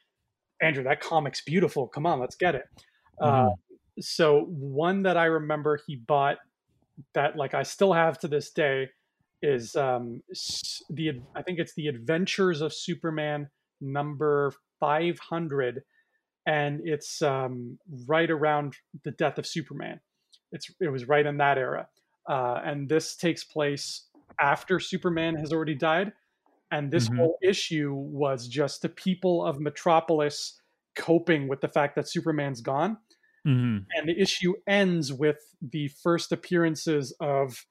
[0.63, 2.65] andrew that comic's beautiful come on let's get it
[3.23, 3.55] uh, Mhm.
[4.01, 6.39] so one that I remember he bought
[7.15, 8.89] that like I still have to this day
[9.43, 10.23] is um
[10.91, 13.49] the I think it's the Adventures of Superman
[13.81, 15.83] number 500
[16.47, 20.01] and it's um right around the death of Superman.
[20.53, 21.89] It's it was right in that era.
[22.29, 24.07] Uh and this takes place
[24.39, 26.13] after Superman has already died
[26.71, 27.17] and this Mhm.
[27.17, 30.61] whole issue was just the people of Metropolis
[30.97, 32.99] coping with the fact that Superman's gone.
[33.47, 33.87] Mhm.
[33.97, 37.67] and the issue ends with the first appearances of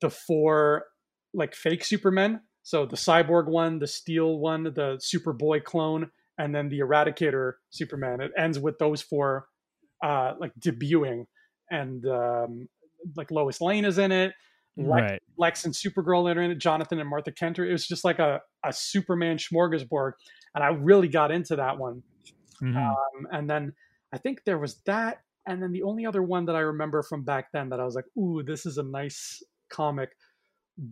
[0.00, 0.86] the four
[1.34, 2.42] like fake supermen.
[2.62, 8.20] So the cyborg one the steel one the superboy clone and then the eradicator superman.
[8.20, 9.48] It ends with those four
[10.02, 11.26] uh like debuting.
[11.70, 12.68] And um
[13.16, 14.34] like lois lane is in it
[14.78, 15.22] lex, right.
[15.36, 18.40] lex and supergirl are in it jonathan and martha kent it was just like a,
[18.64, 20.12] a superman smorgasbord
[20.54, 22.02] and i really got into that one
[22.62, 22.76] Mhm.
[22.76, 23.72] um, and then
[24.12, 27.22] I think there was that, and then the only other one that I remember from
[27.24, 30.10] back then that I was like, "Ooh, this is a nice comic,"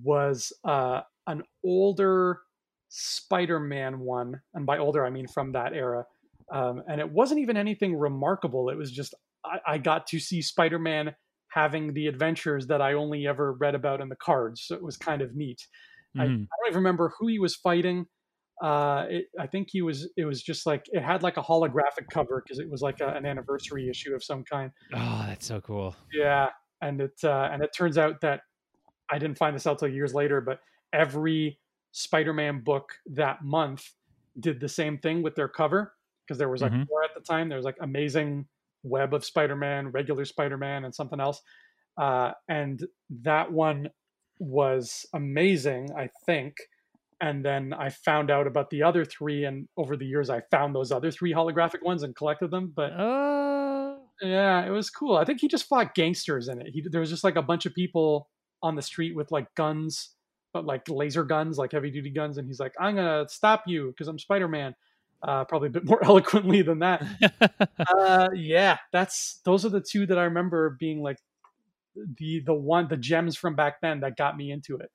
[0.03, 2.41] was uh, an older
[2.89, 6.05] Spider-Man one, and by older I mean from that era.
[6.53, 8.69] Um, and it wasn't even anything remarkable.
[8.71, 9.15] It was just
[9.45, 11.15] I, I got to see Spider-Man
[11.57, 14.65] having the adventures that I only ever read about in the cards.
[14.67, 15.59] So it was kind of neat.
[16.19, 16.49] I, I, Mhm.
[16.49, 18.07] don't even remember who he was fighting.
[18.63, 20.11] Uh, it, I think he was.
[20.17, 23.09] It was just like it had like a holographic cover because it was like a,
[23.09, 24.71] an anniversary issue of some kind.
[24.95, 25.95] Oh, that's so cool.
[26.13, 26.51] Yeah,
[26.81, 28.41] and it uh, and it turns out that
[29.11, 30.61] I didn't find this out till years later, but
[30.93, 31.61] every
[31.93, 33.85] Spider-Man book that month
[34.41, 35.95] did the same thing with their cover
[36.27, 36.87] because there was like Mhm.
[36.89, 37.49] four at the time.
[37.49, 38.47] There was like Amazing
[38.87, 41.41] Web of Spider-Man, regular Spider-Man, and something else.
[41.99, 42.87] Uh, and
[43.23, 43.91] that one
[44.39, 46.57] was amazing, I think.
[47.21, 50.75] And then I found out about the other three, and over the years, I found
[50.75, 52.73] those other three holographic ones and collected them.
[52.77, 55.17] But Oh, yeah, it was cool.
[55.17, 56.69] I think he just fought gangsters in it.
[56.69, 58.29] He there was just like a bunch of people
[58.63, 60.11] on the street with like guns,
[60.53, 63.89] but like laser guns, like heavy duty guns, and he's like, "I'm gonna stop you
[63.89, 64.75] because I'm Spider Man."
[65.27, 67.03] Uh, probably a bit more eloquently than that.
[67.99, 71.19] uh, yeah, that's those are the two that I remember being like
[72.19, 74.91] the the one the gems from back then that got me into it.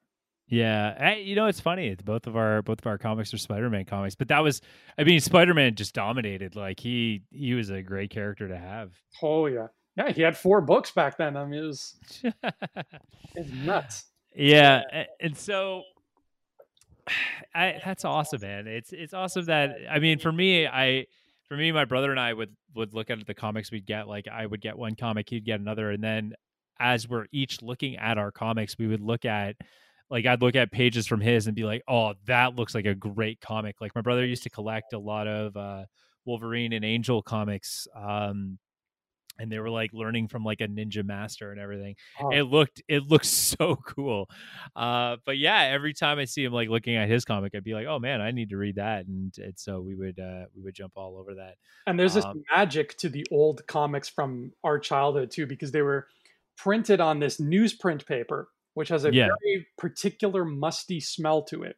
[0.47, 0.95] yeah.
[0.99, 1.87] I, you know, it's funny.
[1.87, 4.61] It's both of our both of our comics are Spider-Man comics, but that was,
[4.97, 6.55] I mean, Spider-Man just dominated.
[6.55, 8.91] Like he he was a great character to have.
[9.21, 9.67] Oh yeah,
[9.97, 10.11] yeah.
[10.11, 11.35] He had four books back then.
[11.37, 11.95] I mean, it was
[13.35, 14.05] it's nuts.
[14.35, 14.81] yeah,
[15.19, 15.83] and so
[17.55, 18.67] I that's awesome, man.
[18.67, 21.05] It's it's awesome that I mean, for me, I
[21.47, 24.07] for me, my brother and I would would look at the comics we'd get.
[24.07, 26.33] Like I would get one comic, he'd get another, and then
[26.79, 29.55] as we're each looking at our comics, we would look at
[30.09, 32.95] like I'd look at pages from his and be like, "Oh, that looks like a
[32.95, 35.85] great comic." Like my brother used to collect a lot of uh,
[36.25, 38.59] Wolverine and Angel comics, um,
[39.39, 41.95] and they were like learning from like a ninja master and everything.
[42.19, 44.29] Oh, It looked it looked so cool,
[44.75, 47.73] uh, but yeah, every time I see him like looking at his comic, I'd be
[47.73, 50.61] like, "Oh man, I need to read that," and, and so we would uh, we
[50.63, 51.57] would jump all over that.
[51.87, 55.81] And there's this Um, magic to the old comics from our childhood too, because they
[55.81, 56.07] were
[56.57, 59.35] printed on this newsprint paper, which has a Yeah.
[59.43, 61.77] very particular musty smell to it.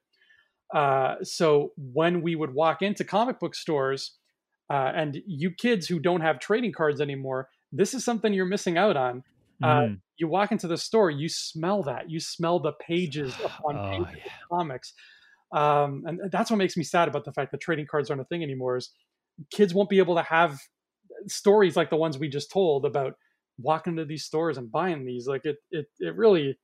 [0.73, 4.19] Uh, so when we would walk into comic book stores,
[4.73, 8.77] uh, and you kids who don't have trading cards anymore, this is something you're missing
[8.77, 9.23] out on.
[9.63, 10.01] Uh, Mhm.
[10.17, 12.09] You walk into the store, you smell that.
[12.09, 14.45] You smell the pages upon Oh, pages yeah.
[14.51, 14.93] of comics.
[15.51, 18.25] Um, and that's what makes me sad about the fact that trading cards aren't a
[18.25, 18.77] thing anymore.
[18.77, 18.91] Is
[19.51, 20.59] kids won't be able to have
[21.27, 23.15] stories like the ones we just told about
[23.57, 25.27] walking to these stores and buying these.
[25.27, 26.59] Like it, it, it really,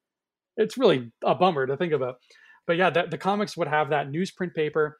[0.57, 2.17] it's really a bummer to think about.
[2.67, 4.99] But yeah, the, the comics would have that newsprint paper,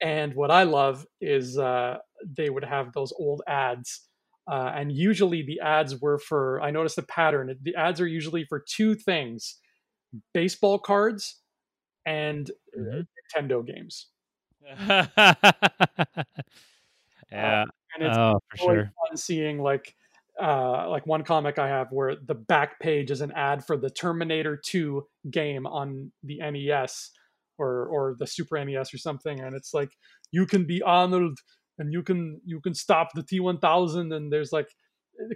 [0.00, 4.02] and what I love is uh, they would have those old ads.
[4.50, 7.56] Uh, and usually the ads were for, I noticed a pattern.
[7.62, 9.58] The ads are usually for two things
[10.34, 11.40] baseball cards
[12.06, 13.06] and uh, Mhm.
[13.36, 14.08] Nintendo games.
[17.32, 17.64] yeah.
[17.94, 18.92] And it's oh, for always sure.
[19.08, 19.94] fun seeing like
[20.40, 23.90] uh like one comic I have where the back page is an ad for the
[23.90, 27.10] Terminator 2 game on the NES
[27.58, 29.90] or or the Super NES or something and it's like
[30.30, 31.38] you can be Arnold
[31.80, 34.68] and you can you can stop the T1000 and there's like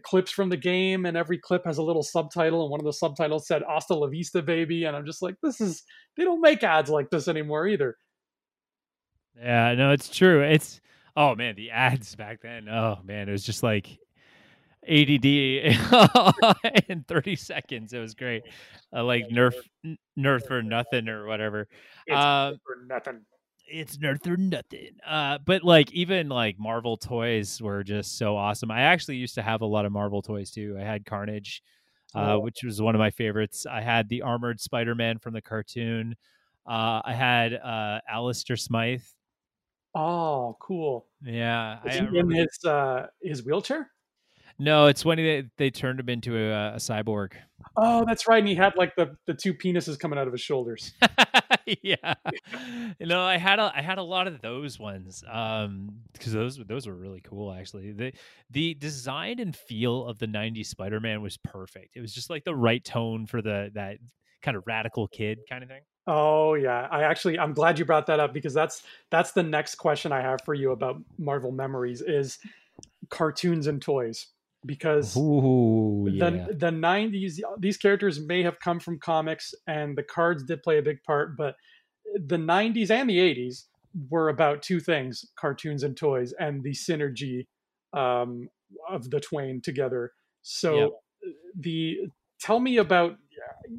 [0.02, 2.92] clips from the game and every clip has a little subtitle and one of the
[2.92, 5.82] subtitles said hasta la vista baby and I'm just like this is
[6.16, 7.96] they don't make ads like this anymore either.
[9.36, 10.42] Yeah, no, it's true.
[10.42, 10.80] It's
[11.16, 12.68] oh man, the ads back then.
[12.68, 13.98] Oh man, it was just like
[14.86, 15.24] ADD
[16.88, 17.92] in 30 seconds.
[17.94, 18.42] It was great.
[18.94, 19.54] Uh, like Nerf
[20.18, 21.68] Nerf for nothing or whatever.
[22.06, 23.22] It's Uh, for nothing.
[23.66, 24.90] It's Nerf or nothing.
[25.06, 28.70] Uh, but like even like Marvel toys were just so awesome.
[28.70, 30.76] I actually used to have a lot of Marvel toys too.
[30.78, 31.62] I had Carnage,
[32.14, 32.40] uh, Oh.
[32.40, 33.66] which was one of my favorites.
[33.66, 36.14] I had the armored Spider-Man from the cartoon.
[36.66, 39.02] Uh, I had uh, Alistair Smythe.
[39.94, 41.06] Oh, cool.
[41.22, 43.90] Yeah, Is I he in his uh his wheelchair?
[44.58, 47.32] No, it's when they they turned him into a, a cyborg.
[47.76, 48.38] Oh, that's right.
[48.38, 50.92] And he had like the the two penises coming out of his shoulders.
[51.82, 52.14] yeah,
[52.98, 56.60] you know, I had a I had a lot of those ones um because those
[56.68, 57.92] those were really cool actually.
[57.92, 58.12] The
[58.50, 61.96] the design and feel of the '90s Spider-Man was perfect.
[61.96, 63.98] It was just like the right tone for the that
[64.42, 65.82] kind of radical kid kind of thing.
[66.06, 69.76] Oh yeah, I actually I'm glad you brought that up because that's that's the next
[69.76, 72.38] question I have for you about Marvel memories is
[73.10, 74.28] cartoons and toys
[74.66, 80.42] because Ooh, the the 90s these characters may have come from comics and the cards
[80.44, 81.56] did play a big part but
[82.26, 83.64] the 90s and the 80s
[84.10, 87.46] were about two things cartoons and toys and the synergy
[87.92, 88.48] um,
[88.88, 90.12] of the twain together
[90.42, 90.90] so Yep.
[91.60, 91.98] the
[92.40, 93.16] tell me about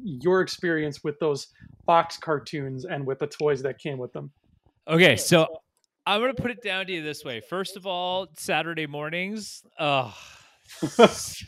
[0.04, 1.48] your experience with those
[1.86, 4.32] fox cartoons and with the toys that came with them
[4.88, 5.46] Okay, so
[6.06, 7.40] I'm gonna put it down to you this way.
[7.40, 9.64] First of all, Saturday mornings.
[9.78, 10.16] Oh,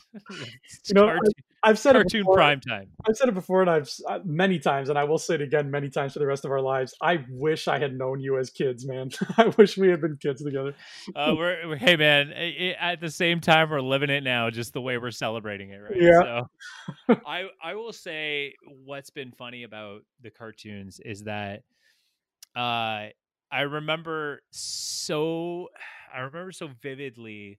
[0.88, 1.32] You know, cartoon,
[1.62, 2.34] I've said it cartoon before.
[2.36, 2.88] prime time.
[3.06, 5.70] I've said it before, and I've uh, many times, and I will say it again
[5.70, 6.94] many times for the rest of our lives.
[7.02, 9.10] I wish I had known you as kids, man.
[9.36, 10.74] I wish we had been kids together.
[11.14, 12.32] Uh, we're, we're- hey man.
[12.32, 15.70] i- i- at the same time, we're living it now, just the way we're celebrating
[15.70, 15.96] it, right?
[16.00, 16.20] Yeah.
[17.08, 18.54] So, I I will say
[18.84, 21.62] what's been funny about the cartoons is that,
[22.56, 23.08] uh,
[23.50, 25.68] I remember so
[26.14, 27.58] I remember so vividly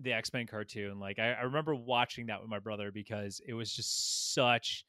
[0.00, 0.98] the X Men cartoon.
[0.98, 4.84] Like I, I remember watching that with my brother because it was just such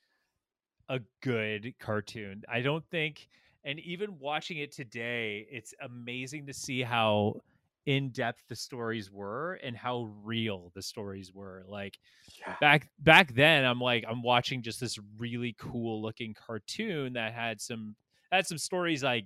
[0.89, 2.43] a good cartoon.
[2.49, 3.27] I don't think,
[3.63, 7.37] and even watching it today, it's amazing to see how
[7.85, 11.63] in depth the stories were and how real the stories were.
[11.67, 11.99] Like
[12.39, 12.57] Yeah.
[12.59, 17.61] back back then, I'm like I'm watching just this really cool looking cartoon that had
[17.61, 17.95] some
[18.31, 19.23] had some stories I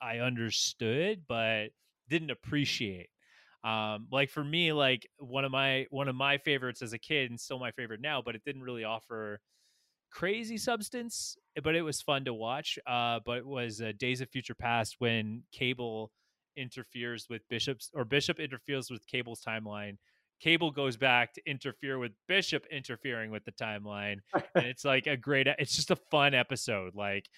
[0.00, 1.68] I understood but
[2.08, 3.10] didn't appreciate
[3.64, 7.30] um like for me like one of my one of my favorites as a kid
[7.30, 9.40] and still my favorite now but it didn't really offer
[10.10, 14.28] crazy substance but it was fun to watch uh but it was uh, days of
[14.30, 16.10] future past when cable
[16.56, 19.96] interferes with bishop's or bishop interferes with cable's timeline.
[20.40, 25.16] Cable goes back to interfere with bishop interfering with the timeline and it's like a
[25.16, 27.28] great it's just a fun episode like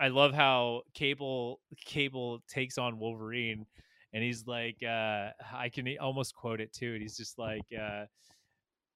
[0.00, 3.64] i love how cable cable takes on wolverine
[4.12, 8.04] and he's like uh i can almost quote it too and he's just like uh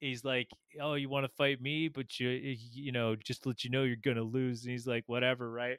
[0.01, 0.48] he's like
[0.80, 3.97] oh you want to fight me but you you know just let you know you're
[3.97, 5.78] gonna lose and he's like whatever right?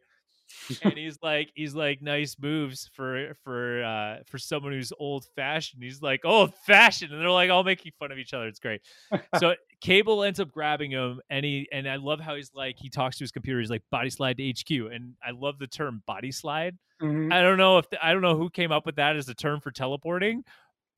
[0.84, 5.84] And he's like he's like nice moves for for uh for someone who's old fashioned
[5.84, 8.82] he's like old fashioned and they're like all making fun of each other it's great.
[9.40, 12.90] So cable ends up grabbing him and he and i love how he's like he
[12.90, 16.02] talks to his computer he's like body slide to hq and i love the term
[16.08, 17.34] body slide Mhm.
[17.34, 19.60] I don't know if I don't know who came up with that as a term
[19.60, 20.46] for teleporting.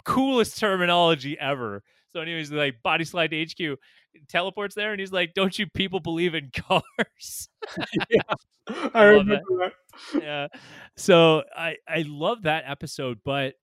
[0.03, 1.82] Coolest terminology ever.
[2.10, 3.80] So, anyways, like body slide to HQ,
[4.28, 7.49] teleports there, and he's like, "Don't you people believe in cars?"
[8.68, 9.72] I love remember
[10.14, 10.22] that.
[10.22, 10.48] yeah.
[10.95, 13.56] So I I love that episode, but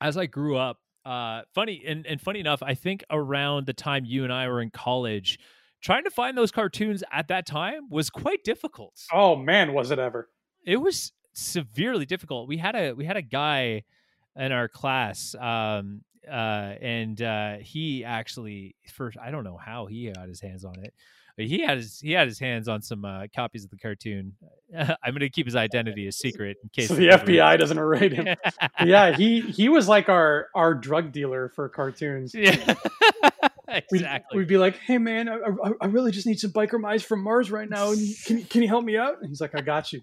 [0.00, 4.04] as I grew up, uh, funny and and funny enough, I think around the time
[4.04, 5.38] you and I were in college,
[5.80, 9.00] trying to find those cartoons at that time was quite difficult.
[9.12, 10.28] Oh man, was it ever?
[10.66, 12.48] it was severely difficult.
[12.48, 13.84] We had a we had a guy
[14.36, 20.10] in our class, um, uh, and uh, he actually first I don't know how he
[20.10, 20.92] got his hands on it.
[21.38, 24.32] But he had his he had his hands on some uh, copies of the cartoon.
[24.76, 28.12] I'm going to keep his identity a secret in case So the FBI doesn't raid
[28.12, 28.36] him.
[28.84, 32.34] yeah, he he was like our our drug dealer for cartoons.
[32.34, 32.74] yeah,
[33.68, 34.36] We'd, exactly.
[34.38, 37.22] we'd be like, "Hey man, I, I, I really just need some biker mice from
[37.22, 37.94] Mars right now.
[38.26, 40.00] Can you- can you help me out?" And he's like, "I got you.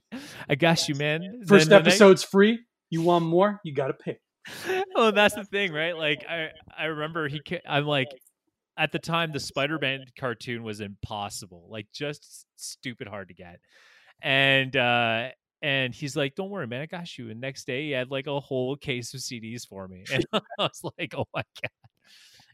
[0.47, 1.41] I got you, man.
[1.47, 2.59] First Then episode's free.
[2.89, 3.59] You want more?
[3.65, 4.19] You got to pay."
[4.95, 5.97] well, that's the thing, right?
[5.97, 7.41] Like I, I remember he.
[7.67, 8.07] I'm like,
[8.77, 13.59] at the time, the Spider-Man cartoon was impossible, like just stupid hard to get,
[14.21, 15.29] and uh
[15.61, 18.27] and he's like, "Don't worry, man, I got you." And next day, he had like
[18.27, 21.71] a whole case of CDs for me, and I was like, "Oh my god!"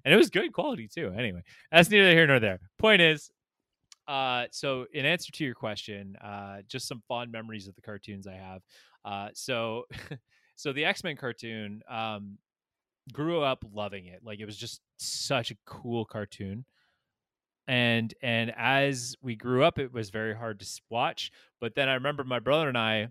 [0.06, 1.14] And it was good quality too.
[1.16, 1.42] Anyway,
[1.72, 2.60] that's neither here nor there.
[2.80, 3.32] Point is,
[4.08, 8.28] uh, so in answer to your question, uh, just some fond memories of the cartoons
[8.28, 8.62] I have.
[9.06, 9.84] Uh, so,
[10.56, 12.38] so the X Men cartoon, um,
[13.14, 14.24] grew up loving it.
[14.24, 16.66] Like it was just such a cool cartoon.
[17.68, 21.32] And and as we grew up, it was very hard to watch.
[21.60, 23.10] But then I remember my brother and I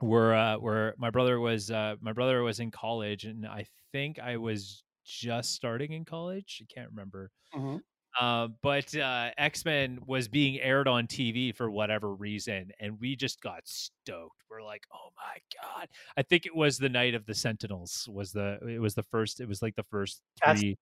[0.00, 4.18] were uh, were my brother was uh, my brother was in college, and I think
[4.18, 6.62] I was just starting in college.
[6.62, 7.30] I can't remember.
[7.54, 7.82] Mhm.
[8.20, 13.16] Uh, but uh, X Men was being aired on TV for whatever reason, and we
[13.16, 14.42] just got stoked.
[14.50, 18.08] We're like, "Oh my god!" I think it was the night of the Sentinels.
[18.12, 19.40] Was the it was the first?
[19.40, 20.20] It was like the first
[20.60, 20.76] three.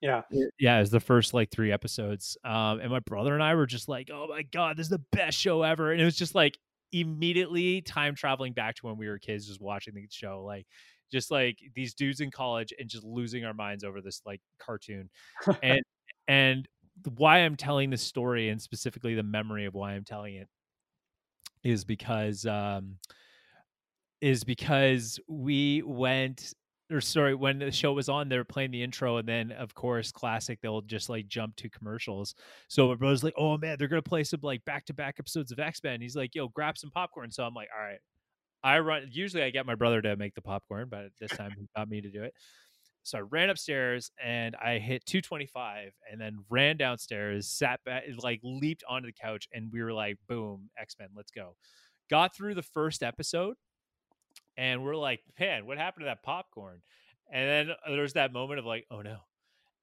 [0.00, 0.22] Yeah.
[0.58, 2.36] Yeah, it was the first like three episodes.
[2.44, 5.02] Um, and my brother and I were just like, "Oh my god, this is the
[5.12, 6.58] best show ever!" And it was just like
[6.92, 10.66] immediately time traveling back to when we were kids, just watching the show, like
[11.12, 15.08] just like these dudes in college and just losing our minds over this like cartoon
[15.62, 15.80] and
[16.28, 16.68] and
[17.16, 20.48] why i'm telling this story and specifically the memory of why i'm telling it
[21.62, 22.96] is because um
[24.20, 26.54] is because we went
[26.90, 29.74] or sorry when the show was on they were playing the intro and then of
[29.74, 32.34] course classic they'll just like jump to commercials.
[32.68, 36.00] So my brother's like oh man they're gonna play some like back-to-back episodes of x-men.
[36.00, 37.30] He's like yo grab some popcorn.
[37.30, 37.98] So i'm like all right.
[38.62, 41.66] I run usually i get my brother to make the popcorn but this time he
[41.76, 42.32] got me to do it
[43.04, 48.40] so I ran upstairs and I hit 225 and then ran downstairs, sat back, like
[48.42, 51.54] leaped onto the couch, and we were like, boom, X Men, let's go.
[52.10, 53.56] got through the first episode,
[54.56, 56.80] and we're like, man, what happened to that popcorn?
[57.30, 59.18] And then uh, there's that moment of like, oh no.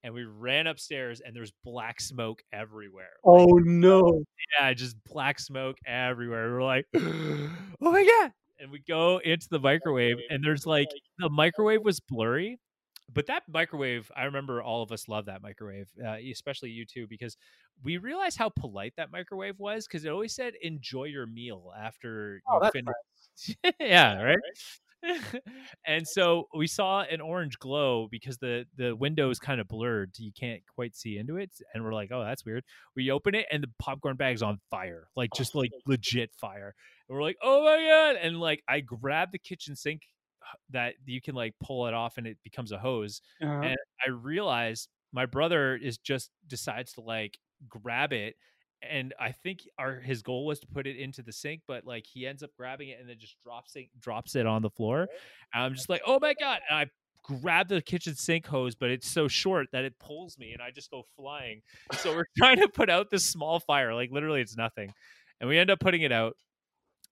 [0.04, 3.14] And we ran upstairs and there's black smoke everywhere.
[3.24, 4.24] Oh no.
[4.60, 6.52] Yeah, just black smoke everywhere.
[6.52, 8.32] We're like, oh my God.
[8.60, 10.88] And we go into the microwave and there's like
[11.20, 12.60] the oh, microwave was blurry.
[13.14, 17.08] But that microwave, I remember all of us love that microwave, uh, especially you two,
[17.08, 17.38] because
[17.84, 22.42] we realized how polite that microwave was because it always said "enjoy your meal" after
[22.50, 23.74] Oh, you finish.
[23.80, 24.38] yeah, right.
[25.86, 30.12] and so we saw an orange glow because the the window is kind of blurred
[30.18, 32.64] you can't quite see into it and we're like oh that's weird
[32.96, 36.76] we open it and the popcorn bag's on fire like just like legit fire
[37.10, 40.04] and we're like oh my god and like i grab the kitchen sink
[40.70, 43.22] that you can like pull it off and it becomes a hose
[43.62, 47.38] Uh, and I realize my brother is just decides to like
[47.68, 48.36] grab it,
[48.82, 52.06] and I think our his goal was to put it into the sink, but like
[52.12, 55.10] he ends up grabbing it and then just drops it drops it on the floor.
[55.54, 56.62] And I'm just like, oh my god!
[56.70, 56.86] And I
[57.24, 60.72] grab the kitchen sink hose, but it's so short that it pulls me, and I
[60.72, 61.62] just go flying.
[61.94, 64.94] So we're trying to put out this small fire, like literally it's nothing,
[65.40, 66.36] and we end up putting it out.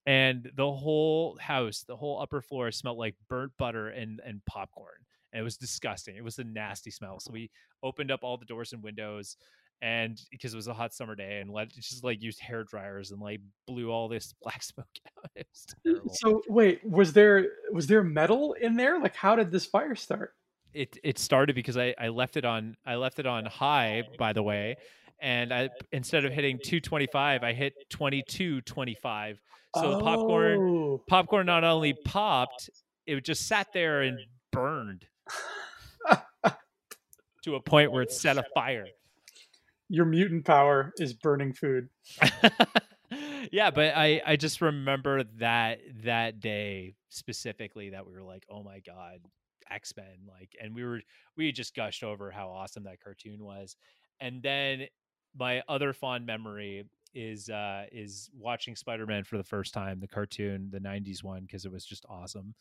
[0.09, 5.05] And the whole house, the whole upper floor smelled like burnt butter and, and popcorn
[5.31, 6.15] and it was disgusting.
[6.15, 7.19] It was a nasty smell.
[7.19, 7.49] So we
[7.83, 9.37] opened up all the doors and windows,
[9.81, 13.11] and because it was a hot summer day, and let just like used hair dryers
[13.11, 14.87] and like blew all this black smoke
[15.17, 15.45] out.
[16.13, 18.99] So wait, was there was there metal in there?
[18.99, 20.33] Like, how did this fire start?
[20.73, 24.33] it it started because I I left it on I left it on high by
[24.33, 24.77] the way,
[25.21, 29.39] and I instead of hitting 225, I hit 2225.
[29.75, 31.03] So the popcorn Oh.
[31.07, 32.69] popcorn not only popped,
[33.05, 34.17] it just sat there and
[34.51, 35.05] burned
[37.43, 38.87] to a point where it set a fire.
[39.89, 41.89] Your mutant power is burning food.
[43.51, 48.63] yeah, but I I just remember that that day specifically that we were like, oh
[48.63, 49.19] my god,
[49.69, 51.01] X Men, like, and we were
[51.37, 53.75] we just gushed over how awesome that cartoon was,
[54.19, 54.85] and then
[55.37, 56.85] my other fond memory
[57.15, 61.65] is uh is watching Spider-Man for the first time, the cartoon, the '90s one, because
[61.65, 62.53] it was just awesome.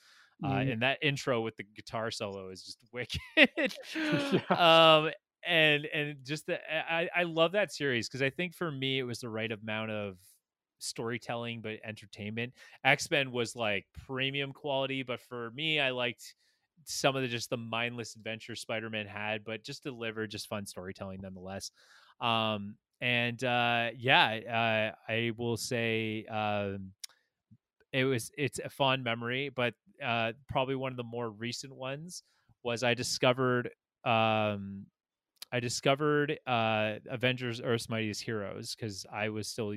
[0.42, 0.72] Uh, Mm.
[0.72, 3.74] and that intro with the guitar solo is just wicked.
[4.50, 5.10] Um,
[5.46, 9.04] and and just the I I love that series because I think for me it
[9.04, 10.16] was the right amount of
[10.78, 12.52] storytelling but entertainment.
[12.84, 16.34] X Men was like premium quality, but for me I liked
[16.84, 20.66] some of the just the mindless adventure Spider Man had, but just delivered just fun
[20.66, 21.70] storytelling nonetheless.
[22.20, 26.94] Um, and uh, yeah, uh, I will say um,
[27.92, 32.22] it was it's a fond memory, but uh, probably one of the more recent ones
[32.62, 33.70] was I discovered
[34.04, 34.86] um,
[35.52, 39.74] I discovered uh, Avengers: Earth's Mightiest Heroes because I was still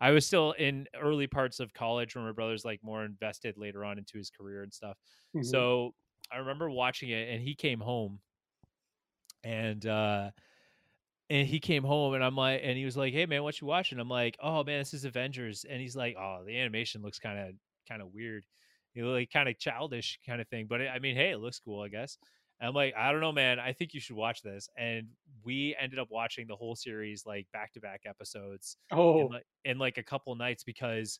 [0.00, 3.84] I was still in early parts of college where my brother's like more invested later
[3.84, 4.98] on into his career and stuff.
[5.34, 5.42] Mhm.
[5.44, 5.94] So
[6.32, 8.20] I remember watching it, and he came home,
[9.44, 10.30] and uh,
[11.32, 13.66] and he came home, and I'm like, and he was like, "Hey man, what you
[13.66, 17.18] watching?" I'm like, "Oh man, this is Avengers," and he's like, "Oh, the animation looks
[17.18, 17.54] kind of
[17.88, 18.44] kind of weird,
[18.92, 21.38] you know, like kind of childish kind of thing." But it, I mean, hey, it
[21.38, 22.18] looks cool, I guess.
[22.60, 23.58] And I'm like, I don't know, man.
[23.58, 24.68] I think you should watch this.
[24.76, 25.08] And
[25.42, 29.46] we ended up watching the whole series like back to back episodes oh, in like
[29.64, 31.18] in like a couple nights because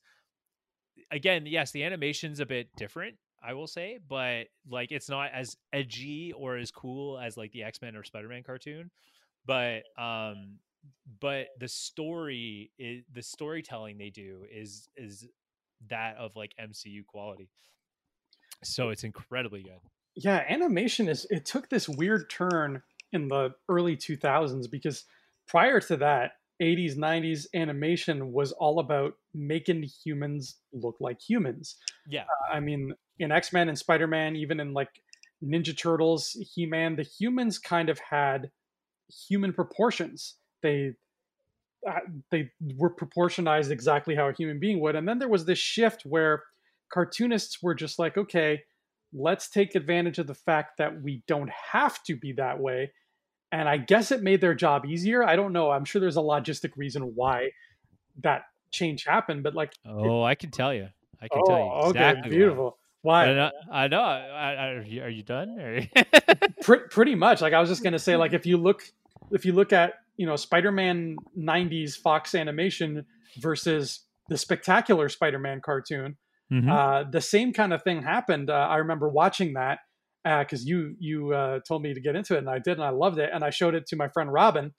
[1.11, 5.57] again yes the animation's a bit different i will say but like it's not as
[5.73, 8.91] edgy or as cool as like the x-men or spider-man cartoon
[9.47, 10.59] but um
[11.21, 15.27] but the story is the storytelling they do is is
[15.89, 17.49] that of like mcu quality.
[18.65, 19.81] So it's incredibly good.
[20.15, 22.83] Yeah, animation is it took this weird turn
[23.13, 25.05] in the early 2000s because
[25.47, 26.33] prior to that,
[26.63, 31.77] 80s, 90s animation was all about making humans look like humans.
[32.09, 32.25] yeah.
[32.53, 34.91] I mean, in X Men and Spider Man, even in like
[35.43, 38.51] Ninja Turtles, He Man, the humans kind of had
[39.29, 40.35] human proportions.
[40.63, 40.93] They
[41.89, 41.99] uh,
[42.31, 44.95] they were proportionized exactly how a human being would.
[44.95, 46.45] And then there was this shift where
[46.93, 48.63] cartoonists were just like, okay,
[49.13, 52.93] let's take advantage of the fact that we don't have to be that way.
[53.51, 55.25] And I guess it made their job easier.
[55.25, 55.71] I don't know.
[55.71, 57.51] I'm sure there's a logistic reason why
[58.23, 60.89] that change happened, but like, oh i can tell you
[61.21, 62.79] i can tell you oh, exactly okay, beautiful.
[63.03, 63.27] Why?
[63.27, 63.51] I know.
[63.73, 64.01] I know.
[64.01, 65.89] I, I, are, you, are you done?
[66.63, 67.41] Pre- pretty much.
[67.41, 68.85] Like I was just gonna say, like if you look,
[69.33, 73.05] if you look at you know Spider-Man '90s Fox animation
[73.41, 76.17] versus the spectacular Spider-Man cartoon,
[76.53, 76.71] Mhm.
[76.71, 78.51] uh, the same kind of thing happened.
[78.51, 79.81] Uh, I remember watching that
[80.25, 82.91] because you you uh, told me to get into it, and I did, and I
[82.91, 84.73] loved it, and I showed it to my friend Robin,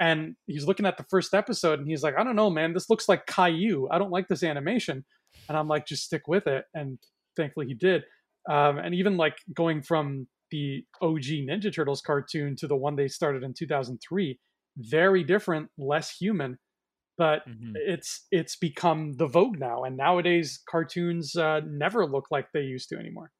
[0.00, 2.88] and he's looking at the first episode, and he's like, "I don't know, man, this
[2.88, 3.88] looks like Caillou.
[3.90, 5.04] I don't like this animation."
[5.50, 6.64] and I'm like, just stick with it.
[6.72, 6.98] And
[7.36, 8.04] thankfully he did.
[8.48, 13.08] Um, and even like going from the OG Ninja Turtles cartoon to the one they
[13.08, 14.38] started in 2003,
[14.78, 16.58] very different, less human,
[17.18, 17.72] but mm-hmm.
[17.74, 19.84] it's it's become the vogue now.
[19.84, 23.30] And nowadays, cartoons uh, never look like they used to anymore.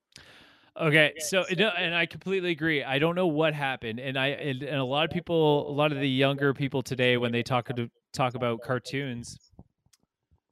[0.79, 2.85] Okay, so and I completely agree.
[2.85, 5.91] I don't know what happened, and I and, and, a lot of people, a lot
[5.91, 9.39] of the younger people today, when they talk to talk about cartoons,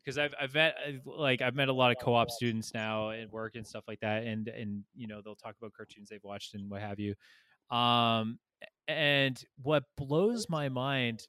[0.05, 3.55] because I've I've met like I've met a lot of co-op students now at work
[3.57, 6.71] and stuff like that, and and you know they'll talk about cartoons they've watched and
[6.71, 7.15] what have you.
[7.71, 8.39] Um,
[8.89, 11.27] and what blows my mind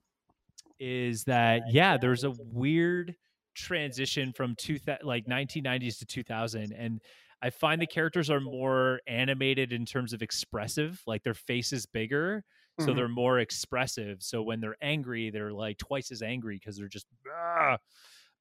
[0.79, 3.15] is that yeah, there's a weird
[3.55, 6.99] transition from two like 1990s to 2000 and
[7.41, 11.85] I find the characters are more animated in terms of expressive, like their face is
[11.85, 12.43] bigger,
[12.79, 12.95] so mm-hmm.
[12.95, 14.23] they're more expressive.
[14.23, 17.05] So when they're angry, they're like twice as angry because they're just.
[17.31, 17.77] Ah!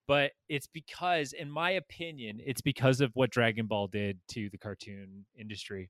[0.06, 4.58] But it's because, in my opinion, it's because of what Dragon Ball did to the
[4.58, 5.88] cartoon industry.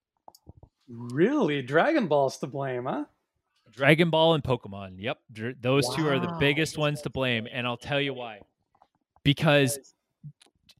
[0.88, 3.06] Really, Dragon Ball's to blame, huh?
[3.72, 4.96] Dragon Ball and Pokemon.
[4.98, 5.18] Yep,
[5.60, 5.94] those wow.
[5.96, 8.40] two are the biggest ones to blame, and I'll tell you why.
[9.24, 9.78] Because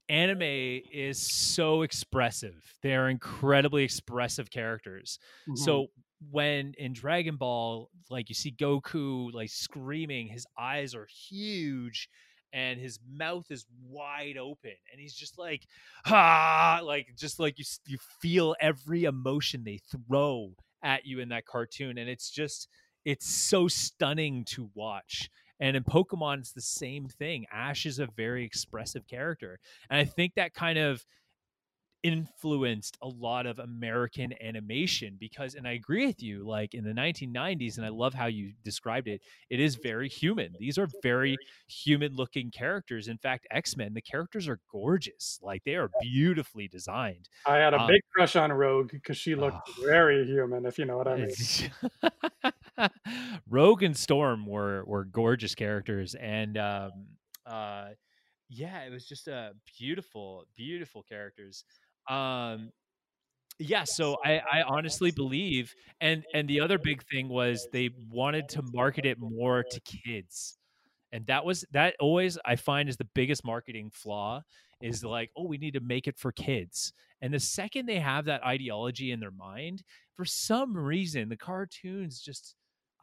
[0.09, 2.63] anime is so expressive.
[2.83, 5.19] They are incredibly expressive characters.
[5.49, 5.57] Mm-hmm.
[5.57, 5.89] So
[6.31, 12.09] when in Dragon Ball, like you see Goku like screaming, his eyes are huge
[12.55, 15.67] and his mouth is wide open and he's just like
[16.07, 20.53] ah like just like you you feel every emotion they throw
[20.83, 22.69] at you in that cartoon and it's just
[23.05, 25.29] it's so stunning to watch
[25.61, 27.47] and in Pokemon, it's the same thing.
[27.53, 29.61] Ash is a very expressive character.
[29.89, 31.05] And I think that kind of
[32.05, 36.93] influenced a lot of American animation because, and I agree with you, like in the
[36.93, 40.55] 1990s, and I love how you described it, it is very human.
[40.61, 41.37] These are very
[41.67, 43.09] human looking characters.
[43.09, 45.41] In fact, X Men, the characters are gorgeous.
[45.43, 47.31] Like they are beautifully designed.
[47.47, 50.85] I had a um, big crush on Rogue because she looked very human, if you
[50.85, 52.91] know what I mean.
[53.49, 56.91] Rogue and Storm were were gorgeous characters, and um,
[57.47, 57.87] uh,
[58.51, 61.65] yeah, it was just a uh, beautiful, beautiful characters.
[62.09, 62.71] Um,
[63.59, 68.49] yeah, so I, I honestly believe, and and the other big thing was they wanted
[68.51, 70.59] to market it more to kids,
[71.13, 74.43] and that was that always I find is the biggest marketing flaw
[74.83, 78.27] is like, oh, we need to make it for kids, and the second they have
[78.27, 79.83] that ideology in their mind,
[80.15, 82.57] for some reason, the cartoons just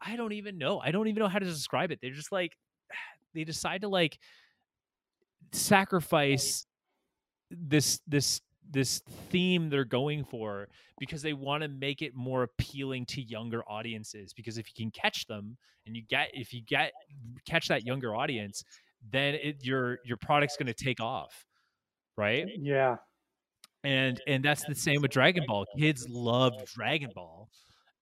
[0.04, 0.80] I don't even know.
[0.80, 2.00] I don't even know how to describe it.
[2.02, 2.56] They're just like
[3.34, 4.18] they decide to like
[5.52, 6.66] sacrifice
[7.50, 10.68] this this this theme they're going for
[10.98, 14.90] because they want to make it more appealing to younger audiences because if you can
[14.90, 15.56] catch them
[15.86, 16.92] and you get if you get
[17.46, 18.64] catch that younger audience
[19.10, 21.44] then it, your your product's going to take off
[22.16, 22.46] right?
[22.60, 22.96] Yeah.
[23.84, 25.64] And and that's the same with dragon ball.
[25.76, 27.48] Kids love dragon ball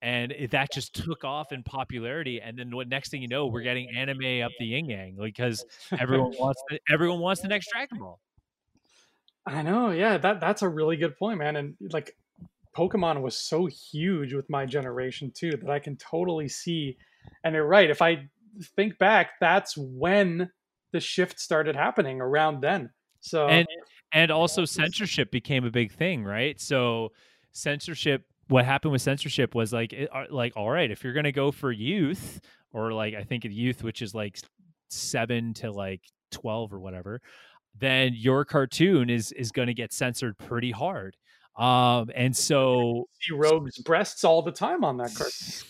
[0.03, 3.61] and that just took off in popularity and then what next thing you know we're
[3.61, 5.63] getting anime up the yin yang because
[5.99, 8.19] everyone wants the, everyone wants the next dragon ball
[9.47, 12.17] i know yeah that that's a really good point man and like
[12.77, 16.97] pokemon was so huge with my generation too that i can totally see
[17.45, 18.29] and you're right if i
[18.77, 20.51] think back that's when
[20.93, 22.91] the shift started happening around then
[23.21, 23.67] so and
[24.13, 26.61] and also censorship became a big thing right?
[26.61, 27.13] So
[27.53, 31.33] censorship what happened with censorship was like uh, like all right if you're going to
[31.33, 32.41] go for youth
[32.73, 34.39] or like i think youth which is like
[34.89, 36.01] 7 to like
[36.31, 37.21] 12 or whatever
[37.79, 41.17] then your cartoon is is going to get censored pretty hard.
[41.57, 45.67] Um and so see rogue's breasts all the time on that cartoon.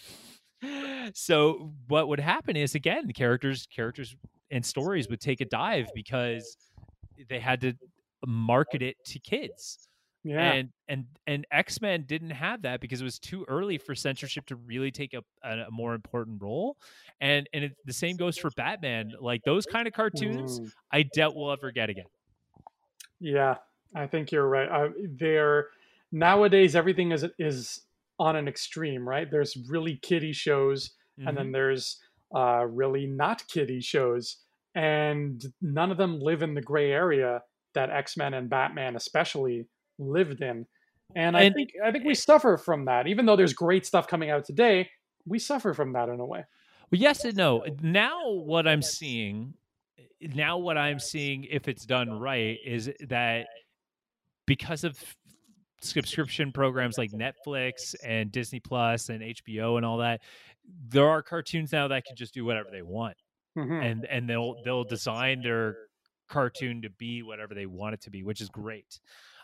[1.15, 4.15] So what would happen is again characters characters
[4.51, 6.57] and stories would take a dive because
[7.29, 7.73] they had to
[8.27, 9.89] market it to kids
[10.23, 10.53] yeah.
[10.53, 14.47] And and and X Men didn't have that because it was too early for censorship
[14.47, 16.77] to really take a, a, more important role.
[17.21, 19.13] And and it, the same goes for Batman.
[19.19, 20.71] Like those kind of cartoons, mm.
[20.93, 22.05] I doubt we'll ever get again.
[23.19, 23.57] Yeah,
[23.95, 24.69] I think you're right.
[24.69, 24.89] Uh,
[25.19, 25.69] they're
[26.13, 27.81] nowadays everything is is
[28.19, 29.31] on an extreme, right?
[29.31, 31.29] There's really kiddie shows, mm-hmm.
[31.29, 31.53] and then mm-hmm.
[31.53, 31.99] there's
[32.35, 34.37] uh, really not kiddie shows,
[34.75, 37.43] and none of them live in the gray area
[37.75, 39.67] that X Men and Batman, especially,
[40.01, 40.67] lived in.
[41.17, 43.07] And, and I think I think we suffer from that.
[43.07, 44.89] Even though there's great stuff coming out today,
[45.27, 46.45] we suffer from that in a way.
[46.91, 47.65] Well, yes and no.
[47.83, 49.55] Now what I'm seeing
[50.21, 53.47] now what I'm seeing if it's done right is that
[54.47, 54.99] because of
[55.81, 60.21] subscription programs like Netflix and Disney Plus and HBO and all that,
[60.89, 63.17] there are cartoons now that can just do whatever they want.
[63.57, 63.73] Mm-hmm.
[63.73, 65.77] And and they'll they'll design their
[66.29, 69.01] cartoon to be whatever they want it to be, which is great.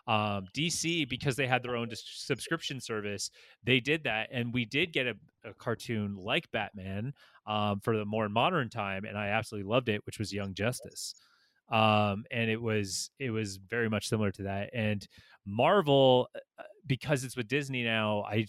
[0.06, 3.30] Um, DC, because they had their own dis- subscription service,
[3.64, 5.14] they did that, and we did get a,
[5.44, 7.12] a cartoon like Batman
[7.46, 11.14] um, for the more modern time, and I absolutely loved it, which was Young Justice.
[11.70, 14.70] Um, and it was it was very much similar to that.
[14.72, 15.06] And
[15.44, 18.46] Marvel, uh, because it's with Disney now, I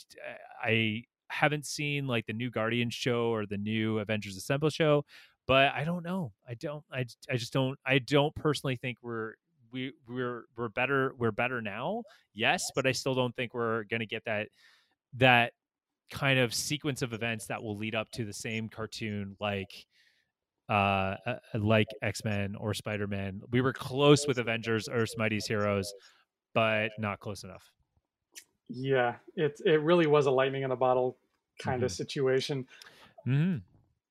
[0.63, 5.03] I haven't seen like the new Guardians show or the new Avengers Assemble show,
[5.47, 6.33] but I don't know.
[6.47, 6.83] I don't.
[6.91, 7.77] I, I just don't.
[7.85, 9.33] I don't personally think we're
[9.71, 11.13] we we're we're better.
[11.17, 12.03] We're better now.
[12.33, 14.47] Yes, but I still don't think we're going to get that
[15.15, 15.53] that
[16.09, 19.85] kind of sequence of events that will lead up to the same cartoon like
[20.69, 23.41] uh, uh like X-Men or Spider-Man.
[23.51, 25.93] We were close with Avengers Earth's Mightiest Heroes,
[26.53, 27.71] but not close enough.
[28.69, 31.17] Yeah, it it really was a lightning in a bottle
[31.59, 31.85] kind Mhm.
[31.85, 32.67] of situation.
[33.25, 33.61] Mhm.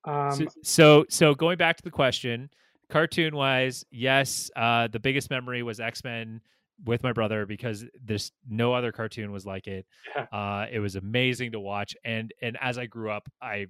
[0.03, 2.49] Um, so, so so going back to the question
[2.89, 6.39] cartoon wise yes uh the biggest memory was x-men
[6.85, 9.85] with my brother because there's no other cartoon was like it
[10.15, 10.23] Yeah.
[10.31, 13.65] uh it was amazing to watch and and as i grew up i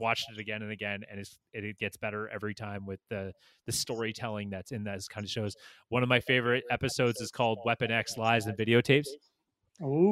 [0.00, 3.32] watched it again and again and it's, it, it gets better every time with the
[3.66, 5.54] the storytelling that's in those kind of shows
[5.90, 9.08] one of my favorite episodes is called weapon x lies and videotapes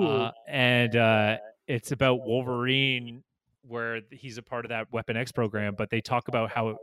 [0.03, 1.37] uh, and uh,
[1.69, 3.23] it's about Wolverine,
[3.63, 5.75] where he's a part of that Weapon X program.
[5.79, 6.77] But they talk about how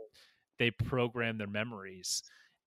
[0.58, 2.22] they program their memories,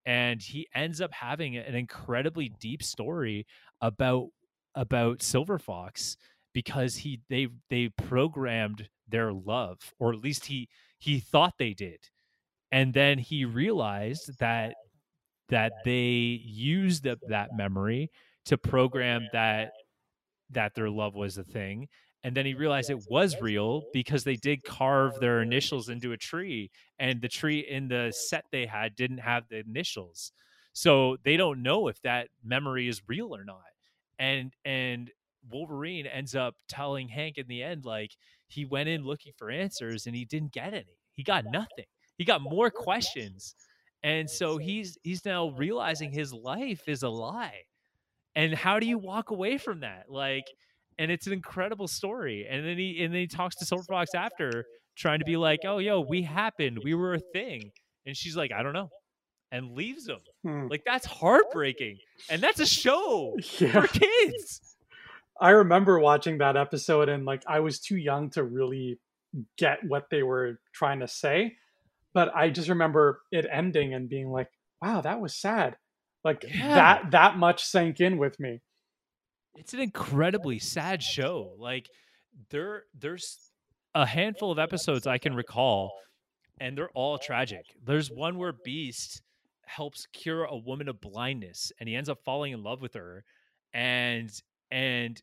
[0.06, 3.46] and he ends up having an incredibly deep story
[3.82, 4.28] about
[4.76, 6.18] about Silver Fox
[6.54, 10.68] because he they they programmed their love, or at least he
[11.00, 12.00] he thought they did,
[12.72, 14.74] and then he realized that
[15.50, 18.10] that they used the, that memory
[18.46, 19.72] to program that
[20.50, 21.88] that their love was a thing
[22.24, 26.18] and then he realized it was real because they did carve their initials into a
[26.18, 26.70] tree
[27.00, 30.32] and the tree in the set they had didn't have the initials.
[30.74, 33.64] So they don't know if that memory is real or not
[34.20, 35.12] and and
[35.50, 38.12] wolverine ends up telling hank in the end like
[38.48, 41.00] he went in looking for answers and he didn't get any.
[41.14, 41.86] He got nothing.
[42.18, 43.56] He got more questions
[44.04, 47.62] and so he's he's now realizing his life is a lie
[48.36, 50.06] and how do you walk away from that?
[50.10, 50.46] Like
[51.00, 54.14] and it's an incredible story and then he and then he talks to silver fox
[54.16, 54.66] after
[54.96, 57.72] trying to be like oh yo we happened we were a thing
[58.06, 58.90] and she's like i don't know
[59.52, 60.68] and leaves him hmm.
[60.68, 61.98] like that's heartbreaking
[62.30, 63.72] and that's a show yeah.
[63.72, 64.72] for kids
[65.42, 69.00] I remember watching that episode and like I was too young to really
[69.58, 71.56] get what they were trying to say,
[72.14, 74.52] but I just remember it ending and being like,
[74.82, 75.78] "Wow, that was sad."
[76.24, 76.76] Like Yeah.
[76.76, 78.62] that that much sank in with me.
[79.56, 81.90] It's an incredibly sad show like
[82.50, 83.52] there there's
[83.96, 85.92] a handful of episodes i can recall
[86.60, 89.22] and they're all tragic there's one where beast
[89.66, 93.24] helps cure a woman of blindness and he ends up falling in love with her
[93.74, 94.30] and
[94.72, 95.22] and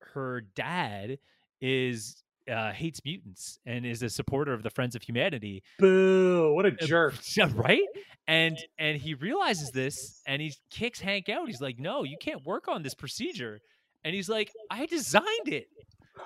[0.00, 1.18] her dad
[1.60, 6.52] is uh, hates mutants and is a supporter of the friends of humanity Boo!
[6.54, 7.14] What a Uh, jerk.
[7.54, 7.86] right
[8.26, 12.44] and and he realizes this and he kicks hank out he's like no you can't
[12.44, 13.60] work on this procedure
[14.04, 15.66] and he's like i designed it.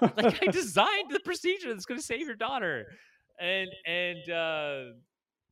[0.01, 2.87] Like i designed the procedure that's going to save your daughter.
[3.41, 4.83] And and uh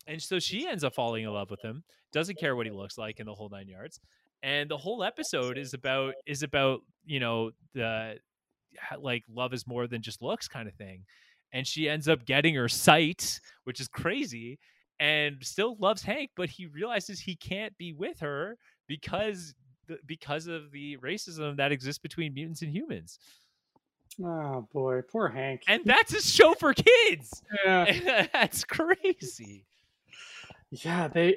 [0.06, 2.98] and so she ends up falling in love with him doesn't care what he looks
[2.98, 4.00] like in the whole nine yards
[4.42, 8.16] and the whole episode is about is about you know the
[9.00, 11.04] like love is more than just looks kind of thing
[11.52, 14.58] and she ends up getting her sight which is crazy
[15.00, 18.56] and still loves hank but he realizes he can't be with her
[18.88, 19.54] because
[19.88, 23.18] th- because of the racism that exists between mutants and humans
[24.22, 25.62] oh boy, poor Hank.
[25.68, 29.64] and that's a show for kids yeah, that's crazy
[30.72, 31.08] yeah.
[31.08, 31.36] They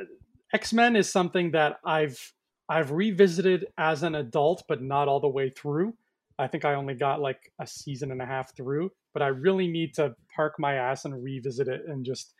[0.54, 2.32] X Men is something that I've
[2.68, 5.94] I've revisited as an adult, but not all the way through.
[6.38, 9.68] I think I only got like a season and a half through, but I really
[9.68, 12.34] need to park my ass and revisit it and just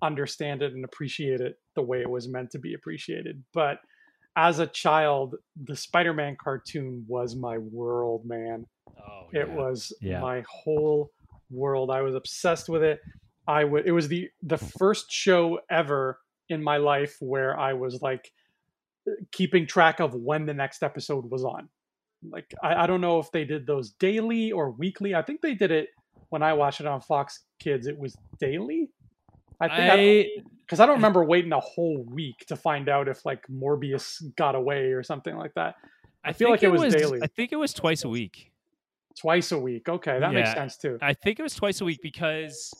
[0.00, 3.42] understand it and appreciate it the way it was meant to be appreciated.
[3.52, 3.78] But
[4.36, 8.66] as a child, the Spider Man cartoon was my world, man.
[8.98, 10.20] oh It was Yeah.
[10.20, 11.10] my whole
[11.50, 11.90] world.
[11.90, 13.00] I was obsessed with it.
[13.46, 13.86] I would.
[13.86, 14.78] It was the the mm.
[14.78, 16.18] first show ever
[16.48, 18.32] in my life where I was like
[19.32, 21.68] keeping track of when the next episode was on.
[22.28, 25.14] Like I, I don't know if they did those daily or weekly.
[25.14, 25.88] I think they did it
[26.28, 27.86] when I watched it on Fox Kids.
[27.86, 28.90] It was daily.
[29.60, 30.42] I think I,
[30.72, 34.54] because I, don't remember waiting a whole week to find out if like Morbius got
[34.54, 35.74] away or something like that.
[36.24, 37.20] I feel like it was daily.
[37.22, 38.50] I think it was twice a week.
[39.20, 39.86] Twice a week.
[39.86, 40.96] Okay, that makes sense too.
[41.02, 42.72] I think it was twice a week because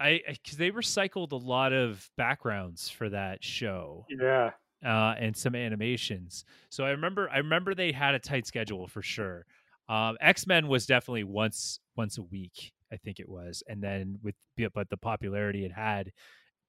[0.00, 4.04] I because they recycled a lot of backgrounds for that show.
[4.08, 4.50] Yeah.
[4.84, 6.44] uh, and some animations.
[6.70, 9.46] So I remember I remember they had a tight schedule for sure.
[9.88, 14.18] Um, X Men was definitely once once a week, I think it was, and then
[14.24, 14.34] with
[14.74, 16.10] but the popularity it had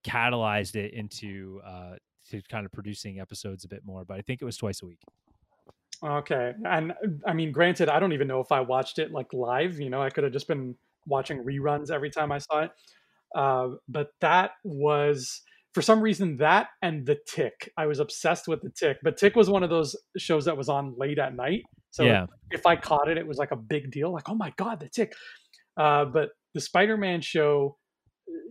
[0.04, 1.96] catalyzed it into uh,
[2.30, 4.06] to kind of producing episodes a bit more.
[4.06, 5.00] But I think it was twice a week.
[6.04, 6.94] Okay, and
[7.26, 9.80] I mean, granted, I don't even know if I watched it like live.
[9.80, 10.76] You know, I could have just been
[11.08, 12.72] watching reruns every time I saw it.
[13.36, 15.42] Uh, but that was
[15.74, 19.36] for some reason that and the tick i was obsessed with the tick but tick
[19.36, 22.26] was one of those shows that was on late at night so yeah.
[22.52, 24.90] if i caught it it was like a big deal like oh my god the
[24.90, 25.14] tick
[25.76, 27.76] uh, but the spider-man show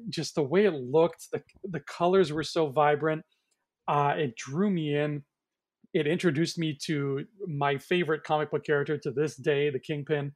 [0.08, 3.22] just the way it looked the, the colors were so vibrant
[3.88, 5.22] uh, it drew me in
[5.94, 10.32] it introduced me to my favorite comic book character to this day the kingpin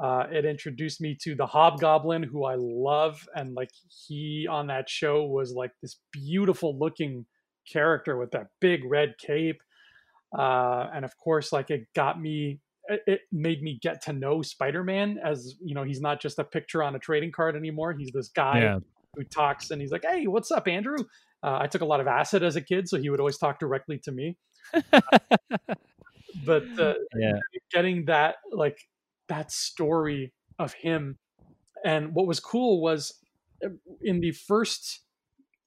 [0.00, 3.70] uh, it introduced me to the Hobgoblin, who I love, and like
[4.06, 7.26] he on that show was like this beautiful looking
[7.70, 9.62] character with that big red cape,
[10.36, 12.60] uh, and of course, like it got me.
[12.88, 16.82] It made me get to know Spider-Man as you know he's not just a picture
[16.82, 17.94] on a trading card anymore.
[17.94, 18.78] He's this guy yeah.
[19.14, 20.98] who talks and he's like, "Hey, what's up, Andrew?"
[21.42, 23.58] Uh, I took a lot of acid as a kid, so he would always talk
[23.58, 24.36] directly to me.
[26.44, 27.32] but uh, yeah.
[27.72, 28.78] getting that like
[29.28, 31.18] that story of him.
[31.84, 33.12] And what was cool was
[33.64, 33.68] uh,
[34.02, 35.03] in the first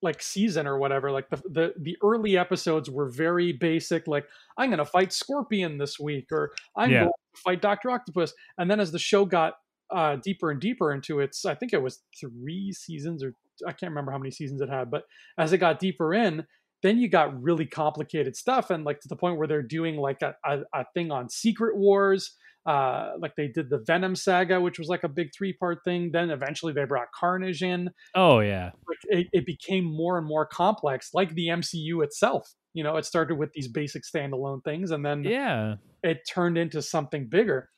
[0.02, 4.26] like season or whatever, like the the, the early episodes were very basic, like
[4.58, 7.00] I'm gonna fight Scorpion this week, or I'm yeah.
[7.00, 8.34] going to fight Doctor Octopus.
[8.58, 9.56] And then as the show got
[9.90, 13.34] uh, deeper and deeper into its, I think it was three seasons or
[13.66, 15.04] I can't remember how many seasons it had, but
[15.38, 16.46] as it got deeper in,
[16.84, 20.22] then you got really complicated stuff and like to the point where they're doing like
[20.22, 22.36] a, a, a thing on secret wars
[22.68, 26.12] uh, like they did the Venom saga, which was like a big three part thing.
[26.12, 27.90] Then eventually they brought Carnage in.
[28.14, 32.54] Oh yeah, like it, it, became more and more complex, like the MCU itself.
[32.74, 36.82] You know, it started with these basic standalone things, and then yeah, it turned into
[36.82, 37.70] something bigger.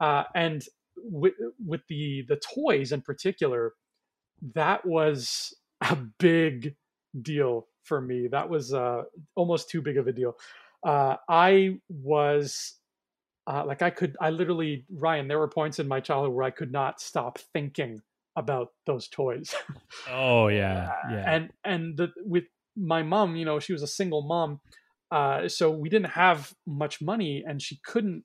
[0.00, 0.62] Uh, and
[0.96, 1.32] with
[1.64, 3.72] with the the toys in particular,
[4.54, 6.76] that was a big
[7.22, 8.28] deal for me.
[8.30, 9.04] That was uh,
[9.34, 10.36] almost too big of a deal.
[10.84, 12.74] Uh, I was
[13.46, 16.50] uh, like I could, I literally, Ryan, there were points in my childhood where I
[16.50, 18.02] could not stop thinking
[18.34, 19.54] about those toys.
[20.10, 21.24] oh yeah, yeah.
[21.34, 22.44] And and the, with
[22.76, 24.60] my mom, you know, she was a single mom,
[25.10, 28.24] uh, so we didn't have much money, and she couldn't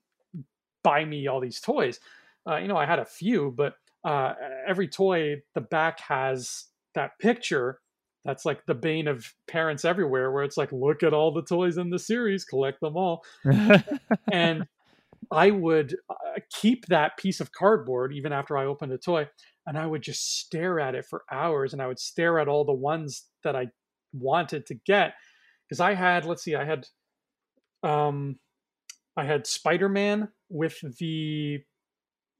[0.82, 2.00] buy me all these toys.
[2.48, 3.74] Uh, you know, I had a few, but
[4.04, 4.34] uh,
[4.66, 7.78] every toy, the back has that picture.
[8.24, 11.76] That's like the bane of parents everywhere, where it's like, look at all the toys
[11.76, 13.24] in the series, collect them all.
[14.32, 14.66] and
[15.30, 19.28] I would uh, keep that piece of cardboard even after I opened a toy,
[19.66, 22.64] and I would just stare at it for hours, and I would stare at all
[22.64, 23.68] the ones that I
[24.12, 25.14] wanted to get
[25.68, 26.86] because I had, let's see, I had,
[27.82, 28.38] um,
[29.16, 31.60] I had Spider Man with the,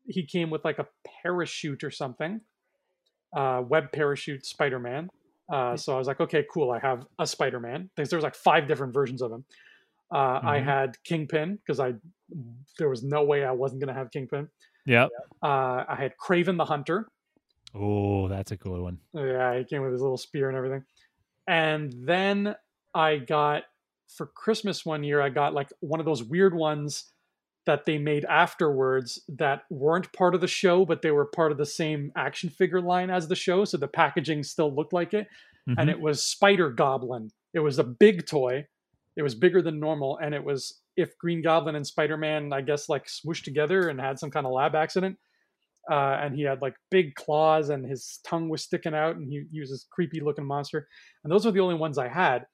[0.06, 0.88] he came with like a
[1.22, 2.40] parachute or something,
[3.34, 5.08] uh, web parachute Spider Man.
[5.50, 6.70] Uh, so I was like, okay, cool.
[6.70, 7.90] I have a Spider Man.
[7.96, 9.44] There's, there's like five different versions of him.
[10.12, 10.48] Uh, mm-hmm.
[10.48, 11.94] I had Kingpin because I
[12.78, 14.48] there was no way I wasn't going to have Kingpin.
[14.86, 15.08] Yeah.
[15.42, 17.08] Uh, I had Kraven the Hunter.
[17.74, 18.98] Oh, that's a cool one.
[19.14, 20.84] Yeah, he came with his little spear and everything.
[21.48, 22.54] And then
[22.94, 23.64] I got
[24.16, 27.12] for Christmas one year, I got like one of those weird ones
[27.64, 31.58] that they made afterwards that weren't part of the show, but they were part of
[31.58, 33.64] the same action figure line as the show.
[33.64, 35.28] So the packaging still looked like it.
[35.68, 35.78] Mm-hmm.
[35.78, 37.30] And it was Spider Goblin.
[37.54, 38.66] It was a big toy.
[39.16, 40.18] It was bigger than normal.
[40.18, 44.00] And it was if Green Goblin and Spider Man, I guess, like swooshed together and
[44.00, 45.18] had some kind of lab accident.
[45.90, 49.44] Uh, and he had like big claws and his tongue was sticking out and he,
[49.50, 50.86] he was this creepy looking monster.
[51.24, 52.46] And those were the only ones I had.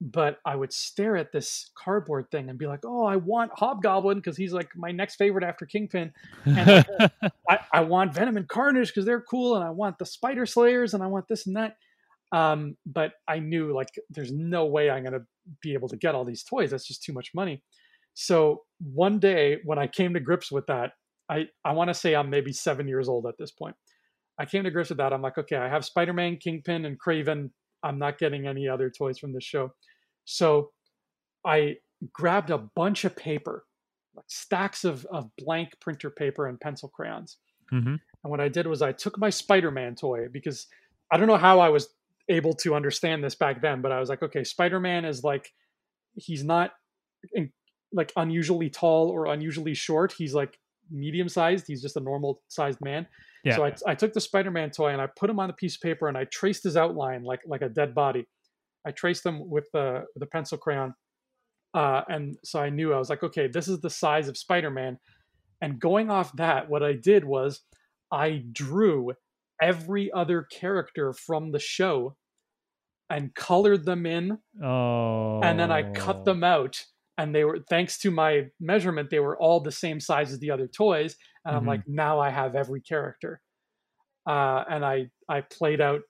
[0.00, 4.18] But I would stare at this cardboard thing and be like, oh, I want Hobgoblin
[4.18, 6.12] because he's like my next favorite after Kingpin.
[6.44, 6.84] And
[7.48, 9.54] I, I want Venom and Carnage because they're cool.
[9.56, 11.76] And I want the Spider Slayers and I want this and that.
[12.32, 15.24] Um, but I knew like there's no way I'm gonna
[15.62, 16.70] be able to get all these toys.
[16.70, 17.62] That's just too much money.
[18.14, 20.92] So one day when I came to grips with that,
[21.28, 23.76] I, I want to say I'm maybe seven years old at this point.
[24.38, 25.12] I came to grips with that.
[25.12, 27.50] I'm like, okay, I have Spider-Man, Kingpin, and Kraven.
[27.82, 29.72] I'm not getting any other toys from this show.
[30.24, 30.70] So
[31.44, 31.76] I
[32.12, 33.64] grabbed a bunch of paper,
[34.14, 37.38] like stacks of, of blank printer paper and pencil crayons.
[37.72, 37.94] Mm-hmm.
[37.96, 40.66] And what I did was I took my Spider-Man toy because
[41.10, 41.88] I don't know how I was
[42.28, 45.52] able to understand this back then, but I was like, okay, Spider Man is like,
[46.14, 46.72] he's not
[47.32, 47.52] in,
[47.92, 50.12] like unusually tall or unusually short.
[50.12, 50.58] He's like
[50.90, 51.66] medium sized.
[51.66, 53.06] He's just a normal sized man.
[53.44, 53.56] Yeah.
[53.56, 55.76] So I, I took the Spider Man toy and I put him on a piece
[55.76, 58.26] of paper and I traced his outline like like a dead body.
[58.86, 60.94] I traced them with the the pencil crayon,
[61.74, 64.98] uh, and so I knew I was like, okay, this is the size of Spider-Man.
[65.60, 67.62] And going off that, what I did was
[68.12, 69.12] I drew
[69.60, 72.16] every other character from the show
[73.08, 75.40] and colored them in, Oh.
[75.42, 76.84] and then I cut them out.
[77.18, 80.50] And they were, thanks to my measurement, they were all the same size as the
[80.50, 81.16] other toys.
[81.44, 81.68] And I'm Mhm.
[81.68, 83.40] like, now I have every character.
[84.26, 86.02] Uh, and I I played out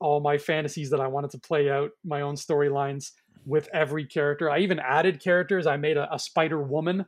[0.00, 3.12] all my fantasies that I wanted to play out, my own storylines
[3.44, 4.50] with every character.
[4.50, 5.66] I even added characters.
[5.66, 7.06] I made a, a Spider Woman,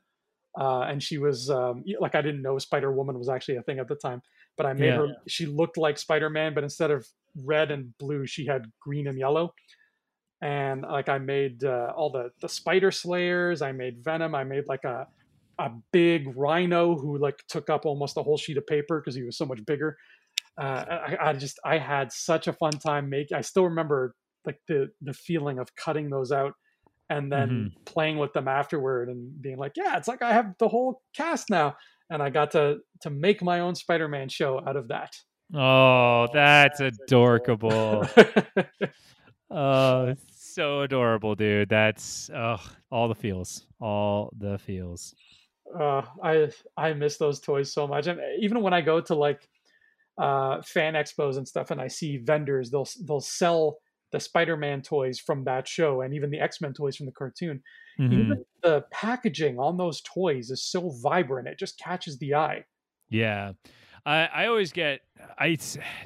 [0.59, 3.79] uh, and she was um, like I didn't know Spider Woman was actually a thing
[3.79, 4.23] at the time,
[4.57, 4.97] but I made Yeah.
[4.97, 5.17] her.
[5.27, 7.07] She looked like Spider Man, but instead of
[7.45, 9.53] red and blue, she had green and yellow.
[10.41, 13.61] And like I made uh, all the the Spider Slayers.
[13.63, 14.35] I made Venom.
[14.35, 15.07] I made like a
[15.59, 19.25] a big rhino who like took up almost a whole sheet of paper because he
[19.25, 19.97] was so much bigger.
[20.61, 23.37] Uh, I, I just I had such a fun time making.
[23.37, 24.15] I still remember
[24.45, 26.55] like the the feeling of cutting those out
[27.11, 30.69] and then playing with them afterward and being like, yeah, it's like I have the
[30.69, 31.77] whole cast now,
[32.11, 35.17] and I got to to make my own Spider-Man show out of that.
[35.55, 38.07] Oh, that's adorable.
[39.51, 41.69] Oh, so adorable, dude.
[41.69, 42.61] That's oh,
[42.91, 45.15] all the feels, all the feels.
[45.79, 49.49] uh, I I miss those toys so much, and even when I go to like
[50.19, 53.79] uh, fan expos and stuff, and I see vendors, they'll they'll sell
[54.11, 57.63] the Spider-Man toys from that show, and even the X-Men toys from the cartoon.
[57.99, 58.13] Mhm.
[58.13, 62.65] Even the packaging on those toys is so vibrant; it just catches the eye.
[63.11, 63.53] Yeah.
[64.07, 65.01] I, I always get
[65.39, 65.59] I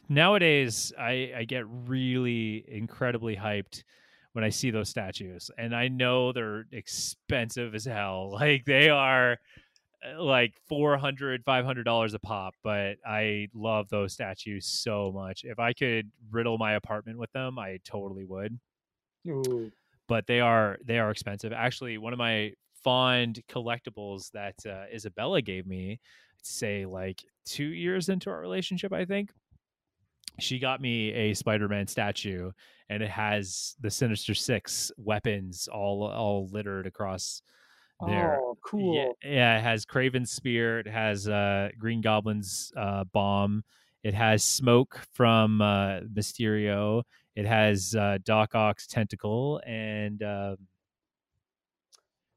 [0.08, 3.84] nowadays I, I get really incredibly hyped
[4.32, 9.38] when I see those statues and I know they're expensive as hell like they are
[10.18, 15.72] like 400 500 dollars a pop but I love those statues so much if I
[15.72, 18.58] could riddle my apartment with them I totally would
[19.28, 19.70] Ooh.
[20.08, 21.52] but they are they are expensive.
[21.52, 22.52] Actually, one of my
[22.82, 26.00] fond collectibles that uh, Isabella gave me,
[26.42, 29.30] say like two years into our relationship, I think.
[30.40, 32.52] She got me a Spider-Man statue,
[32.88, 37.42] and it has the Sinister Six weapons all all littered across
[38.06, 38.38] there.
[38.40, 38.94] Oh, cool.
[39.22, 40.78] Yeah, yeah, it has Kraven's spear.
[40.80, 43.64] It has uh, Green Goblin's uh, bomb.
[44.02, 47.02] It has smoke from uh, Mysterio.
[47.36, 50.56] It has uh, Doc Ock's tentacle and um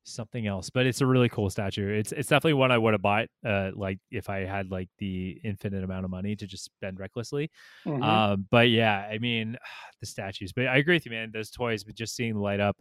[0.04, 0.70] something else.
[0.70, 1.90] But it's a really cool statue.
[1.98, 3.28] It's it's definitely one I would have bought.
[3.44, 7.50] Uh, like if I had like the infinite amount of money to just spend recklessly.
[7.86, 8.04] Mhm.
[8.04, 9.58] Um, but yeah, I mean
[10.00, 10.54] the statues.
[10.54, 11.32] But I agree with you, man.
[11.34, 12.78] Those toys, but just seeing the light up,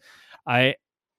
[0.46, 0.74] I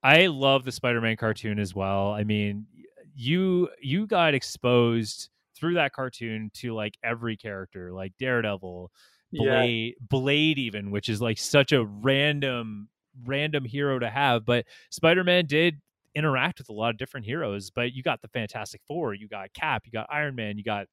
[0.06, 2.12] I love the Spider-Man cartoon as well.
[2.12, 2.68] I mean,
[3.16, 8.92] you you got exposed through that cartoon to like every character, like Daredevil,
[9.32, 12.88] yeah, Blade, Blade, even, which is like such a random
[13.26, 14.46] random hero to have.
[14.46, 15.82] But Spider-Man did
[16.14, 17.72] interact with a lot of different heroes.
[17.72, 20.86] But you got the Fantastic Four, you got Cap, you got Iron Man, you got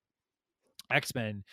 [0.90, 1.44] X Men.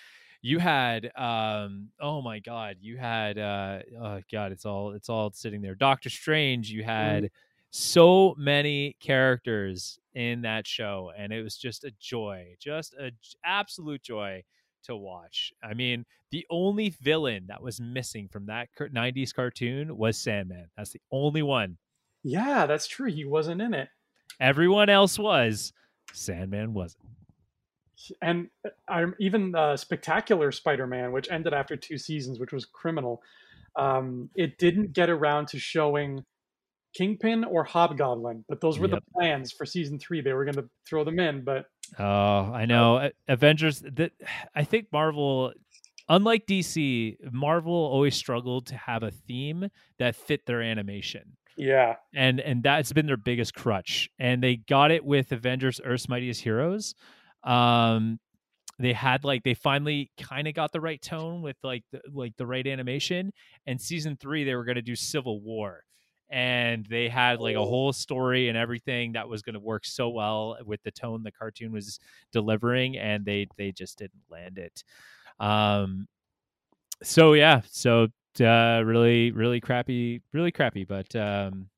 [0.41, 5.33] You had um oh my god, you had uh oh god, it's all it's all
[5.33, 5.75] sitting there.
[5.75, 7.31] Doctor Strange, you had
[7.71, 13.17] so many characters in that show and it was just a joy, just a j-
[13.45, 14.43] absolute joy
[14.83, 15.53] to watch.
[15.63, 20.67] I mean, the only villain that was missing from that 90s cartoon was Sandman.
[20.77, 21.77] That's the only one.
[22.23, 23.11] yeah, that's true.
[23.11, 23.89] He wasn't in it,
[24.39, 25.73] Everyone else was.
[26.13, 27.03] Sandman wasn't.
[28.21, 33.21] and uh, I even uh, Spectacular Spider-Man, which ended after two seasons, which was criminal.
[33.75, 36.23] Um, it didn't get around to showing
[36.95, 38.99] Kingpin or Hobgoblin, but those were Yep.
[38.99, 40.21] the plans for season three.
[40.21, 41.65] They were going to throw them in, but
[41.97, 42.03] Oh,
[42.53, 43.09] I know.
[43.27, 44.11] Avengers that
[44.55, 45.53] I think Marvel
[46.07, 51.35] unlike DC, Marvel always struggled to have a theme that fit their animation.
[51.57, 54.09] yeah, And and that's been their biggest crutch.
[54.19, 56.95] And they got it with Avengers Earth's Mightiest Heroes.
[57.43, 58.19] Um
[58.81, 62.35] they had like they finally kind of got the right tone with like the, like
[62.37, 63.31] the right animation
[63.67, 65.83] and season 3 they were going to do Civil War
[66.29, 70.09] and they had like a whole story and everything that was going to work so
[70.09, 71.99] well with the tone the cartoon was
[72.31, 74.83] delivering and they they just didn't land it.
[75.39, 76.07] Um
[77.03, 78.07] so yeah so
[78.41, 81.69] uh really really crappy really crappy but um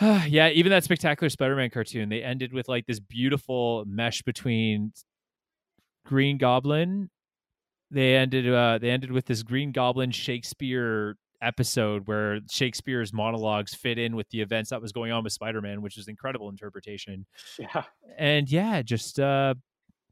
[0.26, 4.92] yeah even that spectacular spider-man cartoon they ended with like this beautiful mesh between
[6.06, 7.10] green goblin
[7.90, 13.98] they ended uh they ended with this green goblin shakespeare episode where Shakespeare's monologues fit
[13.98, 17.26] in with the events that was going on with Spider-Man, which is incredible interpretation.
[17.58, 17.84] yeah.
[18.18, 19.54] And yeah, just uh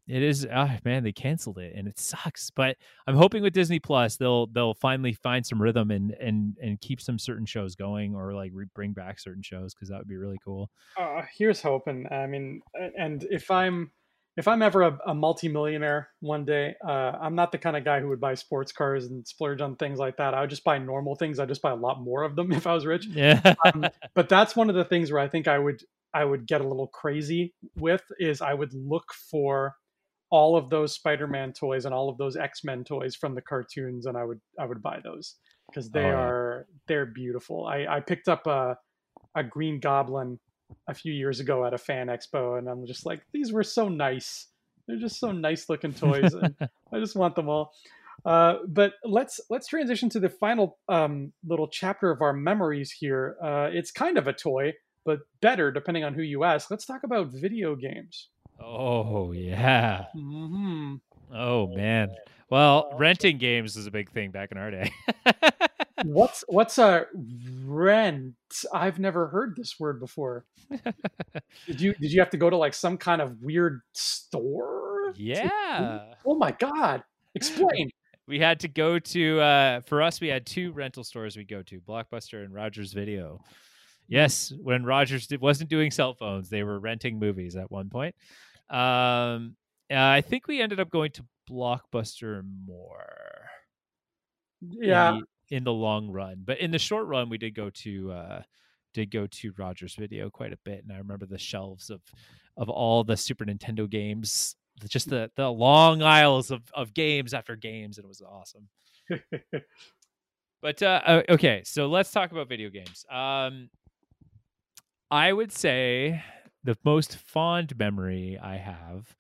[0.09, 0.47] it is.
[0.51, 2.51] Oh, man, they canceled it, and it sucks.
[2.51, 2.77] But
[3.07, 7.01] I'm hoping with Disney Plus, they'll they'll finally find some rhythm and and and keep
[7.01, 10.17] some certain shows going, or like re- bring back certain shows because that would be
[10.17, 10.71] really cool.
[10.99, 12.07] Uh, here's hoping.
[12.11, 12.63] I mean,
[12.99, 13.91] and if I'm
[14.39, 17.99] if I'm ever a, a multimillionaire one day, uh, I'm not the kind of guy
[17.99, 20.33] who would buy sports cars and splurge on things like that.
[20.33, 21.41] I would just buy normal things.
[21.41, 23.07] I'd just buy a lot more of them if I was rich.
[23.07, 23.55] Yeah.
[23.67, 25.83] um, but that's one of the things where I think I would
[26.15, 29.75] I would get a little crazy with is I would look for
[30.31, 34.17] all of those Spider-Man toys and all of those X-Men toys from the cartoons, and
[34.17, 35.35] I would I would buy those
[35.69, 37.67] because they Oh, are they're beautiful.
[37.67, 38.79] I I picked up a
[39.35, 40.39] a Green Goblin
[40.89, 43.89] a few years ago at a fan expo, and I'm just like, these were so
[43.89, 44.47] nice.
[44.87, 46.55] They're just so nice looking toys, and
[46.93, 47.73] I just want them all.
[48.25, 53.37] Uh, but let's let's transition to the final um, little chapter of our memories here.
[53.43, 54.73] Uh, it's kind of a toy,
[55.05, 56.71] but better depending on who you ask.
[56.71, 58.29] Let's talk about video games.
[58.61, 60.07] oh yeah.
[60.15, 60.97] hmm
[61.33, 62.11] Oh man.
[62.51, 64.91] Well, renting games was a big thing back in our day.
[66.05, 67.07] What's what's a
[67.65, 68.35] rent?
[68.73, 70.45] I've never heard this word before.
[71.67, 75.13] Did you did you have to go to like some kind of weird store?
[75.15, 76.13] to- yeah.
[76.27, 77.03] Oh my god!
[77.35, 77.91] Explain.
[78.27, 81.63] We had to go to uh for us we had two rental stores we go
[81.63, 83.41] to, Blockbuster and Rogers Video.
[84.07, 88.15] Yes, when Rogers did, wasn't doing cell phones, they were renting movies at one point.
[88.69, 89.57] Um
[89.91, 93.47] uh, I think we ended up going to Blockbuster more.
[94.61, 95.21] Yeah.
[95.51, 96.43] In the long run.
[96.45, 98.43] But in the short run, we did go to uh
[98.95, 102.01] did go to Rogers Video quite a bit, and I remember the shelves of
[102.57, 104.57] of all the Super Nintendo games,
[104.89, 108.69] just the the long aisles of of games after games, and it was awesome.
[110.61, 113.05] But uh, okay, so let's talk about video games.
[113.11, 113.71] Um,
[115.11, 116.23] I would say
[116.65, 119.15] the most fond memory I have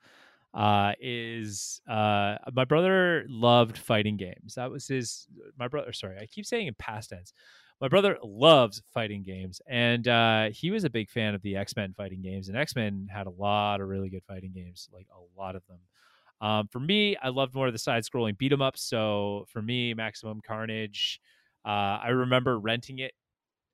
[0.58, 4.56] uh, is uh, my brother loved fighting games.
[4.56, 5.28] That was his.
[5.58, 7.32] My brother, sorry, I keep saying in past tense.
[7.80, 11.76] My brother loves fighting games, and uh, he was a big fan of the X
[11.76, 12.48] Men fighting games.
[12.50, 15.62] And X Men had a lot of really good fighting games, like a lot of
[15.68, 15.78] them.
[16.40, 18.82] Um, for me, I loved more of the side-scrolling beat 'em ups.
[18.82, 21.20] So for me, Maximum Carnage.
[21.64, 23.14] Uh, I remember renting it,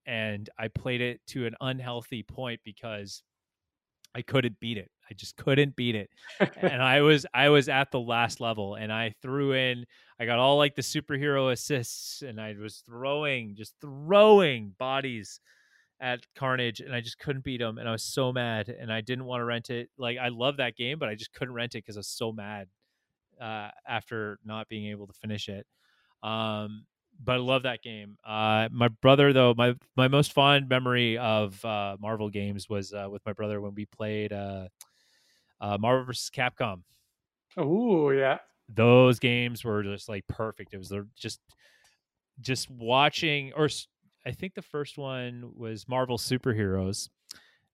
[0.06, 3.22] and I played it to an unhealthy point because
[4.14, 4.90] I couldn't beat it.
[5.10, 6.10] I just couldn't beat it,
[6.56, 9.84] and I was I was at the last level, and I threw in.
[10.18, 15.40] I got all like the superhero assists, and I was throwing, just throwing bodies
[16.00, 19.00] at Carnage, and I just couldn't beat him, and I was so mad, and I
[19.00, 19.90] didn't want to rent it.
[19.98, 22.32] Like I love that game, but I just couldn't rent it because I was so
[22.32, 22.68] mad
[23.40, 25.66] uh, after not being able to finish it.
[26.22, 26.86] Um,
[27.22, 28.16] but I love that game.
[28.24, 33.08] Uh, my brother, though, my my most fond memory of uh, Marvel games was uh,
[33.10, 34.32] with my brother when we played
[35.60, 36.30] uh, Marvel vs.
[36.34, 36.82] Capcom.
[37.56, 38.38] Oh yeah.
[38.68, 40.74] Those games were just like perfect.
[40.74, 41.40] It was just
[42.40, 43.68] just watching, or
[44.26, 47.08] I think the first one was Marvel Superheroes,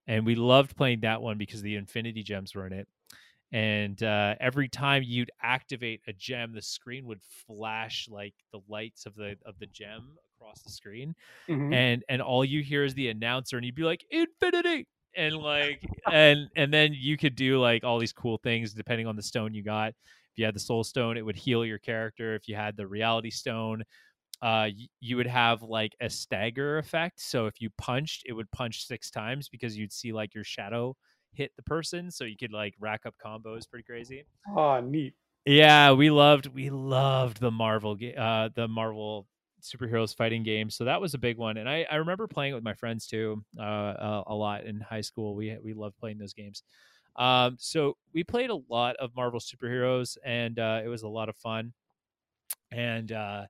[0.07, 2.89] and we loved playing that one because the Infinity Gems were in it.
[3.53, 9.07] And uh, every time you'd activate a gem, the screen would flash like the lights
[9.07, 11.15] of the of the gem across the screen,
[11.49, 11.75] Mhm.
[11.75, 14.87] and and all you hear is the announcer, and you'd be like Infinity,
[15.17, 15.83] and like
[16.13, 19.55] and and then you could do like all these cool things depending on the stone
[19.55, 19.89] you got.
[19.89, 22.35] If you had the Soul Stone, it would heal your character.
[22.35, 23.83] If you had the Reality Stone,
[24.43, 24.69] uh,
[25.01, 27.21] you would have like a stagger effect.
[27.21, 30.97] So if you punched, it would punch six times because you'd see like your shadow
[31.33, 34.25] hit the person, so you could like rack up combos pretty crazy.
[34.57, 35.15] Oh, neat.
[35.47, 39.27] Yeah, we loved we loved the Marvel uh the Marvel
[39.63, 40.71] superheroes fighting game.
[40.71, 43.07] So that was a big one, and I I remember playing it with my friends
[43.07, 45.35] too uh, uh, a lot in high school.
[45.35, 46.63] We we loved playing those games.
[47.17, 51.29] Um, so we played a lot of Marvel superheroes, and uh, it was a lot
[51.29, 51.73] of fun.
[52.73, 53.47] And uh,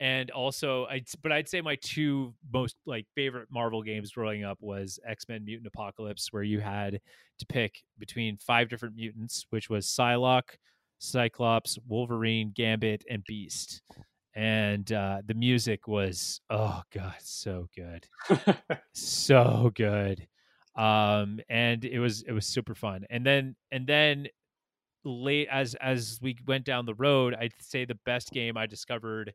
[0.00, 4.58] and also, I but I'd say my two most like favorite Marvel games growing up
[4.60, 7.00] was X Men Mutant Apocalypse, where you had
[7.38, 10.56] to pick between five different mutants, which was Psylocke,
[10.98, 13.82] Cyclops, Wolverine, Gambit, and Beast.
[14.38, 18.06] And uh, the music was oh god, so good,
[18.92, 20.28] so good.
[20.76, 23.04] Um, and it was it was super fun.
[23.10, 24.28] And then and then
[25.04, 29.34] late as as we went down the road, I'd say the best game I discovered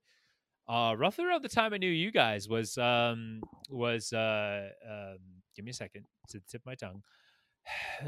[0.69, 5.17] uh roughly around the time I knew you guys was um was uh um
[5.53, 7.03] give me a second to tip my tongue.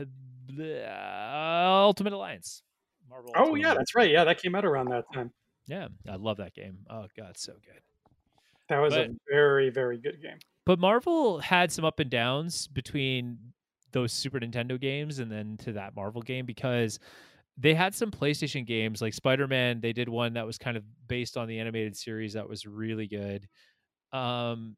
[0.58, 2.64] Ultimate Alliance.
[3.10, 3.78] Marvel oh Ultimate yeah, Alliance.
[3.80, 4.10] that's right.
[4.10, 5.34] Yeah, that came out around that time.
[5.68, 6.80] Yeah, I love that game.
[6.90, 7.82] Oh god, so good.
[8.70, 10.38] That was But- a very very good game.
[10.66, 13.38] But Marvel had some up and downs between
[13.92, 17.00] those Super Nintendo games and then to that Marvel game because
[17.58, 19.80] they had some PlayStation games like Spider Man.
[19.80, 23.08] They did one that was kind of based on the animated series that was really
[23.08, 23.48] good.
[24.12, 24.76] Um,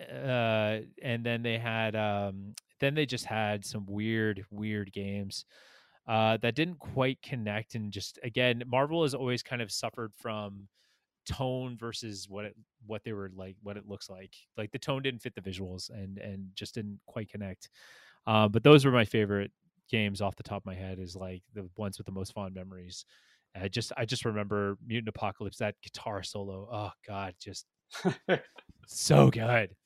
[0.00, 5.44] uh, and then they had um, then they just had some weird, weird games
[6.10, 7.76] uh, that didn't quite connect.
[7.76, 10.66] And just again, Marvel has always kind of suffered from
[11.24, 14.34] tone versus what it what they were like, what it looks like.
[14.56, 17.68] Like the tone didn't fit the visuals, and and just didn't quite connect.
[18.26, 19.52] Uh, but those were my favorite
[19.88, 20.98] games off the top of my head.
[20.98, 23.04] Is like the ones with the most fond memories.
[23.54, 26.68] I just I just remember Mutant Apocalypse that guitar solo.
[26.72, 27.66] Oh God, just
[28.88, 29.76] so good.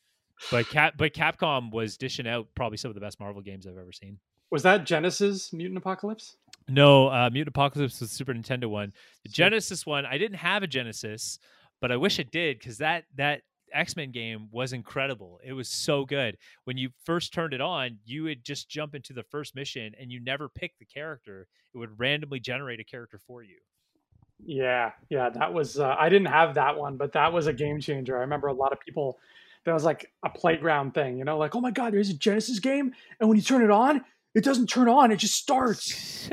[0.50, 3.76] But Cap but Capcom was dishing out probably some of the best Marvel games I've
[3.76, 4.18] ever seen.
[4.54, 6.36] Was that Genesis Mutant Apocalypse?
[6.68, 8.92] No, uh, Mutant Apocalypse was the Super Nintendo one.
[9.24, 11.40] The Genesis one, I didn't have a Genesis,
[11.80, 13.40] but I wish it did because that that
[13.72, 15.40] X Men game was incredible.
[15.44, 16.36] It was so good.
[16.66, 20.12] When you first turned it on, you would just jump into the first mission and
[20.12, 21.48] you never pick the character.
[21.74, 23.56] It would randomly generate a character for you.
[24.38, 25.80] Yeah, yeah, that was.
[25.80, 28.16] Uh, I didn't have that one, but that was a game changer.
[28.16, 29.18] I remember a lot of people.
[29.64, 32.60] That was like a playground thing, you know, like oh my god, there's a Genesis
[32.60, 34.04] game, and when you turn it on,
[34.34, 36.28] it doesn't turn on; it just starts.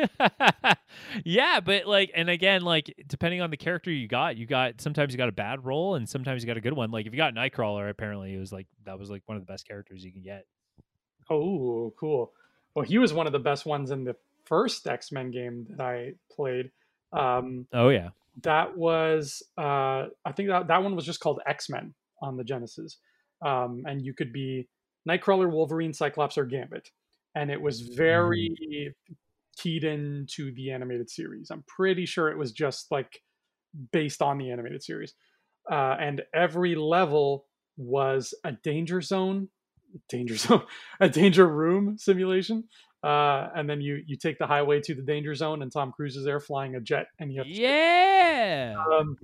[1.26, 5.14] yeah, but like, and again, like depending on the character you got, you got sometimes
[5.14, 6.92] you got a bad role and sometimes you got a good one.
[6.92, 9.52] Like if you got Nightcrawler, apparently it was like that was like one of the
[9.52, 10.46] best characters you can get.
[11.30, 12.34] Oh, cool.
[12.76, 14.16] Well, he was one of the best ones in the
[14.46, 16.72] first X Men game that I played.
[17.14, 18.10] Um, oh yeah,
[18.44, 22.44] that was uh, I think that that one was just called X Men on the
[22.44, 22.98] Genesis,
[23.46, 24.68] um, and you could be
[25.08, 26.90] Nightcrawler, Wolverine, Cyclops, or Gambit,
[27.36, 29.16] and it was very mm.
[29.58, 31.50] keyed into the animated series.
[31.52, 33.22] I'm pretty sure it was just like
[33.92, 35.14] based on the animated series,
[35.72, 37.46] uh, and every level
[37.78, 39.48] was a danger zone
[40.08, 40.64] danger zone
[41.02, 42.64] a danger room simulation
[43.04, 46.16] uh, and then you you take the highway to the danger zone, and Tom Cruise
[46.16, 49.18] is there flying a jet, and you have yeah, um,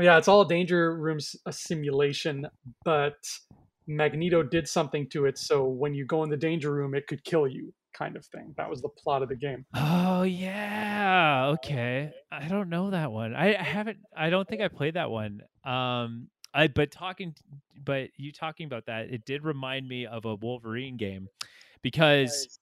[0.00, 2.48] yeah, it's all a danger room a simulation,
[2.84, 3.18] but
[3.90, 7.24] Magneto did something to it, so when you go in the danger room, it could
[7.24, 8.54] kill you, kind of thing.
[8.56, 9.66] That was the plot of the game.
[9.74, 12.12] Oh yeah, okay.
[12.30, 13.34] I don't know that one.
[13.34, 13.98] I, haven't.
[14.16, 15.40] I don't think I played that one.
[15.64, 17.34] Um, I but talking,
[17.84, 21.28] but you talking about that, it did remind me of a Wolverine game
[21.82, 22.58] because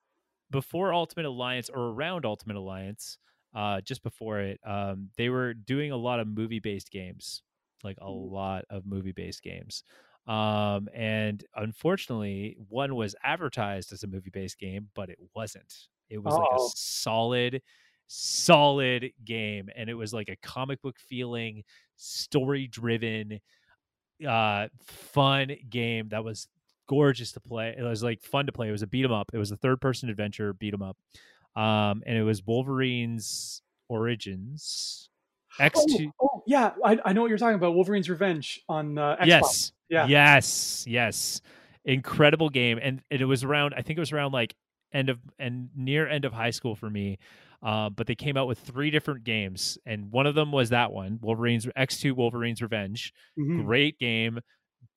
[0.51, 3.19] before Ultimate Alliance or around Ultimate Alliance,
[3.55, 7.43] uh, just before it, um, they were doing a lot of movie based games,
[7.83, 9.83] like a lot of movie based games.
[10.29, 15.75] Um, and unfortunately, one was advertised as a movie based game, but it wasn't.
[16.11, 16.39] It was oh.
[16.39, 16.71] like a oh.
[16.75, 17.63] solid,
[18.07, 21.65] solid game, and it was like a comic book feeling,
[21.97, 23.41] story driven,
[24.27, 26.49] uh, fun game that was
[26.89, 27.75] gorgeous to play.
[27.77, 28.69] It was like fun to play.
[28.69, 29.31] It was a beat 'em up.
[29.33, 30.99] It was a third person adventure beat 'em up.
[31.57, 35.09] Um, and it was Wolverine's Origins.
[35.59, 36.13] X two.
[36.21, 37.75] Oh, oh, yeah, I, I know what you're talking about.
[37.75, 39.27] Wolverine's Revenge on uh, Xbox.
[39.27, 39.73] Yes.
[39.91, 40.07] Yeah.
[40.07, 40.85] Yes.
[40.89, 41.41] Yes.
[41.85, 43.75] Incredible game, and, and it was around.
[43.77, 44.55] I think it was around like
[44.95, 47.19] end of and near end of high school for me.
[47.63, 50.91] Uh, but they came out with three different games, and one of them was that
[50.91, 53.13] one, Wolverine's X2 Wolverine's Revenge.
[53.39, 53.67] Mm-hmm.
[53.67, 54.41] Great game,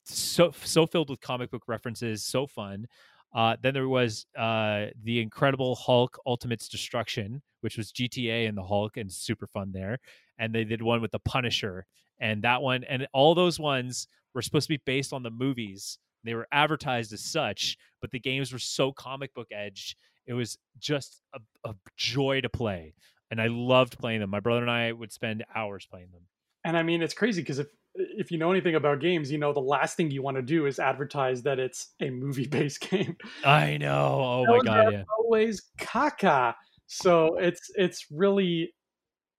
[0.05, 2.87] so so filled with comic book references, so fun.
[3.35, 8.63] Uh, then there was uh, the Incredible Hulk Ultimate's Destruction, which was GTA and the
[8.63, 9.99] Hulk, and super fun there.
[10.41, 11.85] And they did one with the Punisher,
[12.19, 15.99] and that one, and all those ones were supposed to be based on the movies.
[16.23, 19.95] They were advertised as such, but the games were so comic book edge.
[20.25, 22.95] It was just a, a joy to play,
[23.29, 24.31] and I loved playing them.
[24.31, 26.23] My brother and I would spend hours playing them.
[26.65, 29.53] And I mean, it's crazy because if if you know anything about games, you know
[29.53, 33.15] the last thing you want to do is advertise that it's a movie-based game.
[33.43, 34.45] I know.
[34.45, 35.03] Oh my god, yeah.
[35.19, 36.55] Always caca.
[36.87, 38.73] So it's it's really,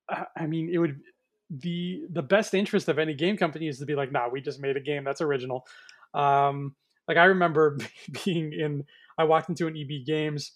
[0.08, 1.00] I mean, it would
[1.50, 4.60] the the best interest of any game company is to be like, nah, we just
[4.60, 5.66] made a game that's original.
[6.14, 6.74] Um,
[7.08, 7.78] like I remember
[8.24, 8.84] being in,
[9.18, 10.52] I walked into an EB Games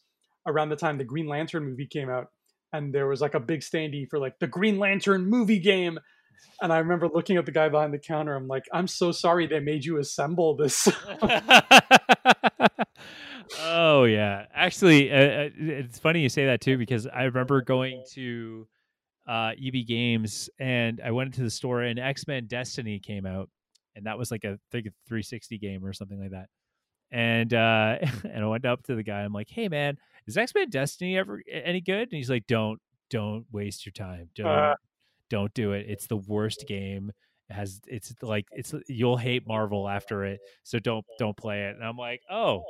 [0.46, 2.30] around the time the Green Lantern movie came out,
[2.72, 5.98] and there was like a big standee for like the Green Lantern movie game
[6.60, 8.34] and I remember looking at the guy behind the counter.
[8.34, 10.88] I'm like, I'm so sorry they made you assemble this.
[13.60, 18.04] oh yeah, actually, uh, uh, it's funny you say that too because I remember going
[18.12, 18.66] to
[19.26, 23.48] uh, EB Games and I went into the store and X Men Destiny came out,
[23.94, 26.46] and that was like a think a 360 game or something like that.
[27.10, 29.20] And uh, and I went up to the guy.
[29.20, 32.02] I'm like, Hey man, is X Men Destiny ever any good?
[32.02, 32.80] And he's like, Don't
[33.10, 34.30] don't waste your time.
[34.34, 34.74] Don't uh,
[35.30, 35.86] don't do it.
[35.88, 37.12] It's the worst game.
[37.48, 40.40] It has it's like it's you'll hate Marvel after it.
[40.62, 41.76] So don't don't play it.
[41.76, 42.62] And I'm like, oh,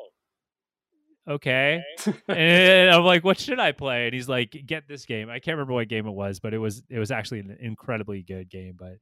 [1.29, 1.83] okay.
[2.29, 4.07] and I'm like, what should I play?
[4.07, 5.29] And he's like, get this game.
[5.29, 8.23] I can't remember what game it was, but it was it was actually an incredibly
[8.23, 8.75] good game.
[8.79, 8.99] But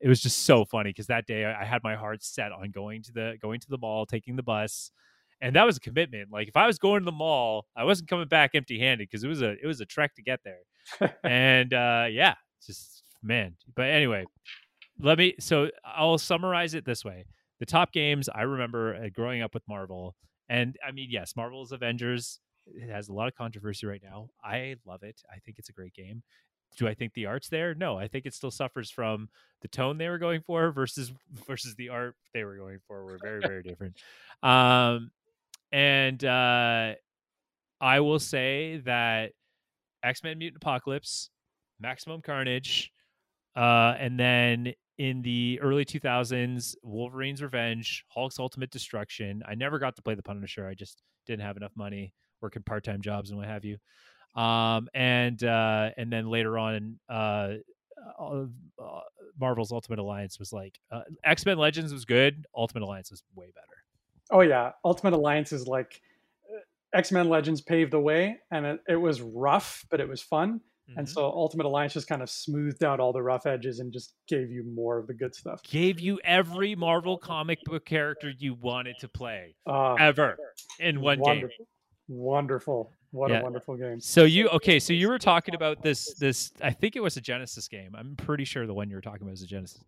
[0.00, 3.02] it was just so funny because that day I had my heart set on going
[3.04, 4.90] to the going to the mall, taking the bus,
[5.40, 6.30] and that was a commitment.
[6.30, 9.24] Like if I was going to the mall, I wasn't coming back empty handed because
[9.24, 10.60] it was a it was a trek to get there.
[11.24, 12.34] and uh, yeah,
[12.64, 13.56] just man.
[13.74, 14.24] But anyway,
[14.98, 15.34] let me.
[15.40, 17.24] So I'll summarize it this way:
[17.58, 20.14] the top games I remember uh, growing up with Marvel,
[20.48, 22.40] and I mean, yes, Marvel's Avengers.
[22.66, 24.28] It has a lot of controversy right now.
[24.42, 25.22] I love it.
[25.32, 26.22] I think it's a great game.
[26.76, 27.74] Do I think the art's there?
[27.74, 29.28] No, I think it still suffers from
[29.62, 31.12] the tone they were going for versus
[31.46, 33.04] versus the art they were going for.
[33.04, 33.96] Were very very different.
[34.42, 35.10] Um,
[35.72, 36.94] and uh,
[37.80, 39.32] I will say that
[40.02, 41.30] X Men Mutant Apocalypse,
[41.80, 42.92] Maximum Carnage,
[43.54, 49.42] uh, and then in the early 2000s, Wolverine's Revenge, Hulk's Ultimate Destruction.
[49.46, 50.66] I never got to play the Punisher.
[50.66, 53.78] I just didn't have enough money working part time jobs and what have you.
[54.40, 57.54] Um, and uh, and then later on, uh,
[58.18, 58.44] uh,
[58.82, 59.00] uh
[59.38, 62.46] Marvel's Ultimate Alliance was like uh, X Men Legends was good.
[62.54, 63.66] Ultimate Alliance was way better.
[64.30, 66.02] Oh yeah, Ultimate Alliance is like
[66.52, 66.58] uh,
[66.92, 70.60] X Men Legends paved the way, and it, it was rough, but it was fun.
[70.88, 71.00] Mm-hmm.
[71.00, 74.14] And so Ultimate Alliance just kind of smoothed out all the rough edges and just
[74.28, 75.62] gave you more of the good stuff.
[75.64, 80.36] Gave you every Marvel comic book character you wanted to play uh, ever
[80.78, 81.66] in one wonderful, game.
[82.08, 82.92] Wonderful.
[83.10, 83.40] What yeah.
[83.40, 84.00] a wonderful game.
[84.00, 87.20] So you okay, so you were talking about this this I think it was a
[87.20, 87.94] Genesis game.
[87.96, 89.82] I'm pretty sure the one you were talking about was a Genesis.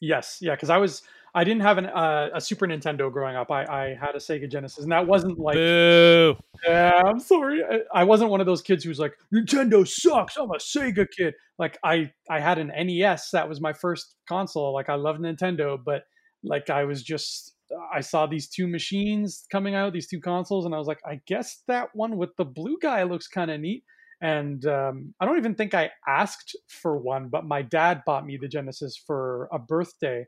[0.00, 1.02] Yes, yeah, because I was
[1.34, 3.50] I didn't have an, uh, a Super Nintendo growing up.
[3.50, 5.56] I, I had a Sega Genesis, and that wasn't like.
[5.56, 6.36] Boo.
[6.66, 7.62] Yeah, I'm sorry.
[7.64, 11.06] I, I, wasn't one of those kids who was like, "Nintendo sucks." I'm a Sega
[11.10, 11.34] kid.
[11.58, 13.30] Like I I had an NES.
[13.30, 14.74] That was my first console.
[14.74, 16.02] Like I loved Nintendo, but
[16.44, 17.54] like I was just
[17.92, 21.20] I saw these two machines coming out, these two consoles, and I was like, I
[21.26, 23.84] guess that one with the blue guy looks kind of neat
[24.22, 28.36] and um, I don't even think I asked for one, but my dad bought me
[28.36, 30.24] the Genesis for a birthday,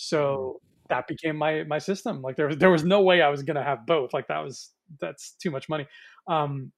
[0.00, 2.22] so that became my my system.
[2.22, 4.14] Like there was there was no way I was gonna have both.
[4.14, 4.70] Like that was
[5.00, 5.86] that's too much money.
[6.28, 6.70] Um,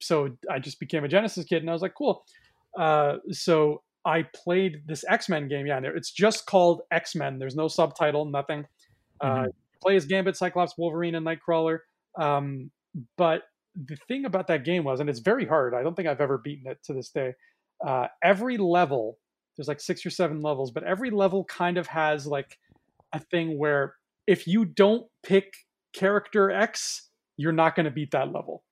[0.00, 2.24] so I just became a Genesis kid, and I was like, cool.
[2.78, 5.66] Uh, so I played this X Men game.
[5.66, 7.40] Yeah, it's just called X Men.
[7.40, 8.64] There's no subtitle, nothing.
[9.20, 9.44] Uh, mm-hmm.
[9.44, 9.48] Uh,
[9.82, 11.80] play as Gambit, Cyclops, Wolverine, and Nightcrawler.
[12.20, 12.70] Um,
[13.16, 13.42] but
[13.74, 15.74] the thing about that game was, and it's very hard.
[15.74, 17.34] I don't think I've ever beaten it to this day.
[17.84, 19.18] Uh, every level,
[19.56, 22.56] there's like six or seven levels, but every level kind of has like
[23.12, 23.94] a thing where
[24.26, 25.54] if you don't pick
[25.92, 28.62] character X, you're not going to beat that level.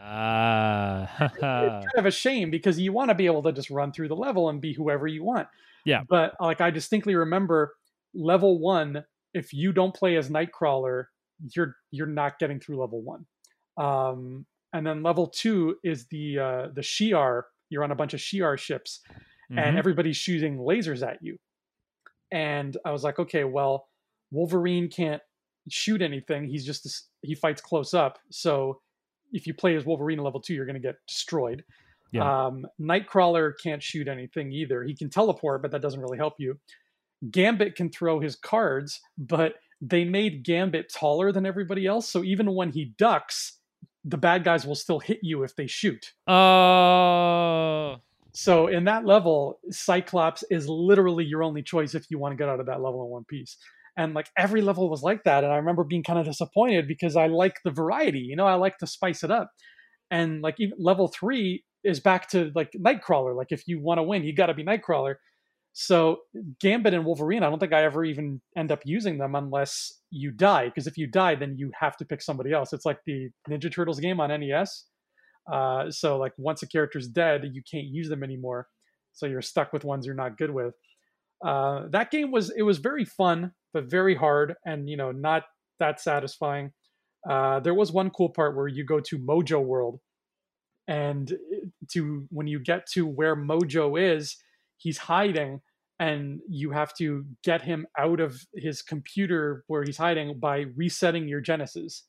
[0.00, 3.68] Ah, uh, it's kind of a shame because you want to be able to just
[3.70, 5.48] run through the level and be whoever you want.
[5.84, 6.02] Yeah.
[6.08, 7.74] But like I distinctly remember
[8.14, 11.06] level one, if you don't play as Nightcrawler,
[11.54, 13.26] you're you're not getting through level one.
[13.76, 17.42] Um, and then level two is the uh, the Shi'ar.
[17.70, 19.00] You're on a bunch of Shi'ar ships,
[19.50, 19.58] mm-hmm.
[19.58, 21.38] and everybody's shooting lasers at you.
[22.30, 23.88] And I was like, okay, well,
[24.30, 25.22] Wolverine can't
[25.70, 26.48] shoot anything.
[26.48, 28.18] He's just he fights close up.
[28.30, 28.80] So
[29.32, 31.64] if you play as Wolverine level two, you're going to get destroyed.
[32.12, 32.46] Yeah.
[32.46, 34.82] Um, Nightcrawler can't shoot anything either.
[34.82, 36.58] He can teleport, but that doesn't really help you.
[37.30, 42.08] Gambit can throw his cards, but they made Gambit taller than everybody else.
[42.08, 43.58] So even when he ducks,
[44.04, 46.12] the bad guys will still hit you if they shoot.
[46.26, 47.96] Oh.
[48.32, 52.48] So in that level, Cyclops is literally your only choice if you want to get
[52.48, 53.56] out of that level in one piece.
[53.96, 55.44] And like every level was like that.
[55.44, 58.54] And I remember being kind of disappointed because I like the variety, you know, I
[58.54, 59.50] like to spice it up.
[60.10, 63.36] And like even level three is back to like Nightcrawler.
[63.36, 65.16] Like if you want to win, you got to be Nightcrawler.
[65.72, 66.18] So
[66.60, 70.30] Gambit and Wolverine, I don't think I ever even end up using them unless you
[70.30, 70.66] die.
[70.66, 72.72] Because if you die, then you have to pick somebody else.
[72.72, 74.84] It's like the Ninja Turtles game on NES.
[75.50, 78.68] Uh, so like once a character's dead, you can't use them anymore.
[79.12, 80.74] So you're stuck with ones you're not good with.
[81.44, 85.44] Uh, that game was it was very fun, but very hard, and you know not
[85.78, 86.72] that satisfying.
[87.28, 90.00] Uh, there was one cool part where you go to Mojo World,
[90.88, 91.32] and
[91.92, 94.36] to when you get to where Mojo is,
[94.78, 95.60] he's hiding
[96.00, 101.28] and you have to get him out of his computer where he's hiding by resetting
[101.28, 102.04] your genesis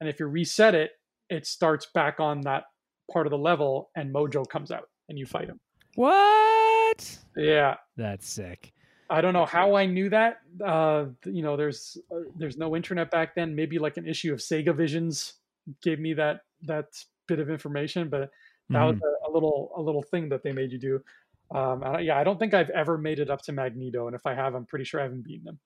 [0.00, 0.92] and if you reset it
[1.30, 2.64] it starts back on that
[3.12, 5.60] part of the level and mojo comes out and you fight him.
[5.94, 7.18] What?
[7.36, 7.76] Yeah.
[7.96, 8.72] That's sick.
[9.10, 10.38] I don't know how i knew that.
[10.64, 13.54] Uh you know there's uh, there's no internet back then.
[13.54, 15.34] Maybe like an issue of sega visions
[15.82, 16.86] gave me that that
[17.26, 18.30] bit of information but
[18.70, 18.86] that mm-hmm.
[18.86, 21.00] was a, a little a little thing that they made you do.
[21.54, 24.26] Um, I yeah, I don't think I've ever made it up to Magneto, and if
[24.26, 25.58] I have, I'm pretty sure I haven't beaten him.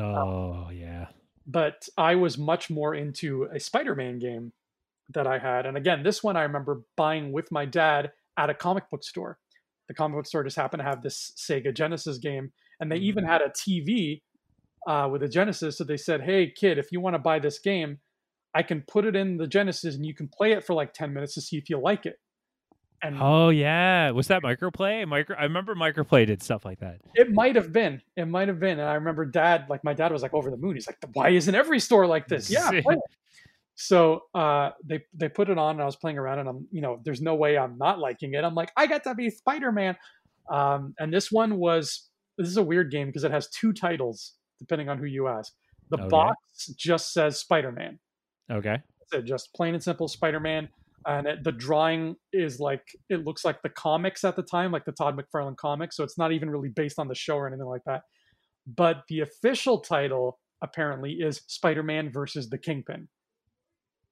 [0.00, 1.06] Oh um, yeah.
[1.46, 4.52] But I was much more into a Spider-Man game
[5.12, 5.66] that I had.
[5.66, 9.38] And again, this one I remember buying with my dad at a comic book store.
[9.88, 13.24] The comic book store just happened to have this Sega Genesis game, and they even
[13.24, 14.22] had a TV
[14.86, 15.76] uh, with a Genesis.
[15.76, 17.98] So they said, "Hey, kid, if you want to buy this game,
[18.54, 21.12] I can put it in the Genesis, and you can play it for like ten
[21.12, 22.18] minutes to see if you like it."
[23.02, 25.06] And oh yeah, was that microplay?
[25.06, 27.00] Micro, I remember microplay did stuff like that.
[27.14, 28.00] It might have been.
[28.16, 28.78] It might have been.
[28.78, 30.74] And I remember dad, like my dad was like over the moon.
[30.74, 32.70] He's like, "Why isn't every store like this?" Yeah,
[33.76, 36.80] so uh, they they put it on, and I was playing around, and I'm you
[36.80, 38.44] know, there's no way I'm not liking it.
[38.44, 39.96] I'm like, I got to be Spider Man,
[40.50, 44.34] um, and this one was this is a weird game because it has two titles
[44.60, 45.52] depending on who you ask.
[45.90, 46.08] The okay.
[46.08, 47.98] box just says Spider Man.
[48.50, 48.78] Okay.
[49.08, 50.68] So just plain and simple Spider Man,
[51.06, 54.84] and it, the drawing is like it looks like the comics at the time, like
[54.84, 55.96] the Todd McFarlane comics.
[55.96, 58.02] So it's not even really based on the show or anything like that.
[58.68, 63.08] But the official title apparently is Spider Man versus the Kingpin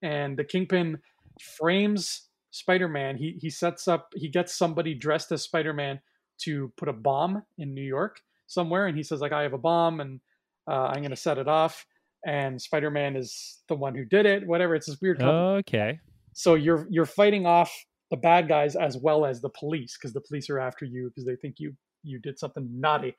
[0.02, 0.98] and the Kingpin
[1.40, 3.16] frames Spider-Man.
[3.16, 6.00] He he sets up he gets somebody dressed as Spider-Man
[6.42, 9.58] to put a bomb in New York somewhere, and he says like I have a
[9.58, 10.20] bomb and
[10.68, 11.86] uh, I'm gonna set it off.
[12.24, 14.46] And Spider-Man is the one who did it.
[14.46, 14.76] Whatever.
[14.76, 15.18] It's this weird.
[15.18, 15.58] Company.
[15.58, 15.98] Okay.
[16.34, 17.72] So you're you're fighting off
[18.10, 21.24] the bad guys as well as the police because the police are after you because
[21.24, 23.16] they think you you did something naughty.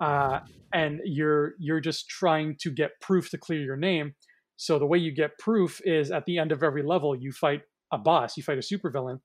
[0.00, 0.40] Uh,
[0.72, 4.14] and you're you're just trying to get proof to clear your name
[4.60, 7.62] so the way you get proof is at the end of every level, you fight
[7.92, 9.18] a boss, you fight a supervillain,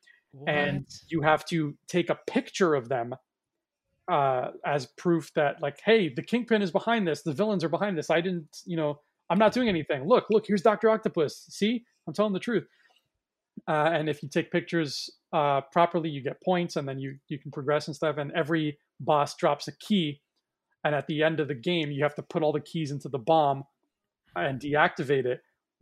[0.48, 3.14] and you have to take a picture of them
[4.10, 7.98] uh, as proof that, like, hey, the kingpin is behind this, the villains are behind
[7.98, 8.10] this.
[8.10, 10.08] I didn't, you know, I'm not doing anything.
[10.08, 11.48] Look, look, here's Doctor Octopus.
[11.50, 12.66] See, I'm telling the truth.
[13.68, 17.40] Uh, and if you take pictures uh, properly, you get points, and then you you
[17.40, 18.16] can progress and stuff.
[18.18, 20.22] And every boss drops a key,
[20.86, 23.10] and at the end of the game, you have to put all the keys into
[23.10, 23.66] the bomb
[24.36, 25.42] and deactivate it,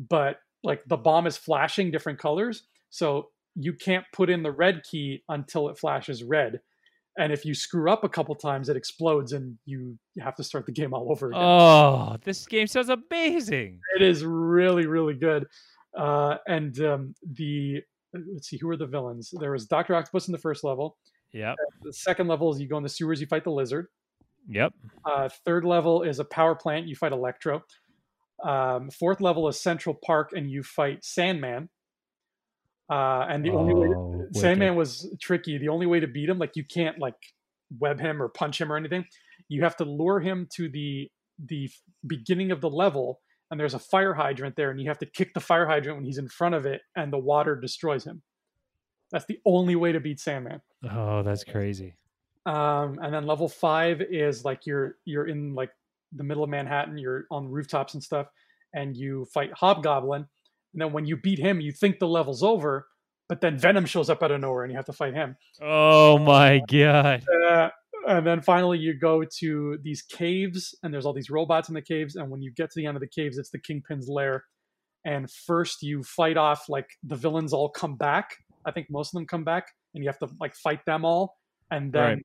[0.09, 2.63] but like the bomb is flashing different colors.
[2.89, 6.61] So you can't put in the red key until it flashes red.
[7.17, 10.65] And if you screw up a couple times, it explodes and you have to start
[10.65, 11.41] the game all over again.
[11.41, 13.79] Oh, this game sounds amazing.
[13.95, 15.45] It is really, really good.
[15.95, 17.81] Uh, and um, the,
[18.13, 19.31] let's see, who are the villains?
[19.39, 19.93] There was Dr.
[19.93, 20.97] Octopus in the first level.
[21.33, 21.53] Yeah.
[21.83, 23.87] The second level is you go in the sewers, you fight the lizard.
[24.49, 24.73] Yep.
[25.05, 27.63] Uh, third level is a power plant, you fight Electro.
[28.43, 31.69] Um, fourth level is Central Park, and you fight Sandman.
[32.89, 35.57] Uh, and the oh, only way to, oh, Sandman was tricky.
[35.57, 37.15] The only way to beat him, like you can't like
[37.79, 39.05] web him or punch him or anything.
[39.47, 41.09] You have to lure him to the
[41.47, 41.69] the
[42.05, 45.33] beginning of the level, and there's a fire hydrant there, and you have to kick
[45.33, 48.21] the fire hydrant when he's in front of it, and the water destroys him.
[49.11, 50.61] That's the only way to beat Sandman.
[50.91, 51.95] Oh, that's crazy.
[52.45, 55.69] Um, and then level five is like you're you're in like
[56.15, 58.27] the middle of Manhattan, you're on rooftops and stuff,
[58.73, 60.25] and you fight Hobgoblin.
[60.73, 62.87] And then when you beat him, you think the level's over,
[63.29, 65.35] but then Venom shows up out of nowhere and you have to fight him.
[65.61, 67.23] Oh my god.
[67.47, 67.69] Uh,
[68.07, 71.81] and then finally you go to these caves and there's all these robots in the
[71.81, 74.43] caves and when you get to the end of the caves it's the kingpin's lair
[75.05, 78.35] and first you fight off like the villains all come back
[78.65, 81.37] i think most of them come back and you have to like fight them all
[81.71, 82.21] and then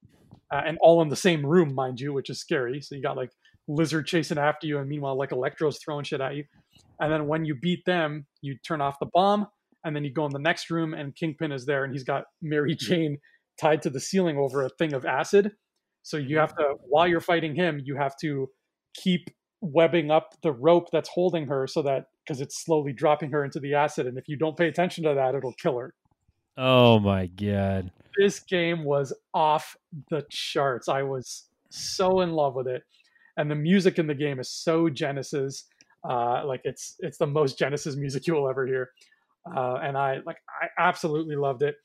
[0.52, 0.64] right.
[0.64, 3.16] uh, and all in the same room mind you which is scary so you got
[3.16, 3.30] like
[3.68, 6.44] lizard chasing after you, and meanwhile, like Electro's throwing shit at you.
[7.00, 9.46] And then when you beat them, you turn off the bomb,
[9.84, 12.24] and then you go in the next room, and Kingpin is there, and he's got
[12.42, 13.18] Mary Jane
[13.60, 15.52] tied to the ceiling over a thing of acid.
[16.02, 16.38] So you mm-hmm.
[16.38, 18.48] have to, while you're fighting him, you have to
[18.94, 19.28] keep
[19.60, 23.60] webbing up the rope that's holding her so that because it's slowly dropping her into
[23.60, 25.94] the acid, and if you don't pay attention to that, it'll kill her.
[26.56, 27.92] Oh my god!
[28.18, 29.76] This game was off
[30.10, 30.88] the charts.
[30.88, 32.82] I was so in love with it
[33.38, 35.64] and the music in the game is so Genesis.
[36.08, 38.90] Uh, like it's it's the most Genesis music you will ever hear,
[39.56, 41.76] uh, and I like I absolutely loved it.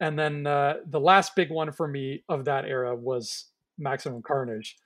[0.00, 3.46] And then uh, the last big one for me of that era was
[3.78, 4.76] Maximum Carnage,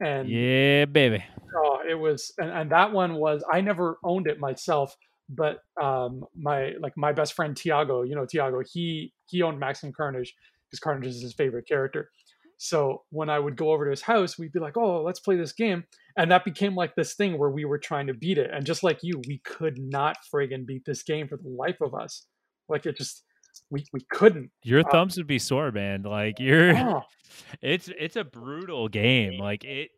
[0.00, 1.24] and yeah, baby.
[1.56, 4.96] Oh, it was, and, and that one was I never owned it myself,
[5.28, 9.92] but um, my like my best friend Tiago, you know Tiago, he he owned Maximum
[9.92, 10.34] Carnage
[10.70, 12.10] because Carnage is his favorite character.
[12.58, 15.36] So when I would go over to his house, we'd be like, "Oh, let's play
[15.36, 15.84] this game,"
[16.16, 18.50] and that became like this thing where we were trying to beat it.
[18.52, 21.94] And just like you, we could not friggin' beat this game for the life of
[21.94, 22.26] us.
[22.68, 23.24] Like it just
[23.70, 24.50] we we couldn't.
[24.62, 26.02] Your uh, thumbs would be sore, man.
[26.02, 27.02] Like you're, oh.
[27.62, 29.38] it's it's a brutal game.
[29.38, 29.90] Like it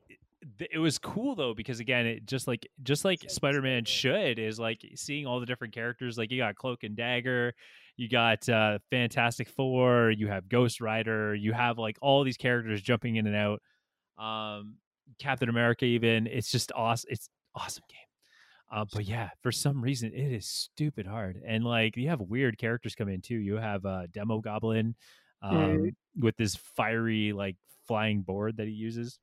[0.71, 4.81] it was cool though because again it just like just like spider-man should is like
[4.95, 7.53] seeing all the different characters like you got cloak and dagger
[7.97, 12.83] you got uh, Fantastic Four, you have Ghost Rider, you have like all these characters
[12.83, 13.63] jumping in and out.
[14.23, 14.77] Um,
[15.19, 17.09] Captain America, even it's just awesome.
[17.11, 17.99] It's awesome game.
[18.71, 22.59] Uh, but yeah, for some reason it is stupid hard, and like you have weird
[22.59, 23.37] characters come in too.
[23.37, 24.95] You have uh, Demogoblin
[25.43, 25.95] um, Mhm.
[26.19, 27.57] with this fiery like
[27.87, 29.21] flying board that he uses.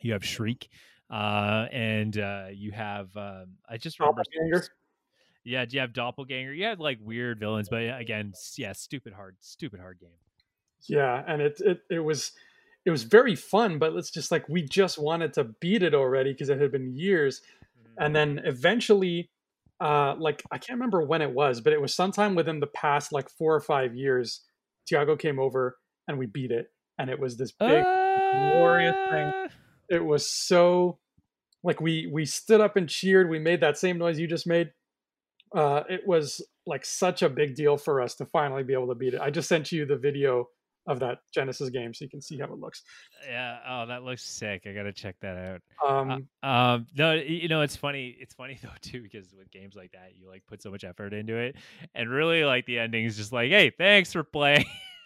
[0.00, 0.68] You have Shriek,
[1.10, 4.22] uh, and uh, you have um, I just remember.
[5.46, 5.66] Doppelganger.
[5.66, 6.52] do you have Doppelganger.
[6.52, 10.10] You had like weird villains, but again, yeah, stupid hard, stupid hard game.
[10.88, 12.32] Yeah, and it it it was
[12.84, 16.32] it was very fun, but it's just like we just wanted to beat it already
[16.32, 17.42] because it had been years,
[17.98, 19.30] and then eventually,
[19.80, 23.12] uh, like I can't remember when it was, but it was sometime within the past
[23.12, 24.42] like four or five years.
[24.86, 27.82] Tiago came over and we beat it, and it was this big.
[27.82, 29.26] glorious thing.
[29.26, 29.48] Uh,
[29.88, 30.98] It was so
[31.64, 33.28] like we we stood up and cheered.
[33.28, 34.70] We made that same noise you just made.
[35.54, 38.94] Uh, it was like such a big deal for us to finally be able to
[38.94, 39.20] beat it.
[39.20, 40.48] I just sent you the video
[40.86, 42.82] of that Genesis game so you can see how it looks.
[43.26, 43.58] Yeah.
[43.68, 44.62] Oh, that looks sick.
[44.66, 45.62] I gotta check that out.
[45.86, 48.16] Um, Um, no, you know, it's funny.
[48.20, 51.12] It's funny though too because with games like that, you like put so much effort
[51.12, 51.56] into it,
[51.94, 54.64] and really like the ending is just like, hey, thanks for playing.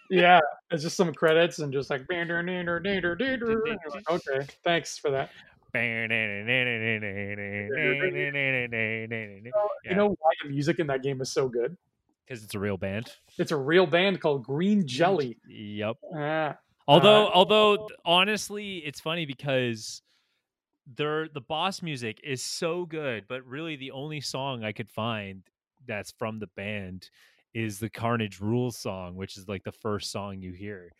[0.09, 0.39] yeah,
[0.69, 2.01] it's just some credits and just like,
[4.09, 5.29] okay, thanks for that.
[9.83, 11.77] You know why the music in that game is so good?
[12.25, 13.11] Because it's a real band.
[13.37, 15.37] It's a real band called Green Jelly.
[15.47, 15.97] Yep.
[16.15, 16.57] Ah,
[16.87, 20.01] Although, Uh, although honestly, it's funny because
[20.87, 25.43] their the boss music is so good, but really the only song I could find
[25.85, 27.09] that's from the band
[27.53, 30.91] is the Carnage Rules song, which is like the first song you hear.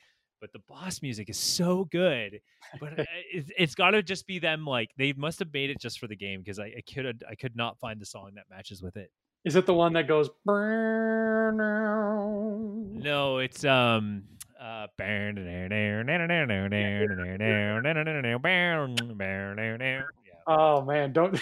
[0.41, 2.41] But the boss music is so good,
[2.79, 4.65] but uh, it, it's got to just be them.
[4.65, 7.35] Like they must have made it just for the game because I, I could I
[7.35, 9.11] could not find the song that matches with it.
[9.45, 10.29] is it the one that goes?
[13.03, 14.23] No, it's um
[14.59, 14.87] uh.
[20.47, 21.39] Oh man, don't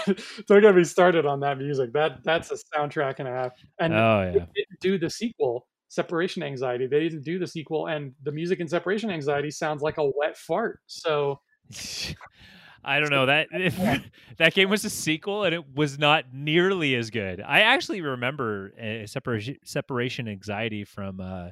[0.47, 1.93] don't get me started on that music.
[1.93, 3.53] That that's a soundtrack and a half.
[3.79, 4.45] And Oh yeah.
[4.53, 6.87] didn't do the sequel, Separation Anxiety.
[6.87, 10.37] They didn't do the sequel, and the music in Separation Anxiety sounds like a wet
[10.37, 10.79] fart.
[10.87, 11.41] So
[12.83, 13.47] I don't know that
[14.37, 17.41] that game was a sequel and it was not nearly as good.
[17.41, 21.49] I actually remember uh, separation separation anxiety from uh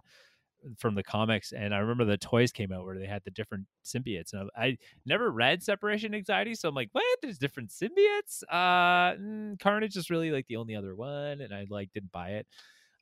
[0.77, 3.65] from the comics and I remember the toys came out where they had the different
[3.85, 8.43] symbiotes and I, I never read separation anxiety so I'm like what there's different symbiotes
[8.49, 12.31] uh mm, Carnage is really like the only other one and I like didn't buy
[12.31, 12.47] it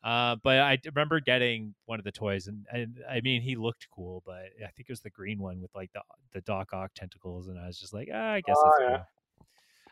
[0.06, 3.88] uh, but I remember getting one of the toys, and, and I mean, he looked
[3.94, 6.02] cool, but I think it was the green one with like the
[6.34, 8.98] the Doc Ock tentacles, and I was just like, ah, I guess Oh, that's yeah.
[8.98, 9.06] cool.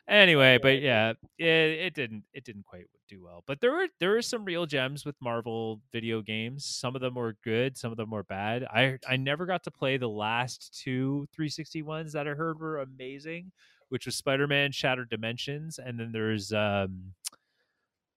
[0.08, 3.44] Anyway, but yeah, it, it didn't it didn't quite do well.
[3.48, 6.66] But there were there were some real gems with Marvel video games.
[6.66, 8.66] Some of them were good, some of them were bad.
[8.66, 12.82] I I never got to play the last two 360 ones that I heard were
[12.82, 13.52] amazing,
[13.90, 17.14] which was Spider-Man Shattered Dimensions, and then there's um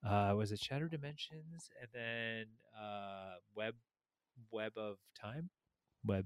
[0.07, 2.47] uh was it Shattered Dimensions and then
[2.81, 3.75] uh Web
[4.51, 5.51] Web of Time?
[6.05, 6.25] Web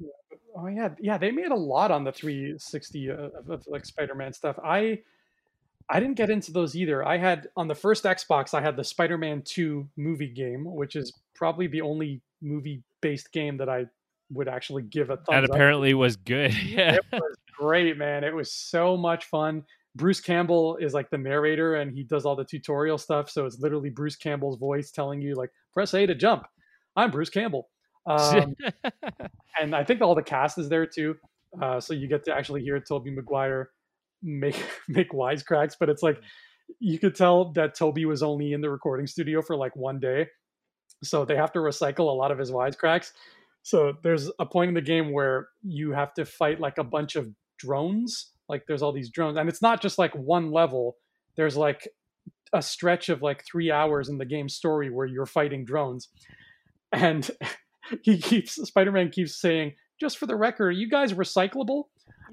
[0.56, 4.32] oh yeah, yeah, they made a lot on the 360 uh, of, of like Spider-Man
[4.32, 4.58] stuff.
[4.64, 5.00] I
[5.88, 7.06] I didn't get into those either.
[7.06, 11.12] I had on the first Xbox, I had the Spider-Man 2 movie game, which is
[11.34, 13.86] probably the only movie-based game that I
[14.30, 15.50] would actually give a thumbs that up.
[15.50, 16.54] apparently was good.
[16.64, 16.94] yeah.
[16.94, 18.22] it was great, man.
[18.22, 19.64] It was so much fun.
[19.96, 23.28] Bruce Campbell is like the narrator and he does all the tutorial stuff.
[23.30, 26.44] So it's literally Bruce Campbell's voice telling you, like, press A to jump.
[26.96, 27.68] I'm Bruce Campbell.
[28.06, 28.56] Um,
[29.60, 31.16] and I think all the cast is there too.
[31.60, 33.70] Uh, so you get to actually hear Tobey Maguire
[34.22, 34.56] make
[34.88, 36.18] make wisecracks, but it's like
[36.78, 40.26] you could tell that Tobey was only in the recording studio for like one day.
[41.04, 43.12] So they have to recycle a lot of his wisecracks.
[43.62, 47.16] So there's a point in the game where you have to fight like a bunch
[47.16, 47.28] of
[47.58, 48.32] drones.
[48.50, 50.96] Like there's all these drones, and it's not just like one level.
[51.36, 51.88] There's like
[52.52, 56.08] a stretch of like three hours in the game story where you're fighting drones.
[56.92, 57.30] And
[58.02, 61.84] he keeps Spider-Man keeps saying, just for the record, are you guys recyclable?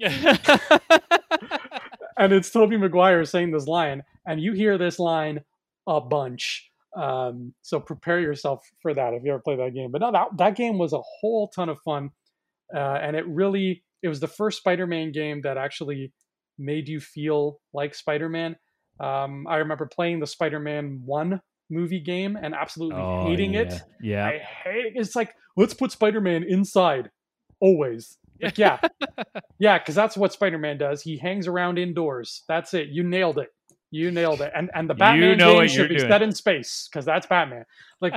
[2.18, 5.40] and it's Tobey Maguire saying this line, and you hear this line
[5.86, 6.70] a bunch.
[6.96, 9.90] Um, so prepare yourself for that if you ever play that game.
[9.92, 12.10] But no, that that game was a whole ton of fun,
[12.74, 16.12] uh, and it really it was the first Spider-Man game that actually
[16.58, 18.56] made you feel like Spider-Man.
[19.00, 23.60] Um, I remember playing the Spider-Man One movie game and absolutely Oh, hating yeah.
[23.60, 23.82] it.
[24.02, 24.26] Yeah.
[24.26, 24.92] I hate it.
[24.96, 27.10] It's like let's put Spider-Man inside
[27.60, 28.18] always.
[28.40, 28.78] Like, yeah,
[29.58, 31.02] yeah, because that's what Spider-Man does.
[31.02, 32.44] He hangs around indoors.
[32.48, 32.88] That's it.
[32.88, 33.48] You nailed it.
[33.90, 34.52] You nailed it.
[34.54, 36.08] And and the You Batman know game should be doing.
[36.10, 37.64] set in space because that's Batman.
[38.00, 38.14] Like,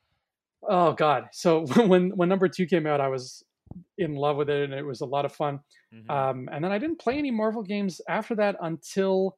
[0.68, 1.24] oh god.
[1.32, 3.42] So when when number two came out, I was
[3.98, 5.60] in love with it, and it was a lot of fun.
[5.94, 6.10] Mhm.
[6.10, 9.36] Um, and then I didn't play any Marvel games after that until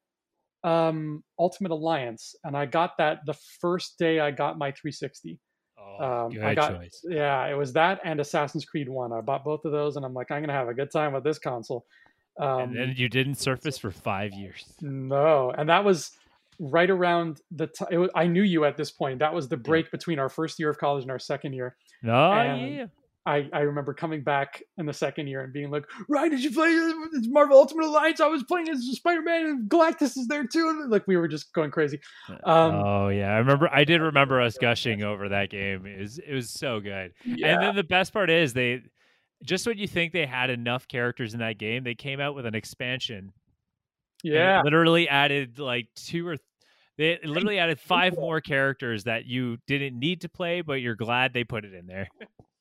[0.64, 5.40] um, Ultimate Alliance, and I got that the first day I got my 360.
[5.76, 7.04] Oh, Um, I got choice.
[7.08, 9.12] yeah, it was that and Assassin's Creed One.
[9.12, 11.24] I bought both of those, and I'm like, I'm gonna have a good time with
[11.24, 11.84] this console.
[12.38, 14.72] Um, and then you didn't surface for five years.
[14.80, 16.12] no, and that was
[16.60, 18.08] right around the time.
[18.14, 19.18] I knew you at this point.
[19.18, 21.76] That was the break between our first year of college and our second year.
[22.04, 22.86] Oh And- yeah.
[23.24, 26.50] I, I remember coming back in the second year and being like, Ryan, did you
[26.50, 26.74] play
[27.12, 28.20] this Marvel Ultimate Alliance?
[28.20, 30.68] I was playing as Spider Man and Galactus is there too.
[30.68, 32.00] And like we were just going crazy.
[32.44, 33.68] Um, oh yeah, I remember.
[33.72, 35.86] I did remember us gushing over that game.
[35.86, 37.12] It was it was so good.
[37.24, 37.54] yeah.
[37.54, 38.82] And then the best part is they
[39.44, 42.46] just when you think they had enough characters in that game, they came out with
[42.46, 43.32] an expansion.
[44.24, 44.62] yeah.
[44.64, 46.36] literally added like two or
[46.98, 51.32] they literally added five more characters that you didn't need to play, but you're glad
[51.32, 52.08] they put it in there.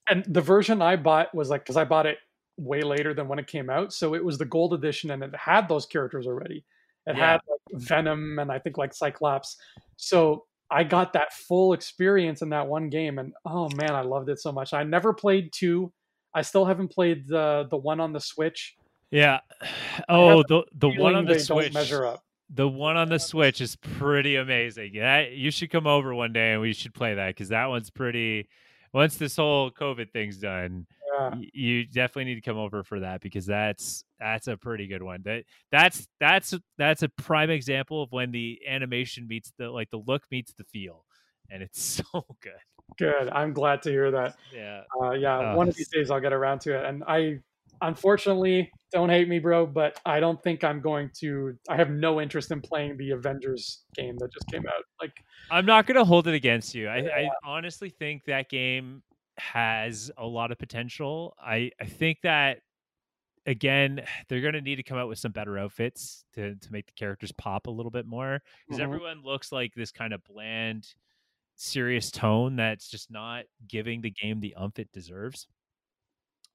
[0.09, 2.17] And the version I bought was like, because I bought it
[2.57, 3.93] way later than when it came out.
[3.93, 6.65] So it was the gold edition and it had those characters already.
[7.07, 7.31] It Yeah.
[7.33, 9.57] had like Venom and I think like Cyclops.
[9.97, 13.19] So I got that full experience in that one game.
[13.19, 14.73] And oh man, I loved it so much.
[14.73, 15.91] I never played two.
[16.33, 18.75] I still haven't played the the one on the Switch.
[19.11, 19.39] Yeah.
[20.09, 21.65] Oh, the the one on the Switch.
[21.65, 22.23] don't measure up.
[22.53, 24.91] The one on the Switch is pretty amazing.
[24.93, 27.89] Yeah, you should come over one day and we should play that because that one's
[27.89, 28.47] pretty.
[28.93, 31.35] Once this whole COVID thing's done, Yeah.
[31.53, 35.21] you definitely need to come over for that because that's that's a pretty good one.
[35.23, 39.97] That that's that's that's a prime example of when the animation meets the like the
[40.05, 41.05] look meets the feel,
[41.49, 41.79] and it's
[42.13, 42.51] so good.
[42.97, 43.29] Good.
[43.29, 44.35] I'm glad to hear that.
[44.53, 44.81] Yeah.
[45.01, 46.83] Uh, yeah, Oh, one of these days I'll get around to it.
[46.85, 47.39] And I,
[47.81, 51.57] unfortunately, don't hate me, bro, but I don't think I'm going to.
[51.69, 54.83] I have no interest in playing the Avengers game that just came out.
[55.01, 55.13] Like,
[55.49, 56.87] I'm not going to hold it against you.
[56.87, 59.03] I, I honestly think that game
[59.37, 61.35] has a lot of potential.
[61.41, 62.59] I, I think that
[63.45, 66.85] again, they're going to need to come out with some better outfits to to make
[66.87, 68.83] the characters pop a little bit more because Mhm.
[68.83, 70.87] everyone looks like this kind of bland,
[71.55, 75.47] serious tone that's just not giving the game the umph it deserves.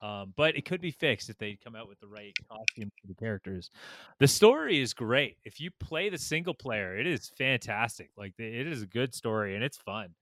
[0.02, 3.06] Um, but it could be fixed if they come out with the right costumes for
[3.06, 3.70] the characters.
[4.18, 5.38] The story is great.
[5.44, 8.10] If you play the single player, it is fantastic.
[8.16, 10.14] Like it is a good story and it's fun.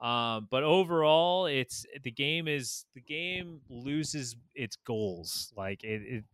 [0.00, 5.52] Um, but overall, it's the game is the game loses its goals.
[5.56, 6.24] Like it, it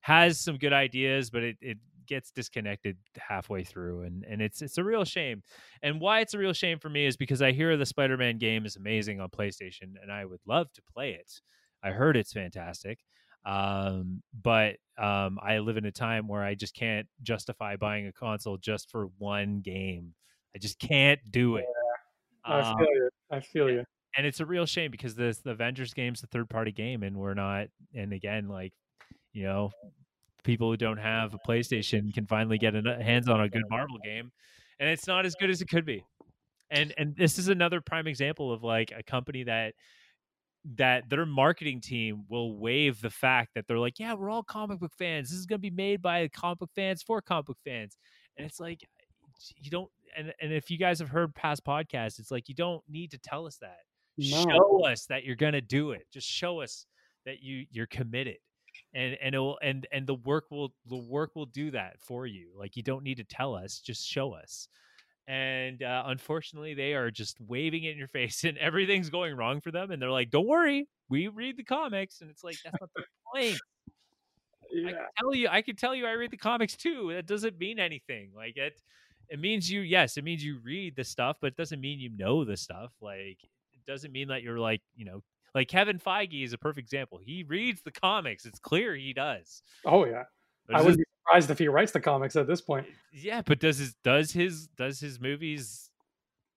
[0.00, 4.78] has some good ideas, but it, it gets disconnected halfway through, and and it's it's
[4.78, 5.42] a real shame.
[5.82, 8.64] And why it's a real shame for me is because I hear the Spider-Man game
[8.64, 11.40] is amazing on PlayStation, and I would love to play it.
[11.82, 12.98] I heard it's fantastic.
[13.44, 18.12] Um, but um, I live in a time where I just can't justify buying a
[18.12, 20.14] console just for one game.
[20.54, 21.66] I just can't do it.
[22.44, 23.10] I Um, feel you.
[23.30, 23.84] I feel you.
[24.16, 27.16] and it's a real shame because the the Avengers game's a third party game, and
[27.16, 27.68] we're not.
[27.94, 28.72] And again, like
[29.32, 29.70] you know,
[30.42, 33.98] people who don't have a PlayStation can finally get a hands on a good Marvel
[34.02, 34.32] game,
[34.80, 36.04] and it's not as good as it could be.
[36.70, 39.74] And and this is another prime example of like a company that
[40.74, 44.80] that their marketing team will waive the fact that they're like, yeah, we're all comic
[44.80, 45.30] book fans.
[45.30, 47.96] This is going to be made by comic book fans for comic book fans,
[48.36, 48.80] and it's like
[49.56, 49.90] you don't.
[50.16, 53.18] And and if you guys have heard past podcasts, it's like you don't need to
[53.18, 53.78] tell us that
[54.18, 54.44] No.
[54.44, 56.86] show us that you're gonna do it just show us
[57.26, 58.38] that you you're committed
[58.94, 62.26] and and it will and and the work will the work will do that for
[62.26, 64.68] you like you don't need to tell us just show us
[65.28, 69.60] and uh, unfortunately they are just waving it in your face and everything's going wrong
[69.60, 72.76] for them and they're like don't worry we read the comics and it's like that's
[72.80, 73.58] not the point
[74.72, 77.12] I can tell you, I can tell you, I read the comics too.
[77.14, 78.30] That doesn't mean anything.
[78.34, 78.80] Like it,
[79.28, 79.80] it means you.
[79.80, 82.92] Yes, it means you read the stuff, but it doesn't mean you know the stuff.
[83.00, 83.38] Like
[83.72, 85.22] it doesn't mean that you're like you know,
[85.54, 87.20] like Kevin Feige is a perfect example.
[87.22, 88.44] He reads the comics.
[88.44, 89.62] It's clear he does.
[89.84, 90.24] Oh yeah.
[90.66, 92.86] But I be surprised if he writes the comics at this point.
[93.12, 95.90] yeah, but does his does his does his movies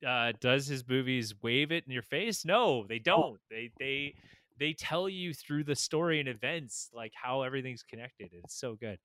[0.06, 2.46] uh does his movies wave it in your face?
[2.46, 3.40] No, they don't.
[3.50, 4.16] They they
[4.60, 8.30] they tell you through the story and events like how everything's connected.
[8.44, 9.00] It's so good.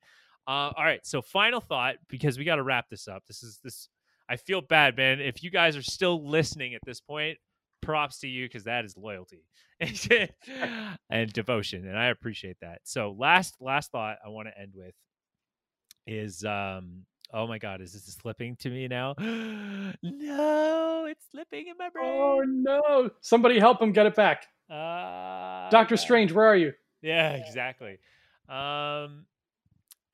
[0.47, 3.23] Uh, all right, so final thought because we got to wrap this up.
[3.27, 3.89] This is this.
[4.29, 5.21] I feel bad, man.
[5.21, 7.39] If you guys are still listening at this point,
[7.81, 9.45] props to you because that is loyalty
[11.11, 12.81] and devotion, and I appreciate that.
[12.85, 14.95] So last last thought I want to end with
[16.07, 21.75] is um oh my god is this slipping to me now no it's slipping in
[21.79, 23.11] my brain Oh no!
[23.21, 24.47] Somebody help him get it back.
[24.71, 25.97] uh, Doctor.
[25.97, 26.73] Strange, where are you?
[27.03, 27.99] yeah exactly
[28.49, 29.27] um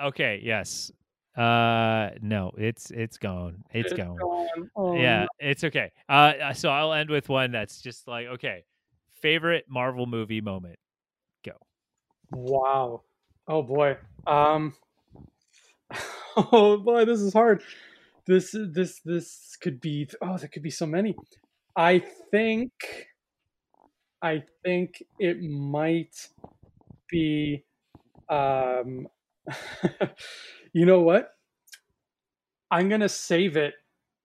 [0.02, 0.90] okay yes
[1.36, 4.70] uh no it's it's gone it's, gone gone.
[4.74, 5.28] Oh, yeah no.
[5.38, 8.64] it's okay uh uh, so i'll end with one that's just like okay
[9.20, 10.80] favorite marvel movie moment
[11.44, 11.52] Go.
[12.32, 13.02] Wow.
[13.48, 13.96] Oh boy.
[14.26, 14.74] Um.
[16.52, 17.62] Oh boy, this is hard.
[18.26, 21.16] this this this could be oh there could be so many.
[21.76, 22.72] I think
[24.22, 26.28] I think it might
[27.10, 27.64] be
[28.28, 29.08] um
[30.72, 31.30] you know what?
[32.70, 33.74] I'm going to save it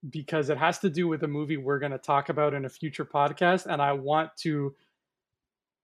[0.10, 2.70] because it has to do with a movie we're going to talk about in a
[2.70, 4.76] future podcast and I want to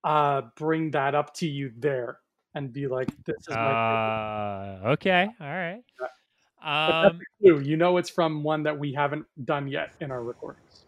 [0.04, 2.21] uh bring that up to you there
[2.56, 5.30] and be like this is my Uh, okay.
[5.40, 5.84] All right.
[6.00, 7.60] That's Um, clue.
[7.60, 10.86] You know it's from one that we haven't done yet in our recordings.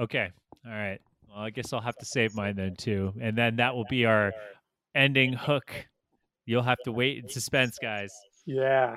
[0.00, 0.30] okay.
[0.66, 1.00] All right.
[1.28, 4.04] Well, I guess I'll have to save mine then too, and then that will be
[4.06, 4.32] our
[4.94, 5.86] ending hook.
[6.46, 8.10] You'll have to wait in suspense, guys.
[8.46, 8.96] Yeah.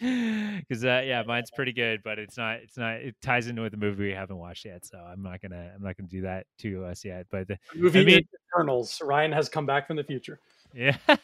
[0.68, 2.56] Because uh, yeah, mine's pretty good, but it's not.
[2.56, 2.96] It's not.
[2.96, 5.72] It ties into with the movie we haven't watched yet, so I'm not gonna.
[5.74, 7.26] I'm not gonna do that to us yet.
[7.30, 9.00] But the, The movie I mean- Eternals.
[9.02, 10.38] Ryan has come back from the future.
[10.74, 10.96] Yeah.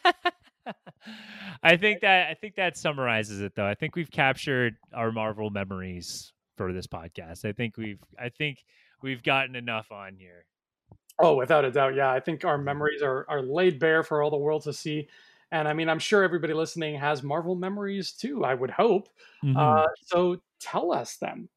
[1.63, 3.65] I think that I think that summarizes it though.
[3.65, 7.45] I think we've captured our Marvel memories for this podcast.
[7.45, 8.65] I think we've I think
[9.01, 10.45] we've gotten enough on here.
[11.19, 11.95] Oh, without a doubt.
[11.95, 12.11] Yeah.
[12.11, 15.07] I think our memories are, are laid bare for all the world to see.
[15.55, 19.07] And I mean, I'm sure everybody listening has Marvel memories too, I would hope.
[19.41, 19.55] Mm-hmm.
[19.55, 21.47] Uh, so tell us them.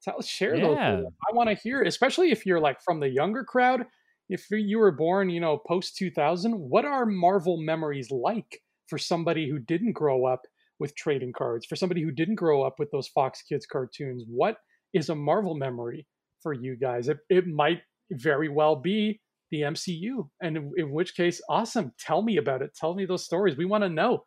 [0.00, 0.76] Tell share those.
[0.76, 0.92] Yeah.
[0.92, 1.04] us.
[1.28, 3.84] I want to hear, especially if you're like from the younger crowd.
[4.28, 9.50] If you were born, you know, post 2000, what are Marvel memories like for somebody
[9.50, 10.42] who didn't grow up
[10.78, 11.66] with trading cards?
[11.66, 14.58] For somebody who didn't grow up with those Fox Kids cartoons, what
[14.92, 16.06] is a Marvel memory
[16.44, 17.08] for you guys?
[17.08, 17.80] It, it might
[18.12, 19.20] very well be
[19.50, 21.92] the MCU, and in, which case, awesome.
[21.98, 22.74] Tell me about it.
[22.74, 23.56] Tell me those stories.
[23.56, 24.24] We want to know.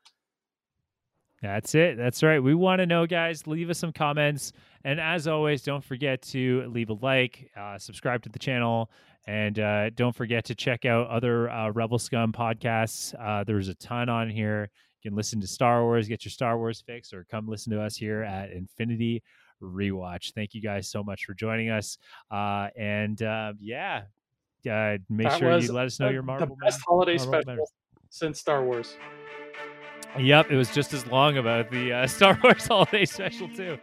[1.41, 1.97] That's it.
[1.97, 2.41] That's right.
[2.41, 3.47] We want to know, guys.
[3.47, 4.53] Leave us some comments.
[4.83, 8.91] And as always, don't forget to leave a like, uh, subscribe to the channel,
[9.27, 13.13] and uh, don't forget to check out other uh, Rebel Scum podcasts.
[13.19, 14.69] Uh, there's a ton on here.
[15.01, 17.81] You can listen to Star Wars, get your Star Wars fix, or come listen to
[17.81, 19.23] us here at Infinity
[19.61, 20.33] Rewatch.
[20.33, 21.97] Thank you guys so much for joining us.
[22.29, 24.03] Uh, and uh, yeah,
[24.69, 26.47] uh, make That sure you let us know the- your Marvel.
[26.47, 27.71] the best holiday Marvel special memories.
[28.09, 28.95] since Star Wars.
[30.19, 33.77] Yep, it was just as long about the uh, Star Wars Holiday Special too.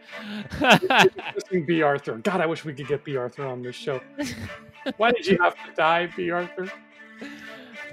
[1.65, 2.17] Bea Arthur.
[2.17, 3.99] God, I wish we could get Bea Arthur on this show.
[4.97, 6.71] Why did you have to die, Bea Arthur?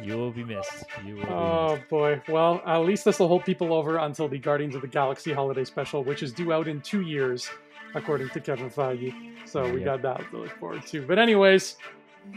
[0.02, 0.84] you will be missed.
[1.06, 1.22] You will.
[1.22, 2.20] be Oh boy.
[2.28, 5.64] Well, at least this will hold people over until the Guardians of the Galaxy holiday
[5.64, 7.48] special, which is due out in two years,
[7.94, 9.14] according to Kevin Feige.
[9.48, 9.84] So we Yep.
[9.84, 11.06] got that to look forward to.
[11.06, 11.76] But anyways,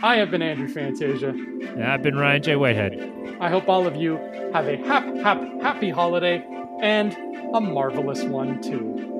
[0.01, 1.29] I have been Andrew Fantasia.
[1.29, 2.55] And I've been Ryan J.
[2.55, 3.37] Whitehead.
[3.41, 4.17] I hope all of you
[4.53, 6.45] have a hap, hap, happy holiday
[6.81, 7.13] and
[7.53, 9.18] a marvelous one too.